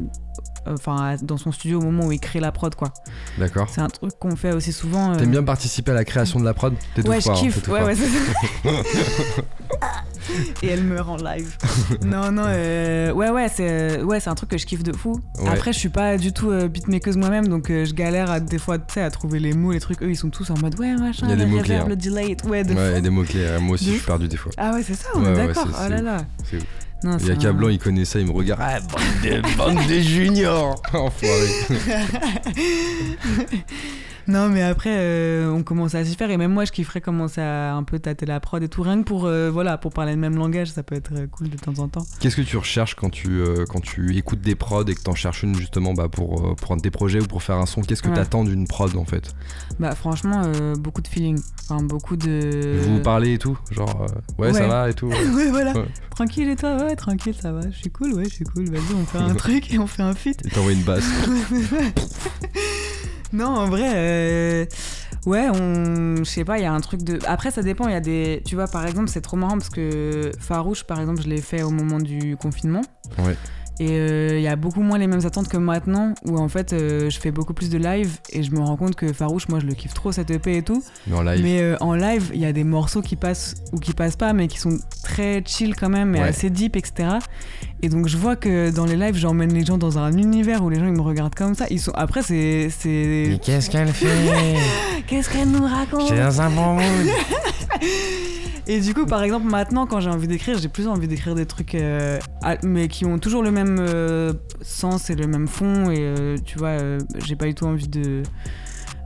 enfin, 0.67 1.15
dans 1.21 1.37
son 1.37 1.51
studio 1.51 1.79
au 1.79 1.83
moment 1.83 2.05
où 2.07 2.11
il 2.11 2.19
crée 2.19 2.39
la 2.39 2.51
prod, 2.51 2.73
quoi. 2.75 2.93
D'accord. 3.37 3.67
C'est 3.69 3.81
un 3.81 3.87
truc 3.89 4.11
qu'on 4.19 4.35
fait 4.35 4.51
aussi 4.53 4.71
souvent. 4.71 5.11
euh, 5.13 5.15
T'aimes 5.17 5.31
bien 5.31 5.43
participer 5.43 5.91
à 5.91 5.95
la 5.95 6.05
création 6.05 6.39
de 6.39 6.45
la 6.45 6.53
prod? 6.53 6.73
T'étouffes 6.95 7.09
Ouais, 7.11 7.21
je 7.21 7.27
pas, 7.27 7.33
hein, 7.33 7.35
kiffe. 7.35 7.67
Ouais, 7.67 7.83
ouais, 7.83 7.95
c'est 7.95 8.07
ça. 8.07 8.71
Et 10.61 10.67
elle 10.67 10.83
meurt 10.83 11.09
en 11.09 11.17
live. 11.17 11.57
non, 12.05 12.31
non, 12.31 12.43
euh, 12.47 13.11
ouais, 13.11 13.29
ouais, 13.29 13.47
c'est 13.53 13.67
euh, 13.99 14.03
ouais, 14.03 14.25
un 14.25 14.35
truc 14.35 14.49
que 14.51 14.57
je 14.57 14.65
kiffe 14.65 14.83
de 14.83 14.93
fou. 14.95 15.19
Ouais. 15.39 15.49
Après, 15.49 15.73
je 15.73 15.79
suis 15.79 15.89
pas 15.89 16.17
du 16.17 16.31
tout 16.31 16.49
euh, 16.51 16.67
beatmakeuse 16.69 17.17
moi-même, 17.17 17.47
donc 17.49 17.69
euh, 17.69 17.83
je 17.85 17.93
galère 17.93 18.31
à, 18.31 18.39
des 18.39 18.57
fois, 18.57 18.77
tu 18.79 18.93
sais, 18.93 19.01
à 19.01 19.11
trouver 19.11 19.39
les 19.39 19.53
mots, 19.53 19.73
les 19.73 19.79
trucs. 19.81 20.01
Eux, 20.01 20.09
ils 20.09 20.15
sont 20.15 20.29
tous 20.29 20.49
en 20.49 20.57
mode 20.59 20.79
ouais, 20.79 20.95
machin, 20.95 21.25
Il 21.27 21.29
y 21.29 21.33
a 21.33 21.35
des 21.35 21.43
le 21.45 21.49
mots-clés, 21.51 21.79
reverb, 21.79 21.85
hein. 21.85 21.89
le 21.89 21.95
delay, 21.97 22.37
ouais, 22.45 22.63
de 22.63 22.73
Ouais, 22.73 22.91
fou. 22.91 22.97
et 22.97 23.01
des 23.01 23.09
mots-clés. 23.09 23.45
euh, 23.45 23.59
Moi 23.59 23.73
aussi 23.73 23.85
De 23.87 23.91
je 23.91 23.95
suis 23.97 24.05
perdu 24.05 24.27
des 24.29 24.37
fois. 24.37 24.51
Ah 24.57 24.71
ouais, 24.73 24.83
c'est 24.83 24.95
ça, 24.95 25.09
on 25.15 25.21
Ouais, 25.23 25.29
est 25.31 25.35
ouais, 25.35 25.47
d'accord. 25.47 25.67
oh 25.85 25.89
là 25.89 26.01
là. 26.01 26.17
c'est 26.49 26.57
ouf. 26.57 26.63
Non, 27.03 27.17
Il 27.19 27.27
y 27.27 27.31
a 27.31 27.33
c'est 27.35 27.41
qu'à 27.41 27.49
un- 27.49 27.53
Blanc, 27.53 27.67
il 27.69 27.79
connaît 27.79 28.05
ça, 28.05 28.19
il 28.19 28.27
me 28.27 28.31
regarde. 28.31 28.61
Ah, 28.63 28.79
bande 28.79 29.01
des, 29.21 29.41
bande 29.57 29.87
des 29.87 30.01
juniors 30.01 30.81
Enfoiré. 30.93 31.49
Non, 34.27 34.47
mais 34.49 34.61
après, 34.63 34.91
euh, 34.93 35.51
on 35.51 35.63
commence 35.63 35.95
à 35.95 36.05
s'y 36.05 36.15
faire. 36.15 36.31
Et 36.31 36.37
même 36.37 36.51
moi, 36.53 36.63
je 36.65 36.71
kifferais 36.71 37.01
commencer 37.01 37.41
à 37.41 37.73
un 37.75 37.83
peu 37.83 37.99
tâter 37.99 38.25
la 38.25 38.39
prod 38.39 38.63
et 38.63 38.69
tout. 38.69 38.81
Rien 38.81 38.99
que 38.99 39.03
pour, 39.07 39.25
euh, 39.25 39.49
voilà, 39.51 39.77
pour 39.77 39.91
parler 39.91 40.13
le 40.13 40.17
même 40.19 40.35
langage, 40.37 40.71
ça 40.71 40.81
peut 40.83 40.95
être 40.95 41.11
euh, 41.13 41.27
cool 41.27 41.49
de 41.49 41.57
temps 41.57 41.77
en 41.79 41.87
temps. 41.89 42.05
Qu'est-ce 42.19 42.37
que 42.37 42.41
tu 42.41 42.55
recherches 42.57 42.95
quand 42.95 43.09
tu, 43.09 43.27
euh, 43.41 43.65
quand 43.67 43.81
tu 43.81 44.15
écoutes 44.17 44.41
des 44.41 44.55
prods 44.55 44.85
et 44.85 44.95
que 44.95 45.01
t'en 45.01 45.15
cherches 45.15 45.43
une 45.43 45.55
justement 45.55 45.93
bah, 45.93 46.07
pour, 46.07 46.51
euh, 46.51 46.53
pour 46.55 46.71
un 46.71 46.77
de 46.77 46.81
tes 46.81 46.91
projets 46.91 47.19
ou 47.19 47.25
pour 47.25 47.43
faire 47.43 47.57
un 47.57 47.65
son? 47.65 47.81
Qu'est-ce 47.81 48.01
que 48.01 48.09
Ouais. 48.09 48.15
t'attends 48.15 48.43
d'une 48.43 48.67
prod 48.67 48.95
en 48.95 49.05
fait? 49.05 49.33
Bah, 49.79 49.93
franchement, 49.95 50.43
beaucoup 50.77 51.01
de 51.01 51.07
feeling. 51.07 51.39
Enfin, 51.69 51.83
beaucoup 51.83 52.15
de. 52.15 52.77
Vous 52.83 52.99
parlez 52.99 53.33
et 53.33 53.37
tout? 53.37 53.57
Genre, 53.71 54.05
ouais, 54.37 54.53
ça 54.53 54.67
va 54.67 54.89
et 54.89 54.93
tout? 54.93 55.07
Ouais. 55.07 55.27
ouais, 55.35 55.49
voilà. 55.49 55.73
Ouais. 55.73 55.85
Tranquille 56.11 56.49
et 56.49 56.55
toi? 56.55 56.75
Ouais, 56.77 56.95
tranquille, 56.95 57.35
ça 57.39 57.51
va. 57.51 57.61
Je 57.71 57.75
suis 57.77 57.89
cool, 57.89 58.13
ouais, 58.13 58.25
je 58.25 58.29
suis 58.35 58.45
cool. 58.45 58.69
Vas-y, 58.69 58.93
on 58.95 59.05
fait 59.05 59.17
un 59.17 59.33
truc 59.35 59.73
et 59.73 59.79
on 59.79 59.87
fait 59.87 60.03
un 60.03 60.13
feat. 60.13 60.45
Et 60.45 60.49
t'envoies 60.49 60.73
une 60.73 60.83
basse. 60.83 61.03
Non, 63.33 63.47
en 63.47 63.65
vrai, 63.67 63.91
euh, 63.95 64.65
ouais, 65.25 65.47
on, 65.49 66.17
je 66.17 66.23
sais 66.23 66.45
pas, 66.45 66.59
il 66.59 66.63
y 66.63 66.65
a 66.65 66.71
un 66.73 66.79
truc 66.81 67.03
de. 67.03 67.19
Après, 67.27 67.51
ça 67.51 67.61
dépend. 67.63 67.87
Il 67.87 67.93
y 67.93 67.95
a 67.95 67.99
des, 67.99 68.41
tu 68.45 68.55
vois, 68.55 68.67
par 68.67 68.85
exemple, 68.85 69.09
c'est 69.09 69.21
trop 69.21 69.37
marrant 69.37 69.57
parce 69.57 69.69
que 69.69 70.31
Farouche, 70.39 70.83
par 70.83 70.99
exemple, 70.99 71.21
je 71.21 71.27
l'ai 71.27 71.41
fait 71.41 71.63
au 71.63 71.71
moment 71.71 71.99
du 71.99 72.37
confinement. 72.37 72.81
Ouais. 73.17 73.35
Et 73.79 73.97
euh, 73.97 74.37
il 74.37 74.41
y 74.43 74.47
a 74.47 74.55
beaucoup 74.55 74.81
moins 74.83 74.99
les 74.99 75.07
mêmes 75.07 75.25
attentes 75.25 75.47
que 75.47 75.57
maintenant, 75.57 76.13
où 76.25 76.37
en 76.37 76.47
fait, 76.47 76.73
euh, 76.73 77.09
je 77.09 77.19
fais 77.19 77.31
beaucoup 77.31 77.55
plus 77.55 77.71
de 77.71 77.79
live 77.79 78.19
et 78.29 78.43
je 78.43 78.51
me 78.51 78.59
rends 78.59 78.77
compte 78.77 78.93
que 78.93 79.11
Farouche, 79.11 79.47
moi, 79.47 79.59
je 79.59 79.65
le 79.65 79.73
kiffe 79.73 79.95
trop 79.95 80.11
cette 80.11 80.29
EP 80.29 80.57
et 80.57 80.61
tout. 80.61 80.83
Mais 81.07 81.15
en 81.15 81.23
live. 81.23 81.41
Mais 81.41 81.59
euh, 81.59 81.75
en 81.81 81.95
live, 81.95 82.29
il 82.35 82.39
y 82.39 82.45
a 82.45 82.53
des 82.53 82.63
morceaux 82.63 83.01
qui 83.01 83.15
passent 83.15 83.55
ou 83.71 83.79
qui 83.79 83.93
passent 83.93 84.15
pas, 84.15 84.31
mais 84.33 84.47
qui 84.47 84.59
sont 84.59 84.77
très 85.03 85.41
chill 85.43 85.75
quand 85.75 85.89
même, 85.89 86.15
et 86.15 86.19
Ouais. 86.19 86.27
assez 86.27 86.51
deep, 86.51 86.75
etc. 86.75 87.17
Et 87.83 87.89
donc 87.89 88.07
je 88.07 88.15
vois 88.15 88.37
que 88.37 88.71
dans 88.71 88.85
les 88.85 88.95
lives, 88.95 89.15
j'emmène 89.15 89.53
les 89.53 89.65
gens 89.65 89.77
dans 89.77 89.97
un 89.99 90.13
univers 90.13 90.63
où 90.63 90.69
les 90.69 90.79
gens 90.79 90.85
ils 90.85 90.93
me 90.93 91.01
regardent 91.01 91.35
comme 91.35 91.53
ça. 91.53 91.65
Ils 91.69 91.81
sont 91.81 91.91
après 91.95 92.23
c'est 92.23 92.69
c'est 92.69 93.37
qu'est-ce 93.43 93.69
qu'elle 93.69 93.89
fait 93.89 94.07
qu'est-ce 95.07 95.29
qu'elle 95.29 95.49
nous 95.49 95.65
raconte 95.65 96.09
dans 96.09 96.41
un 96.41 96.49
bon 96.49 96.75
mood. 96.75 97.07
Et 98.67 98.79
du 98.79 98.93
coup, 98.93 99.05
par 99.05 99.21
exemple, 99.21 99.45
maintenant, 99.47 99.85
quand 99.85 99.99
j'ai 99.99 100.09
envie 100.09 100.29
d'écrire, 100.29 100.57
j'ai 100.57 100.69
plus 100.69 100.87
envie 100.87 101.09
d'écrire 101.09 101.35
des 101.35 101.45
trucs, 101.45 101.75
euh, 101.75 102.17
mais 102.63 102.87
qui 102.87 103.03
ont 103.03 103.19
toujours 103.19 103.43
le 103.43 103.51
même 103.51 103.75
euh, 103.77 104.31
sens 104.61 105.09
et 105.09 105.15
le 105.15 105.27
même 105.27 105.49
fond. 105.49 105.91
Et 105.91 105.97
euh, 105.99 106.37
tu 106.45 106.57
vois, 106.57 106.77
j'ai 107.25 107.35
pas 107.35 107.45
du 107.45 107.53
tout 107.53 107.65
envie 107.65 107.89
de, 107.89 108.23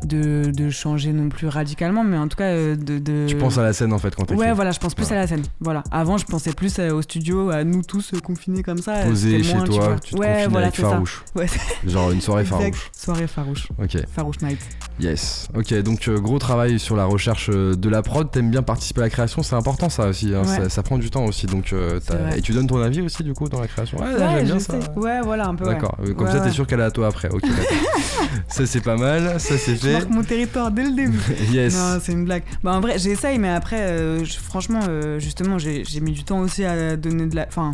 de, 0.05 0.51
de 0.51 0.69
changer 0.69 1.11
non 1.11 1.29
plus 1.29 1.47
radicalement, 1.47 2.03
mais 2.03 2.17
en 2.17 2.27
tout 2.27 2.37
cas, 2.37 2.45
euh, 2.51 2.75
de. 2.75 2.99
de- 2.99 3.25
Tu 3.27 3.35
penses 3.35 3.57
à 3.57 3.63
la 3.63 3.73
scène 3.73 3.93
en 3.93 3.97
fait 3.99 4.15
quand 4.15 4.25
t'écris 4.25 4.45
Ouais, 4.45 4.53
voilà, 4.53 4.71
je 4.71 4.79
pense 4.79 4.93
plus 4.95 5.11
à 5.11 5.15
la 5.15 5.27
scène. 5.27 5.41
Voilà. 5.59 5.83
Avant, 5.91 6.17
je 6.17 6.25
pensais 6.25 6.53
plus 6.53 6.77
euh, 6.79 6.91
au 6.93 7.01
studio, 7.01 7.49
à 7.49 7.63
nous 7.63 7.81
tous 7.83 8.13
euh, 8.13 8.19
confinés 8.19 8.63
comme 8.63 8.77
ça. 8.79 9.03
Posé 9.05 9.41
chez 9.43 9.53
moins, 9.55 9.63
toi, 9.65 9.95
tu 10.03 10.13
te 10.13 10.19
ouais, 10.19 10.47
voilà, 10.47 10.67
avec. 10.67 10.79
Farouche. 10.79 11.23
Ouais, 11.35 11.47
Genre 11.85 12.11
une 12.11 12.21
soirée 12.21 12.41
exact. 12.43 12.57
Farouche. 12.59 12.89
Soirée 12.95 13.27
farouche. 13.27 13.67
Ok, 13.81 13.97
Farouche 14.15 14.41
night. 14.41 14.59
yes. 14.99 15.47
Ok, 15.55 15.73
donc 15.81 16.07
euh, 16.07 16.19
gros 16.19 16.39
travail 16.39 16.79
sur 16.79 16.95
la 16.95 17.05
recherche 17.05 17.49
de 17.49 17.89
la 17.89 18.01
prod. 18.01 18.29
T'aimes 18.31 18.49
bien 18.51 18.63
participer 18.63 19.01
à 19.01 19.03
la 19.05 19.09
création, 19.09 19.43
c'est 19.43 19.55
important 19.55 19.89
ça 19.89 20.07
aussi. 20.07 20.33
hein. 20.35 20.41
Ouais. 20.41 20.63
Ça, 20.63 20.69
ça 20.69 20.83
prend 20.83 20.97
du 20.97 21.09
temps 21.09 21.25
aussi. 21.25 21.45
Donc, 21.47 21.73
euh, 21.73 21.99
et 22.35 22.41
tu 22.41 22.53
donnes 22.53 22.67
ton 22.67 22.81
avis 22.81 23.01
aussi 23.01 23.23
du 23.23 23.33
coup 23.33 23.47
dans 23.49 23.59
la 23.61 23.67
création? 23.67 23.97
Ouais, 23.99 24.07
j'aime 24.17 24.45
bien 24.45 24.59
ça. 24.59 24.75
Ouais, 24.95 25.21
voilà, 25.23 25.47
un 25.47 25.55
peu. 25.55 25.65
D'accord, 25.65 25.97
comme 26.17 26.27
ça 26.27 26.39
t'es 26.39 26.51
sûr 26.51 26.65
qu'elle 26.67 26.79
est 26.79 26.83
à 26.83 26.91
toi 26.91 27.07
après. 27.07 27.29
Ok, 27.29 27.43
ça 28.47 28.65
c'est 28.65 28.81
pas 28.81 28.95
mal, 28.97 29.39
ça 29.39 29.57
c'est 29.57 29.75
Je 29.87 29.93
marque 29.93 30.09
mon 30.09 30.23
territoire 30.23 30.71
dès 30.71 30.83
le 30.83 30.91
début. 30.95 31.19
yes. 31.51 31.75
Non, 31.75 31.99
c'est 32.01 32.11
une 32.11 32.25
blague. 32.25 32.43
Bah, 32.63 32.73
en 32.73 32.79
vrai, 32.81 32.97
j'essaye, 32.99 33.37
mais 33.39 33.49
après, 33.49 33.79
euh, 33.81 34.23
je- 34.23 34.37
franchement, 34.39 34.81
euh, 34.87 35.19
justement, 35.19 35.57
j'ai 35.57 35.83
j'ai 35.85 35.99
mis 35.99 36.11
du 36.11 36.23
temps 36.23 36.39
aussi 36.39 36.63
à 36.65 36.95
donner 36.95 37.25
de 37.27 37.35
la. 37.35 37.45
Enfin, 37.47 37.71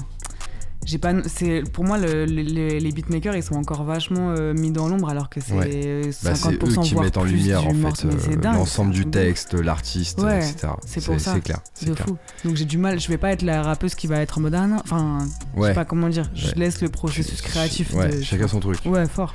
j'ai 0.85 0.97
pas. 0.97 1.13
C'est 1.27 1.63
pour 1.71 1.83
moi, 1.83 1.97
le- 1.97 2.25
le- 2.25 2.41
les, 2.41 2.79
les 2.79 2.91
beatmakers, 2.91 3.35
ils 3.35 3.43
sont 3.43 3.55
encore 3.55 3.83
vachement 3.83 4.31
euh, 4.37 4.53
mis 4.53 4.71
dans 4.71 4.87
l'ombre, 4.87 5.09
alors 5.09 5.29
que 5.29 5.39
c'est 5.41 5.53
Ouais. 5.53 6.01
50% 6.09 6.23
Bah, 6.23 6.35
c'est 6.35 6.49
eux 6.53 6.81
qui 6.83 6.93
voire 6.93 7.03
mettent 7.05 7.17
en 7.17 7.23
lumière 7.23 7.65
en 7.67 7.73
fait 7.73 8.05
euh, 8.05 8.35
l'ensemble 8.43 8.91
du 8.93 9.05
texte, 9.05 9.53
l'artiste, 9.53 10.19
Ouais, 10.21 10.37
etc. 10.39 10.73
c'est 10.85 11.03
pour 11.03 11.19
ça. 11.19 11.33
C'est 11.35 11.41
clair. 11.41 11.59
c'est 11.73 11.97
fou. 11.99 12.17
Donc 12.45 12.55
j'ai 12.55 12.65
du 12.65 12.77
mal, 12.77 12.99
je 12.99 13.07
vais 13.07 13.17
pas 13.17 13.31
être 13.31 13.41
la 13.43 13.61
rappeuse 13.61 13.95
qui 13.95 14.07
va 14.07 14.19
être 14.19 14.37
en 14.37 14.41
mode 14.41 14.55
ah 14.55 14.67
non, 14.67 14.77
enfin, 14.83 15.19
je 15.55 15.59
Ouais. 15.61 15.67
sais 15.69 15.73
pas 15.75 15.85
comment 15.85 16.09
dire, 16.09 16.29
je 16.35 16.51
laisse 16.55 16.81
le 16.81 16.89
processus 16.89 17.41
créatif. 17.41 17.93
Ouais, 17.93 18.09
de- 18.17 18.21
chacun 18.21 18.47
son 18.47 18.59
truc. 18.59 18.79
Ouais, 18.85 19.05
fort. 19.07 19.33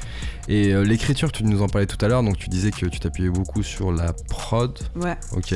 Et 0.49 0.73
euh, 0.73 0.83
l'écriture, 0.83 1.31
tu 1.33 1.45
nous 1.45 1.61
en 1.63 1.69
parlais 1.69 1.87
tout 1.87 2.03
à 2.05 2.09
l'heure, 2.09 2.23
donc 2.23 2.39
tu 2.39 2.49
disais 2.49 2.71
que 2.71 2.87
tu 2.87 3.01
t'appuyais 3.01 3.29
beaucoup 3.31 3.63
sur 3.63 3.93
la 3.93 4.13
prod, 4.13 4.79
Ouais. 4.97 5.17
ok. 5.37 5.55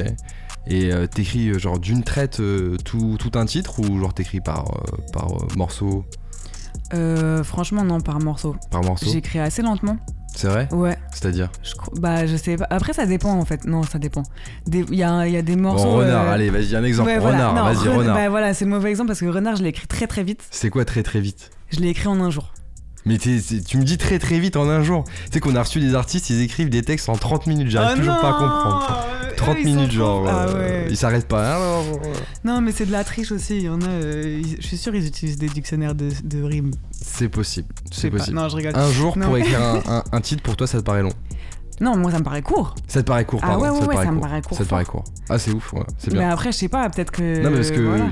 Et 0.66 0.92
euh, 0.92 1.06
t'écris 1.06 1.48
euh, 1.48 1.58
genre 1.58 1.78
d'une 1.78 2.02
traite 2.04 2.40
euh, 2.40 2.76
tout, 2.84 3.16
tout 3.18 3.36
un 3.38 3.46
titre 3.46 3.80
ou 3.80 3.98
genre 3.98 4.14
t'écris 4.14 4.40
par, 4.40 4.64
par 5.12 5.28
morceau? 5.56 6.04
Euh, 6.94 7.42
franchement, 7.42 7.84
non, 7.84 8.00
par 8.00 8.20
morceau. 8.20 8.54
Par 8.70 8.82
morceau? 8.82 9.10
J'écris 9.10 9.38
assez 9.40 9.62
lentement. 9.62 9.96
C'est 10.34 10.48
vrai? 10.48 10.66
Ouais, 10.72 10.96
C'est-à-dire? 11.12 11.50
Je. 11.62 11.72
Bah, 12.00 12.26
je 12.26 12.36
sais 12.36 12.56
pas. 12.56 12.66
Après, 12.70 12.92
ça 12.94 13.04
dépend 13.04 13.32
en 13.32 13.44
fait. 13.44 13.64
Non, 13.66 13.82
ça 13.82 13.98
dépend. 13.98 14.22
Il 14.72 14.94
y, 14.94 14.96
y 14.96 15.02
a 15.04 15.42
des 15.42 15.56
morceaux. 15.56 15.84
Bon, 15.84 15.96
renard, 15.98 16.26
euh, 16.28 16.32
allez, 16.32 16.48
vas-y, 16.48 16.74
un 16.74 16.84
exemple. 16.84 17.08
ouais, 17.10 17.18
voilà. 17.18 17.50
renard, 17.50 17.64
vas-y, 17.74 17.88
Ren- 17.88 17.98
renard. 17.98 18.14
Bah 18.16 18.28
voilà, 18.30 18.54
c'est 18.54 18.64
le 18.64 18.70
mauvais 18.70 18.88
exemple 18.90 19.08
parce 19.08 19.20
que 19.20 19.26
renard, 19.26 19.56
je 19.56 19.62
l'ai 19.62 19.68
écrit 19.70 19.86
très 19.86 20.06
très 20.06 20.22
vite. 20.24 20.42
C'est 20.50 20.70
quoi 20.70 20.84
très 20.86 21.02
très 21.02 21.20
vite? 21.20 21.50
Je 21.70 21.80
l'ai 21.80 21.88
écrit 21.88 22.06
en 22.08 22.18
un 22.20 22.30
jour. 22.30 22.52
Mais 23.04 23.18
tu 23.18 23.30
me 23.78 23.82
dis 23.82 23.98
très 23.98 24.18
très 24.18 24.38
vite 24.38 24.56
en 24.56 24.68
un 24.68 24.82
jour. 24.82 25.04
Tu 25.26 25.32
sais 25.32 25.40
qu'on 25.40 25.56
a 25.56 25.62
reçu 25.62 25.80
des 25.80 25.94
artistes, 25.94 26.30
ils 26.30 26.40
écrivent 26.40 26.68
des 26.70 26.82
textes 26.82 27.08
en 27.08 27.16
30 27.16 27.46
minutes, 27.48 27.68
j'arrive 27.70 27.94
Oh 27.96 27.98
toujours 28.00 28.20
pas 28.20 28.28
à 28.28 28.32
comprendre. 28.32 29.06
Eux, 29.24 29.34
30 29.36 29.56
ils 29.58 29.62
sont 29.64 29.74
minutes, 29.74 29.90
genre. 29.92 30.26
Ah 30.28 30.46
euh, 30.48 30.84
ouais. 30.84 30.86
Ils 30.90 30.96
s'arrêtent 30.96 31.26
pas. 31.26 31.56
Alors, 31.56 31.84
euh, 32.04 32.08
Non, 32.44 32.60
mais 32.60 32.70
c'est 32.70 32.86
de 32.86 32.92
la 32.92 33.02
triche 33.02 33.32
aussi. 33.32 33.56
Il 33.56 33.62
y 33.64 33.68
en 33.68 33.80
a. 33.80 33.86
euh, 33.88 34.40
je 34.60 34.66
suis 34.66 34.76
sûr 34.76 34.94
ils 34.94 35.06
utilisent 35.06 35.38
des 35.38 35.48
dictionnaires 35.48 35.94
de, 35.96 36.10
de 36.22 36.42
rimes. 36.44 36.70
c'est 36.92 37.28
possible. 37.28 37.68
C'est 37.90 38.10
pas. 38.10 38.18
possible. 38.18 38.36
Non, 38.36 38.48
je 38.48 38.56
rigole. 38.56 38.76
Un 38.76 38.90
jour 38.92 39.18
Non. 39.18 39.26
pour 39.26 39.36
écrire 39.36 39.60
un, 39.60 39.82
un- 39.88 40.04
un 40.12 40.20
titre, 40.20 40.42
pour 40.44 40.56
toi, 40.56 40.66
ça 40.68 40.78
te 40.78 40.84
paraît 40.84 41.02
long? 41.02 41.12
Non, 41.80 41.96
moi 41.96 42.12
ça 42.12 42.18
me 42.20 42.24
paraît 42.24 42.42
court. 42.42 42.76
Ça 42.86 43.02
te 43.02 43.06
paraît 43.08 43.24
court, 43.24 43.40
Ah 43.42 43.46
pardon. 43.48 43.62
ouais, 43.64 43.70
ouais, 43.70 43.74
ça 43.74 43.80
te 43.82 43.88
ouais, 43.88 43.94
paraît 43.94 44.06
ça 44.06 44.12
me 44.12 44.20
paraît 44.20 44.42
court 44.42 44.58
Ça 44.58 44.64
te 44.64 44.68
paraît 44.68 44.84
court. 44.84 45.04
Ah, 45.28 45.38
c'est 45.38 45.50
ouf, 45.50 45.72
ouais, 45.72 45.82
c'est 45.98 46.12
Mais 46.12 46.18
bien. 46.20 46.30
après, 46.30 46.52
je 46.52 46.58
sais 46.58 46.68
pas, 46.68 46.88
peut-être 46.88 47.10
que. 47.10 47.42
Non, 47.42 47.50
mais 47.50 47.56
parce 47.56 47.70
que. 47.72 47.80
voilà. 47.80 48.10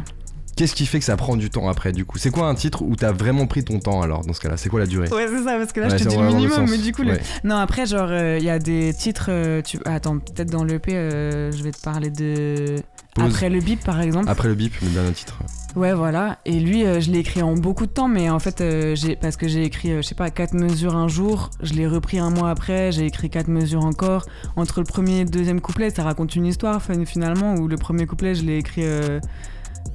Qu'est-ce 0.61 0.75
qui 0.75 0.85
fait 0.85 0.99
que 0.99 1.07
ça 1.07 1.17
prend 1.17 1.37
du 1.37 1.49
temps 1.49 1.71
après, 1.71 1.91
du 1.91 2.05
coup? 2.05 2.19
C'est 2.19 2.31
quoi 2.31 2.47
un 2.47 2.55
titre 2.55 2.83
où 2.83 2.95
t'as 2.95 3.13
vraiment 3.13 3.47
pris 3.47 3.65
ton 3.65 3.79
temps 3.79 4.03
alors, 4.03 4.27
dans 4.27 4.35
ce 4.35 4.41
cas-là? 4.41 4.59
C'est 4.59 4.69
quoi 4.69 4.79
la 4.81 4.85
durée? 4.87 5.09
Ouais, 5.09 5.27
c'est 5.27 5.43
ça, 5.43 5.57
parce 5.57 5.73
que 5.73 5.81
là, 5.81 5.87
Ouais, 5.89 5.97
je 5.99 6.05
te 6.05 6.09
dis 6.11 6.17
le 6.19 6.27
minimum, 6.27 6.67
mais 6.69 6.77
du 6.77 6.93
coup, 6.93 7.03
le-. 7.03 7.19
Non, 7.45 7.57
après, 7.57 7.87
genre, 7.87 8.13
il 8.13 8.45
y 8.45 8.51
a 8.51 8.59
des 8.59 8.93
titres. 8.93 9.29
euh, 9.31 9.63
tu... 9.63 9.79
Attends, 9.87 10.19
peut-être 10.19 10.51
dans 10.51 10.63
l'EP, 10.63 10.95
euh, 10.95 11.51
je 11.51 11.63
vais 11.63 11.71
te 11.71 11.81
parler 11.81 12.11
de. 12.11 12.77
Pause. 13.15 13.25
Après 13.25 13.49
le 13.49 13.59
bip, 13.61 13.83
par 13.83 14.03
exemple. 14.03 14.29
Après 14.29 14.49
le 14.49 14.55
bip, 14.55 14.75
le 14.83 14.89
dernier 14.91 15.13
titre. 15.13 15.39
Ouais, 15.77 15.95
voilà. 15.95 16.39
Et 16.45 16.61
lui, 16.61 16.85
euh, 16.85 17.01
je 17.01 17.11
l'ai 17.11 17.21
écrit 17.21 17.41
en 17.43 17.55
beaucoup 17.55 17.87
de 17.87 17.91
temps, 17.91 18.07
mais 18.07 18.29
en 18.29 18.39
fait, 18.39 18.61
euh, 18.61 18.95
j'ai 18.95 19.17
parce 19.17 19.37
que 19.39 19.49
j'ai 19.49 19.65
écrit, 19.65 19.93
euh, 19.93 20.03
je 20.03 20.09
sais 20.09 20.15
pas, 20.15 20.31
quatre 20.31 20.53
mesures 20.53 20.95
un 20.95 21.09
jour, 21.09 21.49
je 21.63 21.73
l'ai 21.73 21.87
repris 21.87 22.19
un 22.19 22.29
mois 22.29 22.51
après, 22.51 22.93
j'ai 22.93 23.07
écrit 23.07 23.31
quatre 23.31 23.49
mesures 23.49 23.85
encore. 23.87 24.27
Entre 24.57 24.81
le 24.81 24.85
premier 24.85 25.21
et 25.21 25.25
le 25.25 25.31
deuxième 25.31 25.61
couplet, 25.63 25.89
ça 25.91 26.03
raconte 26.05 26.37
une 26.37 26.45
histoire 26.47 26.83
fin- 26.83 27.03
finalement, 27.07 27.55
où 27.55 27.67
le 27.67 27.77
premier 27.77 28.05
couplet, 28.07 28.35
je 28.35 28.43
l'ai 28.45 28.59
écrit. 28.59 28.85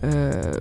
Euh, 0.04 0.54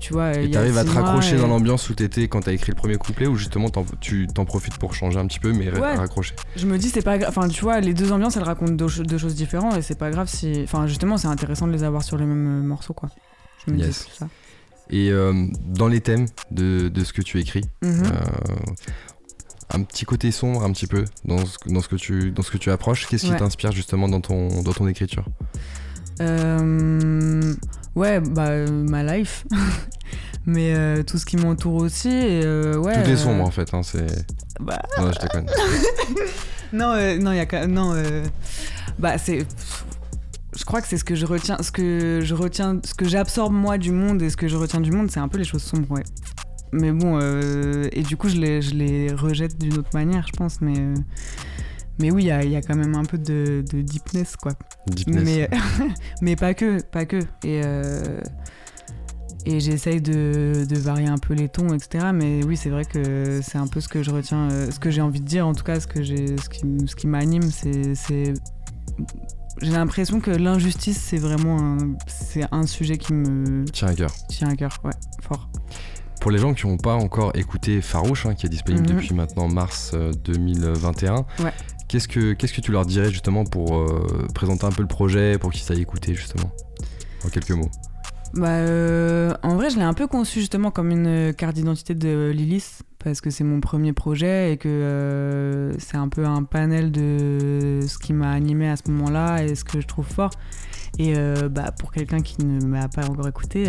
tu 0.00 0.12
vois, 0.12 0.34
Et 0.36 0.50
t'arrives 0.50 0.76
à 0.78 0.84
te 0.84 0.90
raccrocher 0.90 1.36
et- 1.36 1.38
dans 1.40 1.48
l'ambiance 1.48 1.88
où 1.90 1.94
t'étais 1.94 2.28
quand 2.28 2.40
t'as 2.40 2.52
écrit 2.52 2.70
le 2.72 2.76
premier 2.76 2.96
couplet 2.96 3.26
ou 3.26 3.36
justement 3.36 3.68
t'en- 3.70 3.86
tu 4.00 4.26
t'en 4.26 4.44
profites 4.44 4.76
pour 4.78 4.94
changer 4.94 5.18
un 5.18 5.26
petit 5.26 5.40
peu 5.40 5.52
mais 5.52 5.70
Ouais. 5.72 5.96
raccrocher 5.96 6.34
Je 6.56 6.66
me 6.66 6.78
dis, 6.78 6.88
c'est 6.90 7.02
pas 7.02 7.18
grave. 7.18 7.34
Enfin, 7.36 7.48
tu 7.48 7.62
vois, 7.62 7.80
les 7.80 7.94
deux 7.94 8.12
ambiances, 8.12 8.36
elles 8.36 8.42
racontent 8.44 8.72
deux, 8.72 8.88
cho- 8.88 9.02
deux 9.02 9.18
choses 9.18 9.34
différentes 9.34 9.76
et 9.76 9.82
c'est 9.82 9.98
pas 9.98 10.10
grave 10.10 10.28
si. 10.28 10.60
Enfin, 10.64 10.86
justement, 10.86 11.16
c'est 11.18 11.28
intéressant 11.28 11.66
de 11.66 11.72
les 11.72 11.82
avoir 11.84 12.02
sur 12.04 12.16
le 12.16 12.26
même 12.26 12.46
euh, 12.62 12.66
morceau, 12.66 12.92
quoi. 12.92 13.08
Je 13.66 13.72
me 13.72 13.78
Yes. 13.78 14.06
dis 14.06 14.16
ça. 14.18 14.28
Et 14.90 15.10
euh, 15.10 15.46
dans 15.66 15.88
les 15.88 16.00
thèmes 16.00 16.26
de, 16.50 16.88
de 16.88 17.04
ce 17.04 17.12
que 17.12 17.22
tu 17.22 17.40
écris, 17.40 17.64
Mhm. 17.82 18.02
euh, 18.04 18.10
un 19.74 19.82
petit 19.84 20.04
côté 20.04 20.30
sombre 20.32 20.62
un 20.64 20.72
petit 20.72 20.86
peu 20.86 21.04
dans 21.24 21.46
ce, 21.46 21.56
dans 21.66 21.80
ce, 21.80 21.88
que, 21.88 21.96
tu, 21.96 22.30
dans 22.30 22.42
ce 22.42 22.50
que 22.50 22.58
tu 22.58 22.70
approches, 22.70 23.06
qu'est-ce 23.06 23.24
qui 23.26 23.34
t'inspire 23.36 23.72
justement 23.72 24.06
dans 24.08 24.20
ton, 24.20 24.62
dans 24.62 24.72
ton 24.72 24.86
écriture? 24.86 25.24
Euh, 26.20 27.54
ouais, 27.94 28.20
bah, 28.20 28.48
euh, 28.48 28.68
ma 28.70 29.02
life. 29.02 29.44
Mais 30.46 30.74
euh, 30.74 31.02
tout 31.04 31.18
ce 31.18 31.24
qui 31.26 31.36
m'entoure 31.36 31.74
aussi. 31.76 32.08
Et, 32.08 32.42
euh, 32.44 32.76
ouais, 32.76 32.94
Tout 33.02 33.08
est 33.10 33.12
euh, 33.12 33.16
sombre 33.16 33.44
en 33.44 33.50
fait, 33.50 33.72
hein, 33.74 33.82
c'est... 33.84 34.26
bah, 34.60 34.82
Non, 34.98 35.12
je 35.12 35.20
déconne. 35.20 35.46
non, 36.72 36.88
euh, 36.94 37.16
non, 37.18 37.30
il 37.32 37.36
y 37.36 37.40
a 37.56 37.66
non. 37.68 37.92
euh, 37.94 38.24
bah, 38.98 39.18
c'est. 39.18 39.46
Je 40.58 40.64
crois 40.64 40.82
que 40.82 40.88
c'est 40.88 40.98
ce 40.98 41.04
que 41.04 41.14
je 41.14 41.24
retiens, 41.26 41.56
ce 41.62 41.70
que 41.70 42.20
je 42.22 42.34
retiens, 42.34 42.80
ce 42.84 42.92
que 42.94 43.06
j'absorbe 43.08 43.52
moi 43.54 43.78
du 43.78 43.92
monde 43.92 44.20
et 44.20 44.28
ce 44.30 44.36
que 44.36 44.48
je 44.48 44.56
retiens 44.56 44.80
du 44.80 44.90
monde, 44.90 45.10
c'est 45.10 45.20
un 45.20 45.28
peu 45.28 45.38
les 45.38 45.44
choses 45.44 45.62
sombres, 45.62 45.90
ouais. 45.92 46.02
Mais 46.72 46.90
bon, 46.90 47.18
euh, 47.20 47.88
et 47.92 48.02
du 48.02 48.16
coup, 48.16 48.28
je 48.28 48.36
les, 48.36 48.60
je 48.62 48.74
les 48.74 49.12
rejette 49.12 49.58
d'une 49.58 49.78
autre 49.78 49.90
manière, 49.94 50.26
je 50.26 50.32
pense, 50.32 50.60
mais. 50.60 50.74
Euh, 51.92 52.02
mais 52.02 52.10
oui, 52.10 52.24
il 52.24 52.26
y 52.26 52.30
a, 52.30 52.42
il 52.44 52.50
y 52.50 52.56
a 52.56 52.62
quand 52.62 52.74
même 52.76 52.94
un 52.94 53.04
peu 53.04 53.18
de, 53.18 53.64
de 53.70 53.82
deepness, 53.82 54.36
quoi. 54.36 54.52
Deepness. 54.88 55.24
Mais, 55.24 55.50
mais 56.22 56.36
pas 56.36 56.54
que, 56.54 56.82
pas 56.82 57.04
que. 57.06 57.18
Et, 57.44 57.62
euh, 57.64 58.20
et 59.44 59.58
j'essaye 59.60 60.00
de, 60.00 60.64
de 60.68 60.78
varier 60.78 61.08
un 61.08 61.18
peu 61.18 61.34
les 61.34 61.48
tons, 61.48 61.74
etc. 61.74 62.06
Mais 62.14 62.44
oui, 62.44 62.56
c'est 62.56 62.70
vrai 62.70 62.84
que 62.84 63.40
c'est 63.42 63.58
un 63.58 63.66
peu 63.66 63.80
ce 63.80 63.88
que 63.88 64.02
je 64.02 64.10
retiens, 64.10 64.50
euh, 64.50 64.70
ce 64.70 64.78
que 64.78 64.90
j'ai 64.90 65.00
envie 65.00 65.20
de 65.20 65.26
dire, 65.26 65.46
en 65.46 65.52
tout 65.52 65.64
cas, 65.64 65.80
ce, 65.80 65.86
que 65.86 66.02
ce 66.04 66.48
qui, 66.48 66.60
ce 66.86 66.94
qui 66.96 67.06
m'anime, 67.06 67.42
c'est. 67.50 68.34
J'ai 69.60 69.70
l'impression 69.72 70.20
que 70.20 70.30
l'injustice, 70.30 70.98
c'est 70.98 71.18
vraiment 71.18 71.58
un, 71.60 71.76
c'est 72.06 72.44
un 72.52 72.66
sujet 72.66 72.96
qui 72.98 73.12
me 73.12 73.64
Tiens 73.66 73.88
à 73.88 73.94
cœur. 73.94 74.10
tient 74.28 74.48
à 74.48 74.56
cœur, 74.56 74.78
ouais, 74.84 74.92
fort. 75.20 75.48
Pour 76.20 76.30
les 76.30 76.38
gens 76.38 76.54
qui 76.54 76.66
n'ont 76.66 76.78
pas 76.78 76.94
encore 76.94 77.32
écouté 77.36 77.80
Farouche, 77.80 78.26
hein, 78.26 78.34
qui 78.34 78.46
est 78.46 78.48
disponible 78.48 78.88
Mhm. 78.88 78.94
depuis 78.96 79.14
maintenant 79.14 79.48
mars 79.48 79.90
euh, 79.94 80.12
2021, 80.24 81.26
Ouais. 81.40 81.52
Qu'est-ce 81.92 82.08
que 82.08 82.32
qu'est-ce 82.32 82.54
que 82.54 82.62
tu 82.62 82.72
leur 82.72 82.86
dirais 82.86 83.10
justement 83.10 83.44
pour 83.44 83.76
euh, 83.76 84.26
présenter 84.34 84.64
un 84.64 84.70
peu 84.70 84.80
le 84.80 84.88
projet, 84.88 85.36
pour 85.38 85.52
qu'ils 85.52 85.70
aillent 85.70 85.82
écouter 85.82 86.14
justement 86.14 86.50
En 87.22 87.28
quelques 87.28 87.50
mots? 87.50 87.70
Bah, 88.32 88.48
euh, 88.48 89.34
en 89.42 89.56
vrai, 89.56 89.68
je 89.68 89.76
l'ai 89.76 89.82
un 89.82 89.92
peu 89.92 90.06
conçu 90.06 90.40
justement 90.40 90.70
comme 90.70 90.90
une 90.90 91.34
carte 91.34 91.54
d'identité 91.54 91.94
de 91.94 92.30
Lilith, 92.34 92.80
parce 92.98 93.20
que 93.20 93.28
c'est 93.28 93.44
mon 93.44 93.60
premier 93.60 93.92
projet 93.92 94.54
et 94.54 94.56
que 94.56 94.68
euh, 94.70 95.74
c'est 95.78 95.98
un 95.98 96.08
peu 96.08 96.24
un 96.24 96.42
panel 96.44 96.90
de 96.92 97.80
ce 97.86 97.98
qui 97.98 98.14
m'a 98.14 98.30
animé 98.30 98.70
à 98.70 98.76
ce 98.76 98.90
moment-là 98.90 99.44
et 99.44 99.54
ce 99.54 99.64
que 99.64 99.82
je 99.82 99.86
trouve 99.86 100.06
fort. 100.06 100.30
Et 100.98 101.14
bah, 101.50 101.72
pour 101.78 101.90
quelqu'un 101.92 102.20
qui 102.20 102.44
ne 102.44 102.64
m'a 102.66 102.88
pas 102.88 103.06
encore 103.06 103.26
écouté, 103.28 103.64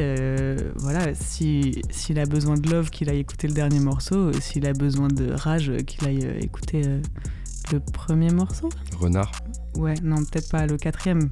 voilà, 0.78 1.14
si- 1.14 1.82
s'il 1.90 2.20
a 2.20 2.26
besoin 2.26 2.56
de 2.56 2.70
love, 2.70 2.90
qu'il 2.90 3.10
aille 3.10 3.20
écouter 3.20 3.48
le 3.48 3.54
dernier 3.54 3.80
morceau. 3.80 4.32
S'il 4.42 4.66
a 4.66 4.74
besoin 4.74 5.08
de 5.10 5.32
rage, 5.32 5.72
qu'il 5.88 6.06
aille 6.08 6.26
écouter 6.42 6.82
le 7.74 7.80
premier 7.92 8.30
morceau. 8.32 8.70
Renard, 9.00 9.32
Ouais, 9.76 9.96
non, 10.04 10.18
peut-être 10.18 10.50
pas 10.50 10.66
le 10.68 10.78
quatrième. 10.78 11.28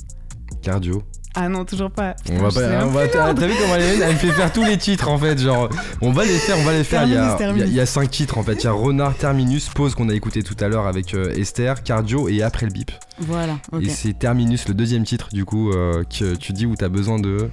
cardio. 0.61 1.03
Ah 1.33 1.47
non, 1.47 1.63
toujours 1.63 1.89
pas. 1.91 2.13
On 2.29 2.39
va 2.39 2.49
pas. 2.51 2.85
On 2.85 2.89
va, 2.89 3.07
t'as 3.07 3.31
vu 3.33 3.53
comment 3.61 3.75
elle, 3.75 4.01
elle 4.01 4.09
me 4.13 4.17
fait 4.17 4.31
faire 4.31 4.51
tous 4.51 4.65
les 4.65 4.77
titres 4.77 5.07
en 5.07 5.17
fait. 5.17 5.39
Genre, 5.39 5.69
on 6.01 6.11
va 6.11 6.25
les 6.25 6.37
faire, 6.37 6.57
on 6.59 6.63
va 6.65 6.73
les 6.73 6.83
faire. 6.83 7.03
Il 7.05 7.11
y, 7.11 7.15
a, 7.15 7.35
Terminus, 7.35 7.37
terminus. 7.37 7.61
il 7.61 7.67
y 7.67 7.69
a- 7.69 7.71
il 7.71 7.77
y 7.77 7.79
a 7.79 7.85
cinq 7.85 8.11
titres 8.11 8.37
en 8.37 8.43
fait. 8.43 8.55
Il 8.55 8.63
y 8.65 8.67
a 8.67 8.73
Renard, 8.73 9.15
Terminus, 9.15 9.69
Pause 9.69 9.95
qu'on 9.95 10.09
a 10.09 10.13
écouté 10.13 10.43
tout 10.43 10.57
à 10.59 10.67
l'heure 10.67 10.87
avec 10.87 11.13
euh, 11.13 11.31
Esther, 11.33 11.83
Cardio 11.83 12.27
et 12.27 12.41
après 12.43 12.65
le 12.65 12.73
bip. 12.73 12.91
Voilà. 13.19 13.57
Et 13.79 13.87
c'est 13.87 14.11
Terminus, 14.19 14.67
le 14.67 14.73
deuxième 14.73 15.05
titre 15.05 15.29
du 15.31 15.45
coup 15.45 15.71
euh, 15.71 16.03
que 16.03 16.35
tu 16.35 16.51
dis 16.51 16.65
où 16.65 16.75
t'as 16.75 16.89
besoin 16.89 17.17
de. 17.17 17.49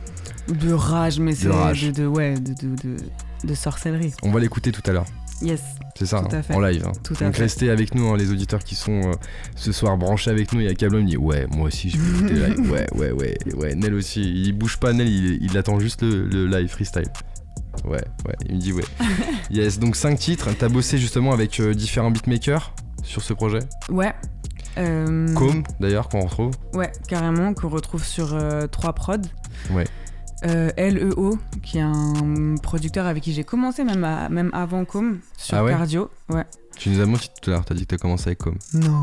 De 0.49 0.73
rage, 0.73 1.21
mais 1.21 1.37
c'est 1.37 1.49
rage. 1.49 1.83
de, 1.85 1.91
de- 2.03 2.07
ouais, 2.09 2.35
de, 2.35 2.55
de, 2.55 2.75
de, 2.83 2.97
de 3.45 3.55
sorcellerie. 3.55 4.13
On 4.25 4.33
va 4.33 4.41
l'écouter 4.41 4.73
tout 4.73 4.83
à 4.87 4.93
l'heure. 4.93 5.07
Yes. 5.41 5.61
C'est 5.97 6.07
ça, 6.07 6.21
Tout 6.21 6.35
hein, 6.35 6.39
à 6.39 6.43
fait. 6.43 6.55
en 6.55 6.61
live. 6.61 6.85
hein. 6.87 6.93
Tout 7.05 7.15
Donc 7.15 7.37
restez 7.37 7.71
avec 7.71 7.95
nous, 7.95 8.09
hein, 8.09 8.17
les 8.17 8.31
auditeurs 8.31 8.63
qui 8.65 8.75
sont 8.75 9.01
euh, 9.11 9.13
ce 9.57 9.73
soir 9.73 9.97
branchés 9.97 10.31
avec 10.31 10.53
nous. 10.53 10.61
Il 10.61 10.67
y 10.67 10.71
a 10.71 10.75
Cablo, 10.75 10.99
il 10.99 11.05
me 11.05 11.09
dit 11.09 11.17
Ouais, 11.17 11.47
moi 11.55 11.69
aussi 11.69 11.91
je 11.91 11.99
vais 11.99 12.19
écouter 12.19 12.35
live. 12.35 12.71
Ouais, 12.73 12.87
ouais, 12.95 13.13
ouais, 13.13 13.37
ouais. 13.55 13.75
Nel 13.75 13.95
aussi. 13.95 14.23
Il 14.23 14.53
bouge 14.53 14.77
pas, 14.79 14.93
Nel, 14.93 15.09
il, 15.09 15.43
il 15.43 15.57
attend 15.59 15.79
juste 15.81 16.03
le, 16.03 16.27
le 16.27 16.47
live 16.47 16.69
freestyle. 16.69 17.09
Ouais, 17.85 18.03
ouais, 18.27 18.35
il 18.49 18.57
me 18.57 18.61
dit 18.61 18.73
ouais. 18.73 18.85
yes, 19.51 19.79
donc 19.79 19.95
5 19.97 20.19
titres. 20.19 20.49
T'as 20.59 20.69
bossé 20.69 20.99
justement 20.99 21.33
avec 21.33 21.61
euh, 21.61 21.75
différents 21.75 22.11
beatmakers 22.11 22.73
sur 23.05 23.23
ce 23.23 23.33
projet? 23.33 23.61
Ouais. 23.91 24.13
Euh, 24.77 25.33
Com, 25.35 25.63
d'ailleurs, 25.81 26.09
qu'on 26.09 26.21
retrouve? 26.21 26.53
Ouais, 26.75 26.93
carrément, 27.09 27.55
qu'on 27.55 27.69
retrouve 27.69 28.05
sur 28.05 28.35
euh, 28.35 28.67
3 28.67 28.93
prod. 28.93 29.27
Ouais. 29.71 29.85
Euh, 30.47 30.71
LEO, 30.77 31.37
qui 31.65 31.79
est 31.79 31.83
un 31.83 32.55
producteur 32.63 33.07
avec 33.07 33.25
qui 33.25 33.33
j'ai 33.33 33.43
commencé 33.45 33.83
même, 33.83 34.05
à- 34.05 34.29
même 34.29 34.51
avant 34.53 34.85
Com, 34.85 35.19
sur 35.37 35.57
Ah 35.59 35.65
ouais 35.65 35.73
Cardio. 35.73 36.11
Ouais. 36.29 36.45
Tu 36.77 36.91
nous 36.91 37.01
as 37.01 37.07
menti 37.07 37.29
tout 37.43 37.51
à 37.51 37.55
l'heure, 37.55 37.65
t'as 37.65 37.75
dit 37.75 37.83
que 37.83 37.89
t'as 37.89 37.99
commencé 37.99 38.29
avec 38.29 38.39
Com. 38.39 38.55
Non, 38.73 39.03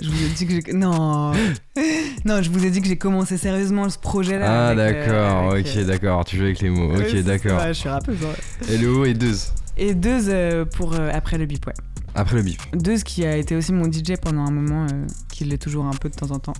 je 0.00 0.08
vous 0.10 0.24
ai 0.24 0.28
dit 0.30 0.44
que 0.46 0.52
j'ai... 0.54 0.72
Non 0.72 1.32
Non, 2.24 2.42
je 2.42 2.50
vous 2.50 2.64
ai 2.66 2.70
dit 2.70 2.80
que 2.82 2.88
j'ai 2.88 2.98
commencé 2.98 3.36
sérieusement 3.36 3.88
ce 3.88 3.98
projet-là. 3.98 4.44
Ah, 4.44 4.70
euh, 4.70 4.74
d'accord, 4.74 5.52
ok, 5.56 5.66
euh, 5.76 5.84
d'accord, 5.84 6.24
tu 6.24 6.36
joues 6.36 6.42
avec 6.44 6.58
les 6.60 6.70
mots. 6.70 6.92
Ok, 6.96 7.14
d'accord. 7.22 7.60
je 7.68 7.72
suis 7.74 7.88
rappeuse. 7.88 8.18
ouais. 8.20 8.76
LEO 8.76 9.04
et 9.04 9.14
deux. 9.14 9.36
Et 9.76 9.94
deux 9.94 10.64
pour 10.64 10.94
après 10.94 11.38
le 11.38 11.46
bip, 11.46 11.64
ouais. 11.66 11.74
Après 12.16 12.36
le 12.36 12.42
bip. 12.42 12.60
Deux 12.74 12.96
qui 12.98 13.24
a 13.24 13.36
été 13.36 13.54
aussi 13.54 13.72
mon 13.72 13.84
DJ 13.90 14.16
pendant 14.20 14.44
un 14.44 14.50
moment, 14.50 14.86
qui 15.30 15.44
l'est 15.44 15.58
toujours 15.62 15.86
un 15.86 15.92
peu 15.92 16.08
de 16.10 16.14
temps 16.16 16.30
en 16.32 16.40
temps. 16.40 16.52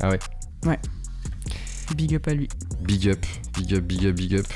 Ah 0.00 0.08
ouais. 0.08 0.18
Ouais. 0.66 0.78
Big 1.96 2.14
up 2.14 2.26
à 2.28 2.34
lui. 2.34 2.48
Big 2.82 3.08
up, 3.08 3.24
big 3.56 3.74
up, 3.74 3.84
big 3.84 4.06
up, 4.06 4.14
big 4.14 4.34
up. 4.36 4.46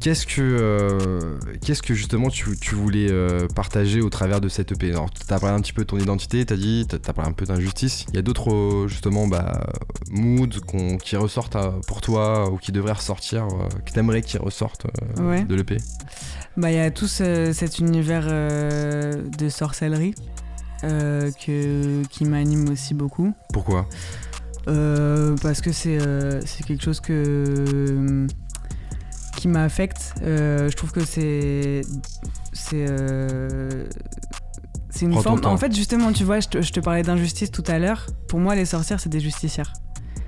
Qu'est-ce 0.00 0.26
que, 0.26 0.40
euh, 0.40 1.38
qu'est-ce 1.64 1.82
que 1.82 1.94
justement 1.94 2.28
tu, 2.28 2.56
tu 2.60 2.74
voulais 2.76 3.10
euh, 3.10 3.48
partager 3.56 4.00
au 4.02 4.08
travers 4.10 4.40
de 4.40 4.48
cette 4.48 4.70
EP 4.72 4.90
Alors, 4.92 5.10
t'as 5.10 5.40
parlé 5.40 5.56
un 5.56 5.60
petit 5.60 5.72
peu 5.72 5.82
de 5.82 5.86
ton 5.86 5.98
identité, 5.98 6.44
t'as 6.44 6.54
dit, 6.56 6.86
t'as 6.88 7.12
parlé 7.12 7.30
un 7.30 7.32
peu 7.32 7.44
d'injustice. 7.46 8.04
Il 8.10 8.14
y 8.14 8.18
a 8.18 8.22
d'autres 8.22 8.52
euh, 8.52 8.88
justement 8.88 9.26
bah, 9.26 9.66
moods 10.10 10.60
qu'on- 10.66 10.96
qui 10.98 11.16
ressortent 11.16 11.56
euh, 11.56 11.70
pour 11.88 12.02
toi 12.02 12.50
ou 12.52 12.56
qui 12.58 12.70
devraient 12.72 12.92
ressortir, 12.92 13.48
que 13.84 13.90
t'aimerais 13.90 14.22
qu'ils 14.22 14.38
ressortent 14.40 14.86
Ouais. 15.18 15.44
de 15.44 15.54
l'EP. 15.56 15.78
Bah, 16.56 16.70
il 16.70 16.76
y 16.76 16.80
a 16.80 16.90
tout 16.92 17.08
ce- 17.08 17.52
cet 17.52 17.78
univers 17.80 18.26
de 18.26 19.48
sorcellerie 19.48 20.14
que, 20.82 22.02
qui 22.10 22.24
m'anime 22.26 22.68
aussi 22.68 22.94
beaucoup. 22.94 23.32
Pourquoi? 23.52 23.88
Parce 24.66 25.60
que 25.60 25.72
c'est 25.72 26.00
euh, 26.00 26.40
c'est 26.44 26.64
quelque 26.64 26.82
chose 26.82 27.00
que 27.00 28.26
qui 29.36 29.48
m'affecte. 29.48 30.14
Euh, 30.22 30.68
je 30.70 30.76
trouve 30.76 30.92
que 30.92 31.04
c'est 31.04 31.82
c'est 32.52 32.86
euh, 32.88 33.86
C'est 34.90 35.04
une 35.04 35.12
Prends 35.12 35.22
forme. 35.22 35.44
En 35.44 35.56
fait, 35.58 35.74
justement, 35.74 36.12
tu 36.12 36.24
vois, 36.24 36.40
je 36.40 36.48
te, 36.48 36.62
je 36.62 36.72
te 36.72 36.80
parlais 36.80 37.02
d'injustice 37.02 37.50
tout 37.50 37.64
à 37.66 37.78
l'heure. 37.78 38.06
Pour 38.28 38.40
moi, 38.40 38.54
les 38.54 38.64
sorcières, 38.64 38.98
c'est 38.98 39.10
des 39.10 39.20
justicières. 39.20 39.72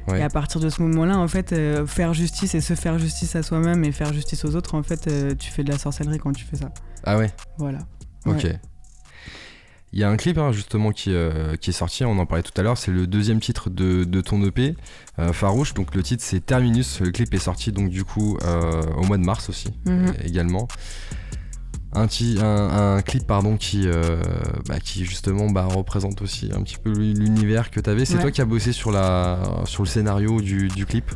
Ouais. 0.09 0.21
Et 0.21 0.23
à 0.23 0.29
partir 0.29 0.61
de 0.61 0.69
ce 0.71 0.81
moment-là, 0.83 1.19
en 1.19 1.29
fait, 1.29 1.53
euh, 1.53 1.87
faire 1.87 2.15
justice 2.15 2.55
et 2.55 2.61
se 2.61 2.75
faire 2.75 2.99
justice 2.99 3.35
à 3.37 3.43
soi-même 3.43 3.85
et 3.85 3.93
faire 3.93 4.13
justice 4.13 4.45
aux 4.45 4.57
autres, 4.57 4.75
en 4.75 4.83
fait, 4.83 5.07
euh, 5.07 5.35
tu 5.35 5.51
fais 5.51 5.65
de 5.65 5.71
la 5.71 5.79
sorcellerie 5.79 6.19
quand 6.19 6.33
tu 6.33 6.45
fais 6.45 6.57
ça. 6.57 6.71
Ah 7.05 7.19
ouais, 7.19 7.31
Voilà. 7.59 7.79
ok. 8.27 8.45
Ouais. 8.45 8.61
Il 9.95 9.99
y 9.99 10.05
a 10.05 10.11
un 10.11 10.17
clip 10.19 10.37
hein, 10.37 10.53
justement 10.53 10.93
qui, 10.93 11.15
euh, 11.15 11.57
qui 11.57 11.71
est 11.71 11.73
sorti, 11.73 12.05
on 12.05 12.19
en 12.19 12.27
parlait 12.27 12.43
tout 12.43 12.53
à 12.59 12.63
l'heure, 12.63 12.77
c'est 12.77 12.91
le 12.91 13.07
deuxième 13.07 13.41
titre 13.41 13.71
de, 13.71 14.05
de 14.05 14.21
ton 14.21 14.45
EP, 14.45 14.77
euh, 15.19 15.33
Farouche, 15.33 15.73
donc 15.73 15.95
le 15.95 16.03
titre 16.03 16.23
c'est 16.23 16.45
Terminus, 16.45 17.01
le 17.01 17.11
clip 17.11 17.33
est 17.33 17.39
sorti 17.39 17.73
donc 17.73 17.89
du 17.89 18.05
coup 18.05 18.37
euh, 18.45 18.83
au 18.99 19.03
mois 19.05 19.17
de 19.17 19.25
mars 19.25 19.49
aussi 19.49 19.69
Mhm. 19.87 20.13
également. 20.25 20.69
Un, 21.95 22.07
un, 22.43 22.97
un 22.97 23.03
clip 23.03 23.27
pardon 23.27 23.57
qui, 23.57 23.89
bah, 24.69 24.79
qui 24.79 25.07
justement 25.07 25.49
bah, 25.51 25.65
représente 25.65 26.21
aussi 26.21 26.51
un 26.55 26.61
petit 26.63 26.77
peu 26.77 26.93
l'univers 26.93 27.71
que 27.71 27.81
tu 27.81 27.89
avais. 27.89 28.05
C'est 28.05 28.17
Ouais. 28.17 28.21
toi 28.21 28.31
qui 28.31 28.43
as 28.43 28.45
bossé 28.45 28.73
sur, 28.73 28.93
la, 28.93 29.41
sur 29.65 29.83
le 29.85 29.89
scénario 29.89 30.43
du, 30.43 30.69
du 30.69 30.85
clip? 30.85 31.11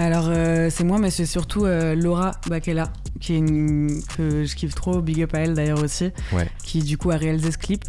Alors, 0.00 0.26
euh, 0.28 0.68
c'est 0.70 0.84
moi, 0.84 0.98
mais 1.00 1.10
c'est 1.10 1.26
surtout 1.26 1.64
euh, 1.64 1.96
Laura 1.96 2.32
Bakela, 2.46 2.92
qui 3.20 3.32
est 3.32 3.38
une, 3.38 4.00
que 4.16 4.44
je 4.44 4.54
kiffe 4.54 4.74
trop, 4.76 5.00
big 5.00 5.22
up 5.22 5.34
à 5.34 5.38
elle 5.40 5.54
d'ailleurs 5.54 5.82
aussi, 5.82 6.10
Ouais. 6.32 6.48
qui 6.62 6.84
du 6.84 6.96
coup 6.98 7.10
a 7.10 7.16
réalisé 7.16 7.50
ce 7.50 7.58
clip. 7.58 7.84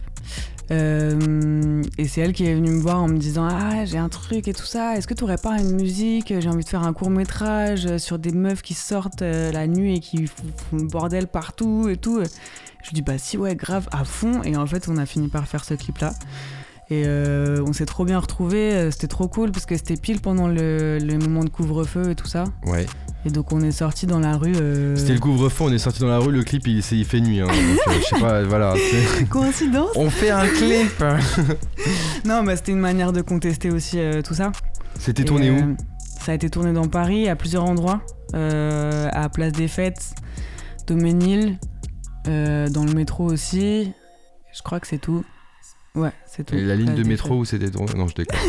Euh, 0.71 1.81
et 1.97 2.07
c'est 2.07 2.21
elle 2.21 2.33
qui 2.33 2.45
est 2.45 2.53
venue 2.53 2.71
me 2.71 2.79
voir 2.79 3.01
en 3.01 3.07
me 3.07 3.17
disant 3.17 3.47
Ah, 3.49 3.85
j'ai 3.85 3.97
un 3.97 4.09
truc 4.09 4.47
et 4.47 4.53
tout 4.53 4.65
ça, 4.65 4.95
est-ce 4.97 5.07
que 5.07 5.13
tu 5.13 5.23
aurais 5.23 5.37
pas 5.37 5.59
une 5.59 5.75
musique? 5.75 6.33
J'ai 6.39 6.49
envie 6.49 6.63
de 6.63 6.69
faire 6.69 6.83
un 6.83 6.93
court 6.93 7.09
métrage 7.09 7.97
sur 7.97 8.19
des 8.19 8.31
meufs 8.31 8.61
qui 8.61 8.73
sortent 8.75 9.21
euh, 9.23 9.51
la 9.51 9.67
nuit 9.67 9.95
et 9.95 9.99
qui 9.99 10.27
font 10.27 10.77
le 10.77 10.87
bordel 10.87 11.27
partout 11.27 11.89
et 11.89 11.97
tout. 11.97 12.21
Je 12.83 12.89
lui 12.89 12.93
dis 12.93 13.01
Bah, 13.01 13.17
si, 13.17 13.37
ouais, 13.37 13.55
grave, 13.55 13.87
à 13.91 14.03
fond. 14.03 14.43
Et 14.43 14.55
en 14.55 14.65
fait, 14.65 14.87
on 14.87 14.97
a 14.97 15.05
fini 15.05 15.27
par 15.27 15.47
faire 15.47 15.63
ce 15.65 15.73
clip 15.73 15.97
là. 15.99 16.13
Et 16.91 17.03
euh, 17.05 17.63
on 17.67 17.73
s'est 17.73 17.85
trop 17.85 18.03
bien 18.03 18.17
retrouvés, 18.17 18.89
c'était 18.91 19.07
trop 19.07 19.27
cool 19.27 19.51
parce 19.51 19.67
que 19.67 19.77
c'était 19.77 19.95
pile 19.95 20.21
pendant 20.21 20.47
le, 20.47 20.97
le 20.97 21.17
moment 21.19 21.43
de 21.43 21.49
couvre-feu 21.49 22.09
et 22.09 22.15
tout 22.15 22.25
ça. 22.25 22.45
Ouais. 22.65 22.87
Et 23.25 23.29
donc 23.31 23.51
on 23.51 23.59
est 23.61 23.71
sorti 23.71 24.05
dans 24.07 24.19
la 24.19 24.37
rue. 24.37 24.53
euh, 24.55 24.95
C'était 24.95 25.13
le 25.13 25.19
couvre-feu, 25.19 25.65
on 25.65 25.71
est 25.73 25.77
sorti 25.77 25.99
dans 25.99 26.07
la 26.07 26.19
rue, 26.19 26.31
le 26.31 26.43
clip 26.43 26.65
il, 26.67 26.77
il 26.79 27.05
fait 27.05 27.19
nuit. 27.19 27.41
hein, 27.41 27.47
donc, 27.47 27.55
euh, 27.87 27.99
je 27.99 28.05
sais 28.15 28.19
pas, 28.21 28.43
voilà. 28.43 28.73
c'est- 28.75 29.25
Coïncidence 29.29 29.89
On 29.95 30.09
fait 30.09 30.29
un 30.29 30.47
clip 30.47 31.03
Non, 32.25 32.43
bah 32.43 32.55
c'était 32.55 32.71
une 32.71 32.79
manière 32.79 33.11
de 33.11 33.21
contester 33.21 33.71
aussi 33.71 33.99
euh, 33.99 34.21
tout 34.21 34.33
ça. 34.35 34.51
C'était 34.97 35.23
Et, 35.23 35.25
tourné 35.25 35.51
où 35.51 35.55
euh, 35.57 35.73
Ça 36.21 36.31
a 36.31 36.35
été 36.35 36.49
tourné 36.49 36.71
dans 36.71 36.87
Paris, 36.87 37.27
à 37.27 37.35
plusieurs 37.35 37.65
endroits. 37.65 38.01
Euh, 38.35 39.09
à 39.11 39.27
Place 39.27 39.51
des 39.53 39.67
Fêtes, 39.67 40.13
Doménil, 40.87 41.57
euh, 42.27 42.69
dans 42.69 42.85
le 42.85 42.93
métro 42.93 43.25
aussi. 43.25 43.91
Je 44.55 44.61
crois 44.61 44.79
que 44.79 44.87
c'est 44.87 44.97
tout. 44.99 45.25
Ouais, 45.95 46.11
c'est 46.25 46.45
tout. 46.45 46.55
Et 46.55 46.61
la 46.61 46.75
ligne 46.75 46.85
Place 46.87 46.97
de 46.99 47.03
métro 47.07 47.35
où 47.39 47.45
c'était 47.45 47.69
tourné 47.69 47.91
Non, 47.95 48.07
je 48.07 48.15
déconne. 48.15 48.39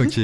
ok. 0.02 0.20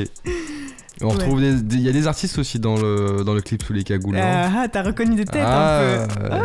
On 1.00 1.08
Ouais. 1.08 1.14
retrouve 1.14 1.40
des- 1.40 1.76
Il 1.76 1.80
y 1.82 1.88
a 1.88 1.92
des 1.92 2.06
artistes 2.06 2.38
aussi 2.38 2.58
dans 2.58 2.76
le, 2.76 3.22
dans 3.24 3.34
le 3.34 3.40
clip 3.40 3.62
sous 3.62 3.72
les 3.72 3.84
cagoules. 3.84 4.14
non 4.16 4.20
Ah, 4.22 4.50
ah, 4.64 4.68
t'as 4.68 4.82
reconnu 4.82 5.14
des 5.16 5.24
têtes 5.24 5.42
Ah, 5.44 5.80
un 6.02 6.06
peu. 6.08 6.22
euh, 6.24 6.38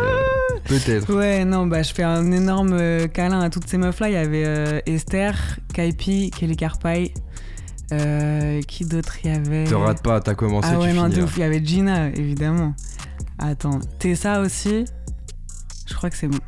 Peut-être. 0.66 1.12
Ouais, 1.14 1.44
non, 1.44 1.66
bah 1.66 1.82
je 1.82 1.92
fais 1.92 2.02
un 2.04 2.30
énorme 2.32 2.72
euh, 2.72 3.06
câlin 3.08 3.40
à 3.40 3.50
toutes 3.50 3.68
ces 3.68 3.76
meufs-là. 3.78 4.08
Il 4.08 4.12
y 4.14 4.16
avait 4.16 4.44
euh, 4.46 4.80
Esther, 4.86 5.36
Kaipi, 5.72 6.30
Kelly 6.30 6.56
Carpay. 6.56 7.12
Euh, 7.92 8.62
qui 8.62 8.86
d'autre 8.86 9.16
il 9.24 9.30
y 9.30 9.34
avait? 9.34 9.64
Te 9.64 9.74
rate 9.74 10.02
pas, 10.02 10.18
t'as 10.20 10.34
commencé, 10.34 10.68
Ah 10.72 10.78
ouais, 10.78 10.88
tu 10.90 10.96
non, 10.96 11.04
de 11.04 11.10
finiras. 11.10 11.26
ouf. 11.26 11.36
Il 11.36 11.40
y 11.40 11.42
avait 11.42 11.64
Gina, 11.64 12.08
évidemment. 12.08 12.74
Attends, 13.38 13.78
Tessa 13.98 14.40
aussi. 14.40 14.86
Je 15.86 15.94
crois 15.94 16.08
que 16.08 16.16
c'est 16.16 16.28
bon. 16.28 16.38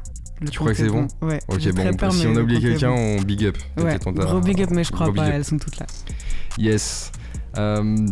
Le 0.41 0.49
Tu 0.49 0.59
crois 0.59 0.71
que 0.73 0.77
c'est 0.79 0.85
est 0.87 0.91
Ouais. 1.21 1.41
Ok, 1.49 1.69
bon, 1.73 1.95
peur, 1.97 2.13
si 2.13 2.27
on 2.27 2.35
est 2.37 2.61
quelqu'un, 2.61 2.91
bon. 2.91 3.17
on 3.19 3.23
big 3.23 3.45
up. 3.45 3.59
Ouais, 3.79 3.99
gros 4.15 4.41
big 4.41 4.63
up, 4.63 4.71
mais 4.71 4.83
je 4.85 4.93
crois 4.93 5.13
pas, 5.13 5.27
elles 5.29 5.45
sont 5.45 5.59
toutes 5.59 5.79
là. 5.79 5.87
Yes. 6.59 7.13
Euh, 7.59 8.07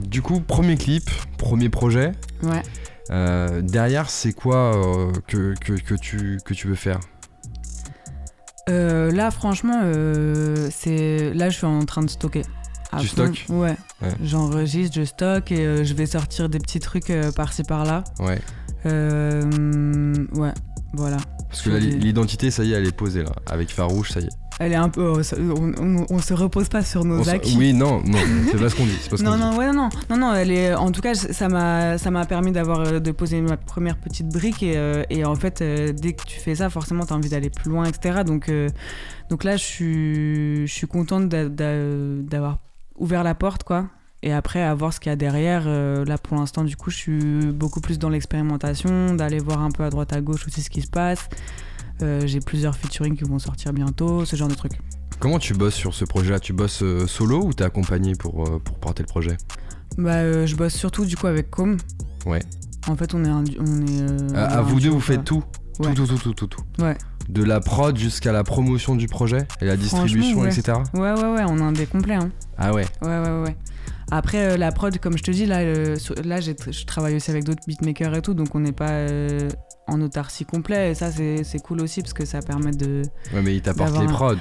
du 0.00 0.22
coup, 0.22 0.40
premier 0.40 0.76
clip, 0.76 1.10
premier 1.38 1.68
projet. 1.68 2.12
Ouais. 2.42 2.62
Euh, 3.10 3.60
derrière, 3.60 4.08
c'est 4.08 4.32
quoi 4.32 4.56
euh, 4.56 5.12
que, 5.26 5.54
que, 5.60 5.72
que 5.74 5.94
tu, 5.94 6.38
que 6.44 6.54
tu 6.54 6.68
veux 6.68 6.74
faire? 6.74 7.00
Euh, 8.68 9.10
là, 9.10 9.30
franchement, 9.30 9.80
c'est 10.70 11.32
là, 11.34 11.50
je 11.50 11.56
suis 11.56 11.66
en 11.66 11.84
train 11.84 12.02
de 12.02 12.10
stocker. 12.10 12.42
À 12.92 13.00
Tu 13.00 13.06
fond. 13.08 13.24
stockes 13.24 13.46
Ouais. 13.48 13.76
Ouais. 14.02 14.14
J'enregistre, 14.22 14.96
je 14.96 15.04
stocke 15.04 15.52
et 15.52 15.84
je 15.84 15.94
vais 15.94 16.06
sortir 16.06 16.48
des 16.48 16.58
petits 16.58 16.80
trucs 16.80 17.12
par-ci 17.34 17.62
par-là. 17.64 18.04
Ouais. 18.18 18.40
Ouais, 18.84 20.52
voilà. 20.94 21.16
Parce 21.48 21.62
que 21.62 21.70
l'identité, 21.70 22.50
ça 22.50 22.62
y 22.64 22.72
est, 22.72 22.76
elle 22.76 22.86
est 22.86 22.96
posée 22.96 23.24
là. 23.24 23.32
Avec 23.46 23.70
Farouche, 23.70 24.12
ça 24.12 24.20
y 24.20 24.24
est. 24.24 24.39
Elle 24.62 24.72
est 24.72 24.76
un 24.76 24.90
peu. 24.90 25.22
ça- 25.22 25.36
on, 25.40 25.72
on- 25.82 26.06
on 26.10 26.18
se 26.18 26.34
repose 26.34 26.68
pas 26.68 26.84
sur 26.84 27.04
nos 27.04 27.28
acquis. 27.30 27.56
Oui, 27.56 27.72
non, 27.72 28.02
non, 28.04 28.18
c'est 28.50 28.58
pas 28.60 28.68
ce 28.68 28.76
qu'on 28.76 28.84
dit. 28.84 28.96
Pas 29.08 29.16
ce 29.16 29.22
Non, 29.24 29.34
dit. 29.34 29.40
non, 29.40 29.56
ouais, 29.56 29.72
non, 29.72 29.88
non, 30.10 30.16
non, 30.18 30.34
elle 30.34 30.50
est. 30.50 30.74
En 30.74 30.92
tout 30.92 31.00
cas, 31.00 31.14
ça 31.14 31.48
m'a, 31.48 31.96
ça 31.96 32.10
m'a 32.10 32.26
permis 32.26 32.52
d'avoir, 32.52 32.80
euh, 32.80 33.00
de 33.00 33.10
poser 33.10 33.40
ma 33.40 33.56
première 33.56 33.96
petite 33.96 34.28
brique 34.28 34.62
et, 34.62 34.76
euh, 34.76 35.02
et 35.08 35.24
en 35.24 35.34
fait, 35.34 35.62
euh, 35.62 35.92
dès 35.92 36.12
que 36.12 36.24
tu 36.24 36.38
fais 36.38 36.56
ça, 36.56 36.68
forcément, 36.68 37.06
t'as 37.06 37.14
envie 37.14 37.30
d'aller 37.30 37.48
plus 37.48 37.70
loin, 37.70 37.84
etc. 37.86 38.20
Donc, 38.24 38.50
euh, 38.50 38.68
donc 39.30 39.44
là, 39.44 39.56
je 39.56 39.64
suis, 39.64 40.66
je 40.66 40.72
suis 40.72 40.86
contente 40.86 41.28
d'a- 41.30 41.48
d'a- 41.48 42.20
d'avoir 42.22 42.58
ouvert 42.98 43.24
la 43.24 43.34
porte, 43.34 43.64
quoi. 43.64 43.86
Et 44.22 44.34
après, 44.34 44.62
à 44.62 44.74
voir 44.74 44.92
ce 44.92 45.00
qu'il 45.00 45.08
y 45.08 45.12
a 45.14 45.16
derrière. 45.16 45.62
euh, 45.66 46.04
là, 46.04 46.18
pour 46.18 46.36
l'instant, 46.36 46.64
du 46.64 46.76
coup, 46.76 46.90
je 46.90 46.96
suis 46.96 47.46
beaucoup 47.46 47.80
plus 47.80 47.98
dans 47.98 48.10
l'expérimentation, 48.10 49.14
d'aller 49.14 49.38
voir 49.38 49.62
un 49.62 49.70
peu 49.70 49.84
à 49.84 49.88
droite 49.88 50.12
à 50.12 50.20
gauche 50.20 50.46
aussi 50.46 50.60
ce 50.60 50.68
qui 50.68 50.82
se 50.82 50.90
passe. 50.90 51.30
Euh, 52.02 52.22
j'ai 52.26 52.40
plusieurs 52.40 52.76
featuring 52.76 53.16
qui 53.16 53.24
vont 53.24 53.38
sortir 53.38 53.72
bientôt, 53.72 54.24
ce 54.24 54.36
genre 54.36 54.48
de 54.48 54.54
trucs. 54.54 54.72
Comment 55.18 55.38
tu 55.38 55.52
bosses 55.54 55.74
sur 55.74 55.92
ce 55.94 56.04
projet-là? 56.04 56.40
Tu 56.40 56.52
bosses 56.52 56.82
euh, 56.82 57.06
solo 57.06 57.44
ou 57.44 57.52
t'es 57.52 57.64
accompagné 57.64 58.14
pour, 58.14 58.44
euh, 58.48 58.58
pour 58.58 58.78
porter 58.78 59.02
le 59.02 59.08
projet? 59.08 59.36
Bah, 59.98 60.46
je 60.46 60.54
bosse 60.56 60.74
surtout 60.74 61.04
du 61.04 61.16
coup 61.16 61.26
avec 61.26 61.50
Com. 61.50 61.76
Ouais. 62.24 62.40
En 62.88 62.96
fait, 62.96 63.12
on 63.14 63.24
est 63.24 63.28
un, 63.28 63.44
on 63.58 63.86
est. 63.86 64.34
À, 64.36 64.46
à 64.46 64.58
un 64.58 64.62
vous 64.62 64.80
deux, 64.80 64.88
vous 64.88 65.00
faites 65.00 65.24
tout? 65.24 65.44
Ouais. 65.78 65.92
Tout, 65.94 66.06
tout, 66.06 66.16
tout, 66.16 66.32
tout, 66.32 66.46
tout, 66.46 66.46
tout. 66.46 66.82
Ouais. 66.82 66.96
De 67.28 67.42
la 67.44 67.60
prod 67.60 67.96
jusqu'à 67.96 68.32
la 68.32 68.44
promotion 68.44 68.96
du 68.96 69.06
projet 69.06 69.46
et 69.60 69.66
la 69.66 69.76
distribution, 69.76 70.40
ouais. 70.40 70.48
etc. 70.48 70.78
Ouais, 70.94 71.12
ouais, 71.12 71.32
ouais, 71.32 71.44
on 71.46 71.58
a 71.58 71.62
un 71.62 71.72
dé 71.72 71.86
complet. 71.86 72.14
Hein. 72.14 72.30
Ah 72.56 72.72
ouais. 72.72 72.86
Ouais, 73.02 73.18
ouais, 73.18 73.42
ouais. 73.42 73.56
Après, 74.10 74.38
euh, 74.52 74.56
la 74.56 74.72
prod, 74.72 74.96
comme 74.98 75.16
je 75.16 75.22
te 75.22 75.30
dis, 75.30 75.46
là, 75.46 75.58
euh, 75.60 75.96
sur- 75.96 76.16
là 76.24 76.40
je 76.40 76.52
travaille 76.84 77.14
aussi 77.14 77.30
avec 77.30 77.44
d'autres 77.44 77.62
beatmakers 77.68 78.14
et 78.16 78.22
tout, 78.22 78.34
donc 78.34 78.54
on 78.54 78.60
n'est 78.60 78.72
pas 78.72 78.90
euh, 78.90 79.48
en 79.90 80.00
autarcie 80.00 80.44
complet. 80.44 80.92
Et 80.92 80.94
ça, 80.94 81.10
c'est 81.10 81.58
cool 81.62 81.80
aussi 81.82 82.00
parce 82.00 82.12
que 82.12 82.24
ça 82.24 82.40
permet 82.40 82.72
de. 82.72 83.02
Ouais, 83.34 83.42
mais 83.42 83.56
il 83.56 83.62
t'apporte 83.62 83.98
les 84.00 84.06
prods. 84.06 84.36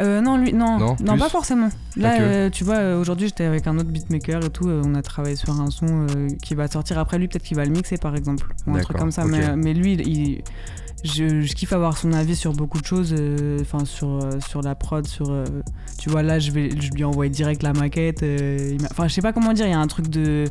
Euh, 0.00 0.22
non, 0.22 0.38
lui, 0.38 0.52
non, 0.52 0.78
Non, 0.78 1.18
pas 1.18 1.28
forcément. 1.28 1.68
Là, 1.96 2.20
euh, 2.20 2.50
tu 2.50 2.64
vois, 2.64 2.76
euh, 2.76 3.00
aujourd'hui, 3.00 3.28
j'étais 3.28 3.44
avec 3.44 3.66
un 3.66 3.76
autre 3.78 3.90
beatmaker 3.90 4.44
et 4.44 4.50
tout. 4.50 4.68
on 4.68 4.94
a 4.94 5.02
travaillé 5.02 5.36
sur 5.36 5.60
un 5.60 5.70
son 5.70 6.06
qui 6.42 6.54
va 6.54 6.66
sortir 6.68 6.98
après 6.98 7.18
lui, 7.18 7.28
peut-être 7.28 7.42
qu'il 7.42 7.56
va 7.56 7.64
le 7.64 7.70
mixer 7.70 7.98
par 7.98 8.16
exemple, 8.16 8.46
ou 8.66 8.74
un 8.74 8.80
truc 8.80 8.96
comme 8.96 9.12
ça. 9.12 9.24
Mais, 9.24 9.54
mais 9.54 9.74
lui, 9.74 9.92
il, 9.94 10.42
je, 11.04 11.42
je 11.42 11.54
kiffe 11.54 11.74
avoir 11.74 11.98
son 11.98 12.12
avis 12.12 12.36
sur 12.36 12.54
beaucoup 12.54 12.80
de 12.80 12.86
choses, 12.86 13.14
enfin 13.60 13.84
sur 13.84 14.20
sur 14.46 14.62
la 14.62 14.74
prod, 14.74 15.06
sur. 15.06 15.44
tu 15.98 16.08
vois, 16.08 16.22
là, 16.22 16.38
je 16.38 16.52
vais, 16.52 16.70
je 16.70 16.90
lui 16.92 17.04
envoie 17.04 17.28
direct 17.28 17.62
la 17.62 17.74
maquette. 17.74 18.24
Enfin, 18.90 19.08
je 19.08 19.12
sais 19.12 19.22
pas 19.22 19.34
comment 19.34 19.52
dire. 19.52 19.66
Il 19.66 19.72
y 19.72 19.74
a 19.74 19.80
un 19.80 19.86
truc 19.88 20.08
de 20.08 20.46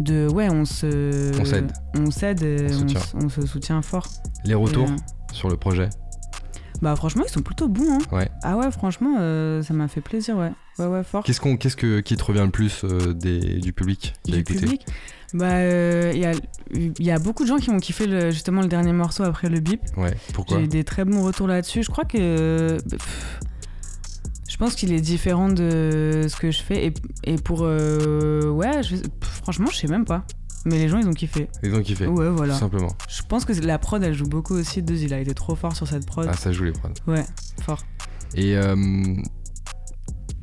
de 0.00 0.26
ouais, 0.28 0.48
on 0.50 0.64
se 0.64 1.38
On 1.40 1.44
s'aide. 1.44 1.72
on 1.96 2.10
s'aide, 2.10 2.42
et 2.42 2.66
On 2.70 2.78
soutient. 2.78 3.00
se 3.28 3.46
soutient 3.46 3.82
fort. 3.82 4.08
Les 4.44 4.54
retours 4.54 4.88
Et, 4.88 4.92
euh, 4.92 5.32
sur 5.32 5.48
le 5.48 5.56
projet 5.56 5.88
bah 6.82 6.96
franchement, 6.96 7.24
ils 7.26 7.30
sont 7.30 7.42
plutôt 7.42 7.68
bons. 7.68 7.92
Hein. 7.92 7.98
Ouais. 8.10 8.30
Ah 8.42 8.56
ouais, 8.56 8.70
franchement, 8.70 9.16
euh, 9.20 9.62
ça 9.62 9.74
m'a 9.74 9.86
fait 9.86 10.00
plaisir, 10.00 10.38
ouais. 10.38 10.50
Ouais, 10.78 10.86
ouais, 10.86 11.04
fort. 11.04 11.22
Qu'est-ce 11.24 11.38
qu'on, 11.38 11.58
qu'est-ce 11.58 11.76
que, 11.76 12.00
qui 12.00 12.16
te 12.16 12.24
revient 12.24 12.40
le 12.46 12.50
plus 12.50 12.84
euh, 12.84 13.12
des, 13.12 13.58
du 13.58 13.74
public 13.74 14.14
qui 14.22 14.32
a 14.32 14.36
du 14.36 14.40
écouté 14.40 14.60
public 14.60 14.86
Bah, 15.34 15.44
euh, 15.56 16.10
il 16.14 16.20
y, 16.20 16.24
a, 16.24 16.32
il 16.72 17.04
y 17.04 17.10
a 17.10 17.18
beaucoup 17.18 17.42
de 17.42 17.48
gens 17.48 17.58
qui 17.58 17.68
ont 17.68 17.76
kiffé 17.80 18.06
le- 18.06 18.30
justement 18.30 18.62
le 18.62 18.68
dernier 18.68 18.94
morceau 18.94 19.24
après 19.24 19.50
le 19.50 19.60
bip. 19.60 19.82
Ouais, 19.98 20.14
pourquoi 20.32 20.56
J'ai 20.56 20.64
eu 20.64 20.68
des 20.68 20.82
très 20.84 21.04
bons 21.04 21.22
retours 21.22 21.48
là-dessus. 21.48 21.82
Je 21.82 21.90
crois 21.90 22.06
que. 22.06 22.78
pff, 22.88 23.40
je 24.50 24.56
pense 24.56 24.74
qu'il 24.74 24.92
est 24.92 25.00
différent 25.00 25.48
de 25.48 26.26
ce 26.28 26.36
que 26.36 26.50
je 26.50 26.60
fais. 26.60 26.86
Et, 26.86 26.94
et 27.24 27.36
pour. 27.36 27.60
euh, 27.62 28.50
ouais, 28.50 28.82
je- 28.82 28.96
franchement, 29.20 29.68
je 29.70 29.76
sais 29.76 29.86
même 29.86 30.04
pas. 30.04 30.24
Mais 30.66 30.76
les 30.76 30.88
gens, 30.88 30.98
ils 30.98 31.06
ont 31.08 31.14
kiffé. 31.14 31.48
Ils 31.62 31.72
ont 31.74 31.80
kiffé, 31.82 32.06
Ouais, 32.06 32.28
voilà. 32.28 32.52
tout 32.54 32.60
simplement. 32.60 32.90
Je 33.08 33.22
pense 33.22 33.44
que 33.46 33.52
la 33.52 33.78
prod, 33.78 34.02
elle 34.02 34.12
joue 34.12 34.26
beaucoup 34.26 34.54
aussi. 34.54 34.82
Deux, 34.82 34.96
il 35.02 35.14
a 35.14 35.20
été 35.20 35.32
trop 35.34 35.54
fort 35.54 35.74
sur 35.76 35.86
cette 35.86 36.04
prod. 36.04 36.26
Ah, 36.28 36.36
ça 36.36 36.52
joue 36.52 36.64
les 36.64 36.72
prods. 36.72 36.90
Ouais, 37.06 37.24
fort. 37.62 37.82
Et 38.34 38.56
euh, 38.56 38.74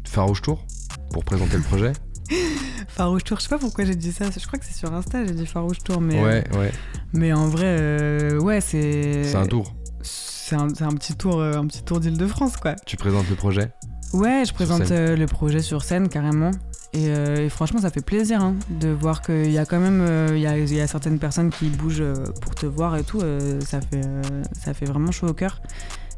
Farouche 0.05 0.41
Tour 0.41 0.65
pour 1.11 1.23
présenter 1.23 1.57
le 1.57 1.63
projet 1.63 1.93
Farouche 2.87 3.23
Tour, 3.25 3.37
je 3.37 3.43
sais 3.43 3.49
pas 3.49 3.59
pourquoi 3.59 3.85
j'ai 3.85 3.95
dit 3.95 4.11
ça. 4.11 4.25
Je 4.31 4.45
crois 4.47 4.57
que 4.57 4.65
c'est 4.65 4.73
sur 4.73 4.91
Insta, 4.93 5.25
j'ai 5.25 5.33
dit 5.33 5.45
Farouche 5.45 5.79
Tour. 5.79 6.01
Mais, 6.01 6.21
Ouais, 6.23 6.43
ouais. 6.57 6.71
mais 7.13 7.31
en 7.33 7.47
vrai, 7.47 7.65
euh, 7.79 8.39
ouais, 8.39 8.59
c'est. 8.61 9.23
C'est 9.23 9.35
un 9.35 9.45
tour. 9.45 9.75
C'est 10.01 10.55
un, 10.55 10.67
un 10.67 10.93
petit 10.95 11.13
tour, 11.15 11.39
euh, 11.39 11.53
un 11.57 11.67
petit 11.67 11.83
tour 11.83 11.99
d'Île-de-France, 11.99 12.57
quoi. 12.57 12.73
Tu 12.85 12.97
présentes 12.97 13.29
le 13.29 13.35
projet 13.35 13.71
Ouais, 14.13 14.43
je 14.45 14.53
présente 14.53 14.91
euh, 14.91 15.15
le 15.15 15.25
projet 15.25 15.61
sur 15.61 15.83
scène 15.83 16.09
carrément. 16.09 16.51
Et, 16.93 17.09
euh, 17.09 17.45
et 17.45 17.49
franchement, 17.49 17.81
ça 17.81 17.89
fait 17.89 18.01
plaisir 18.01 18.41
hein, 18.41 18.55
de 18.69 18.87
voir 18.87 19.21
qu'il 19.21 19.51
y 19.51 19.57
a 19.57 19.65
quand 19.65 19.79
même 19.79 20.01
euh, 20.01 20.29
il 20.33 20.41
y 20.41 20.47
a, 20.47 20.57
il 20.57 20.73
y 20.73 20.79
a 20.79 20.87
certaines 20.87 21.19
personnes 21.19 21.49
qui 21.49 21.69
bougent 21.69 22.01
euh, 22.01 22.13
pour 22.41 22.55
te 22.55 22.65
voir 22.65 22.95
et 22.95 23.03
tout. 23.03 23.19
euh, 23.21 23.59
ça, 23.61 23.81
fait, 23.81 24.05
euh, 24.05 24.21
ça 24.59 24.73
fait 24.73 24.85
vraiment 24.85 25.11
chaud 25.11 25.27
au 25.27 25.33
cœur. 25.33 25.61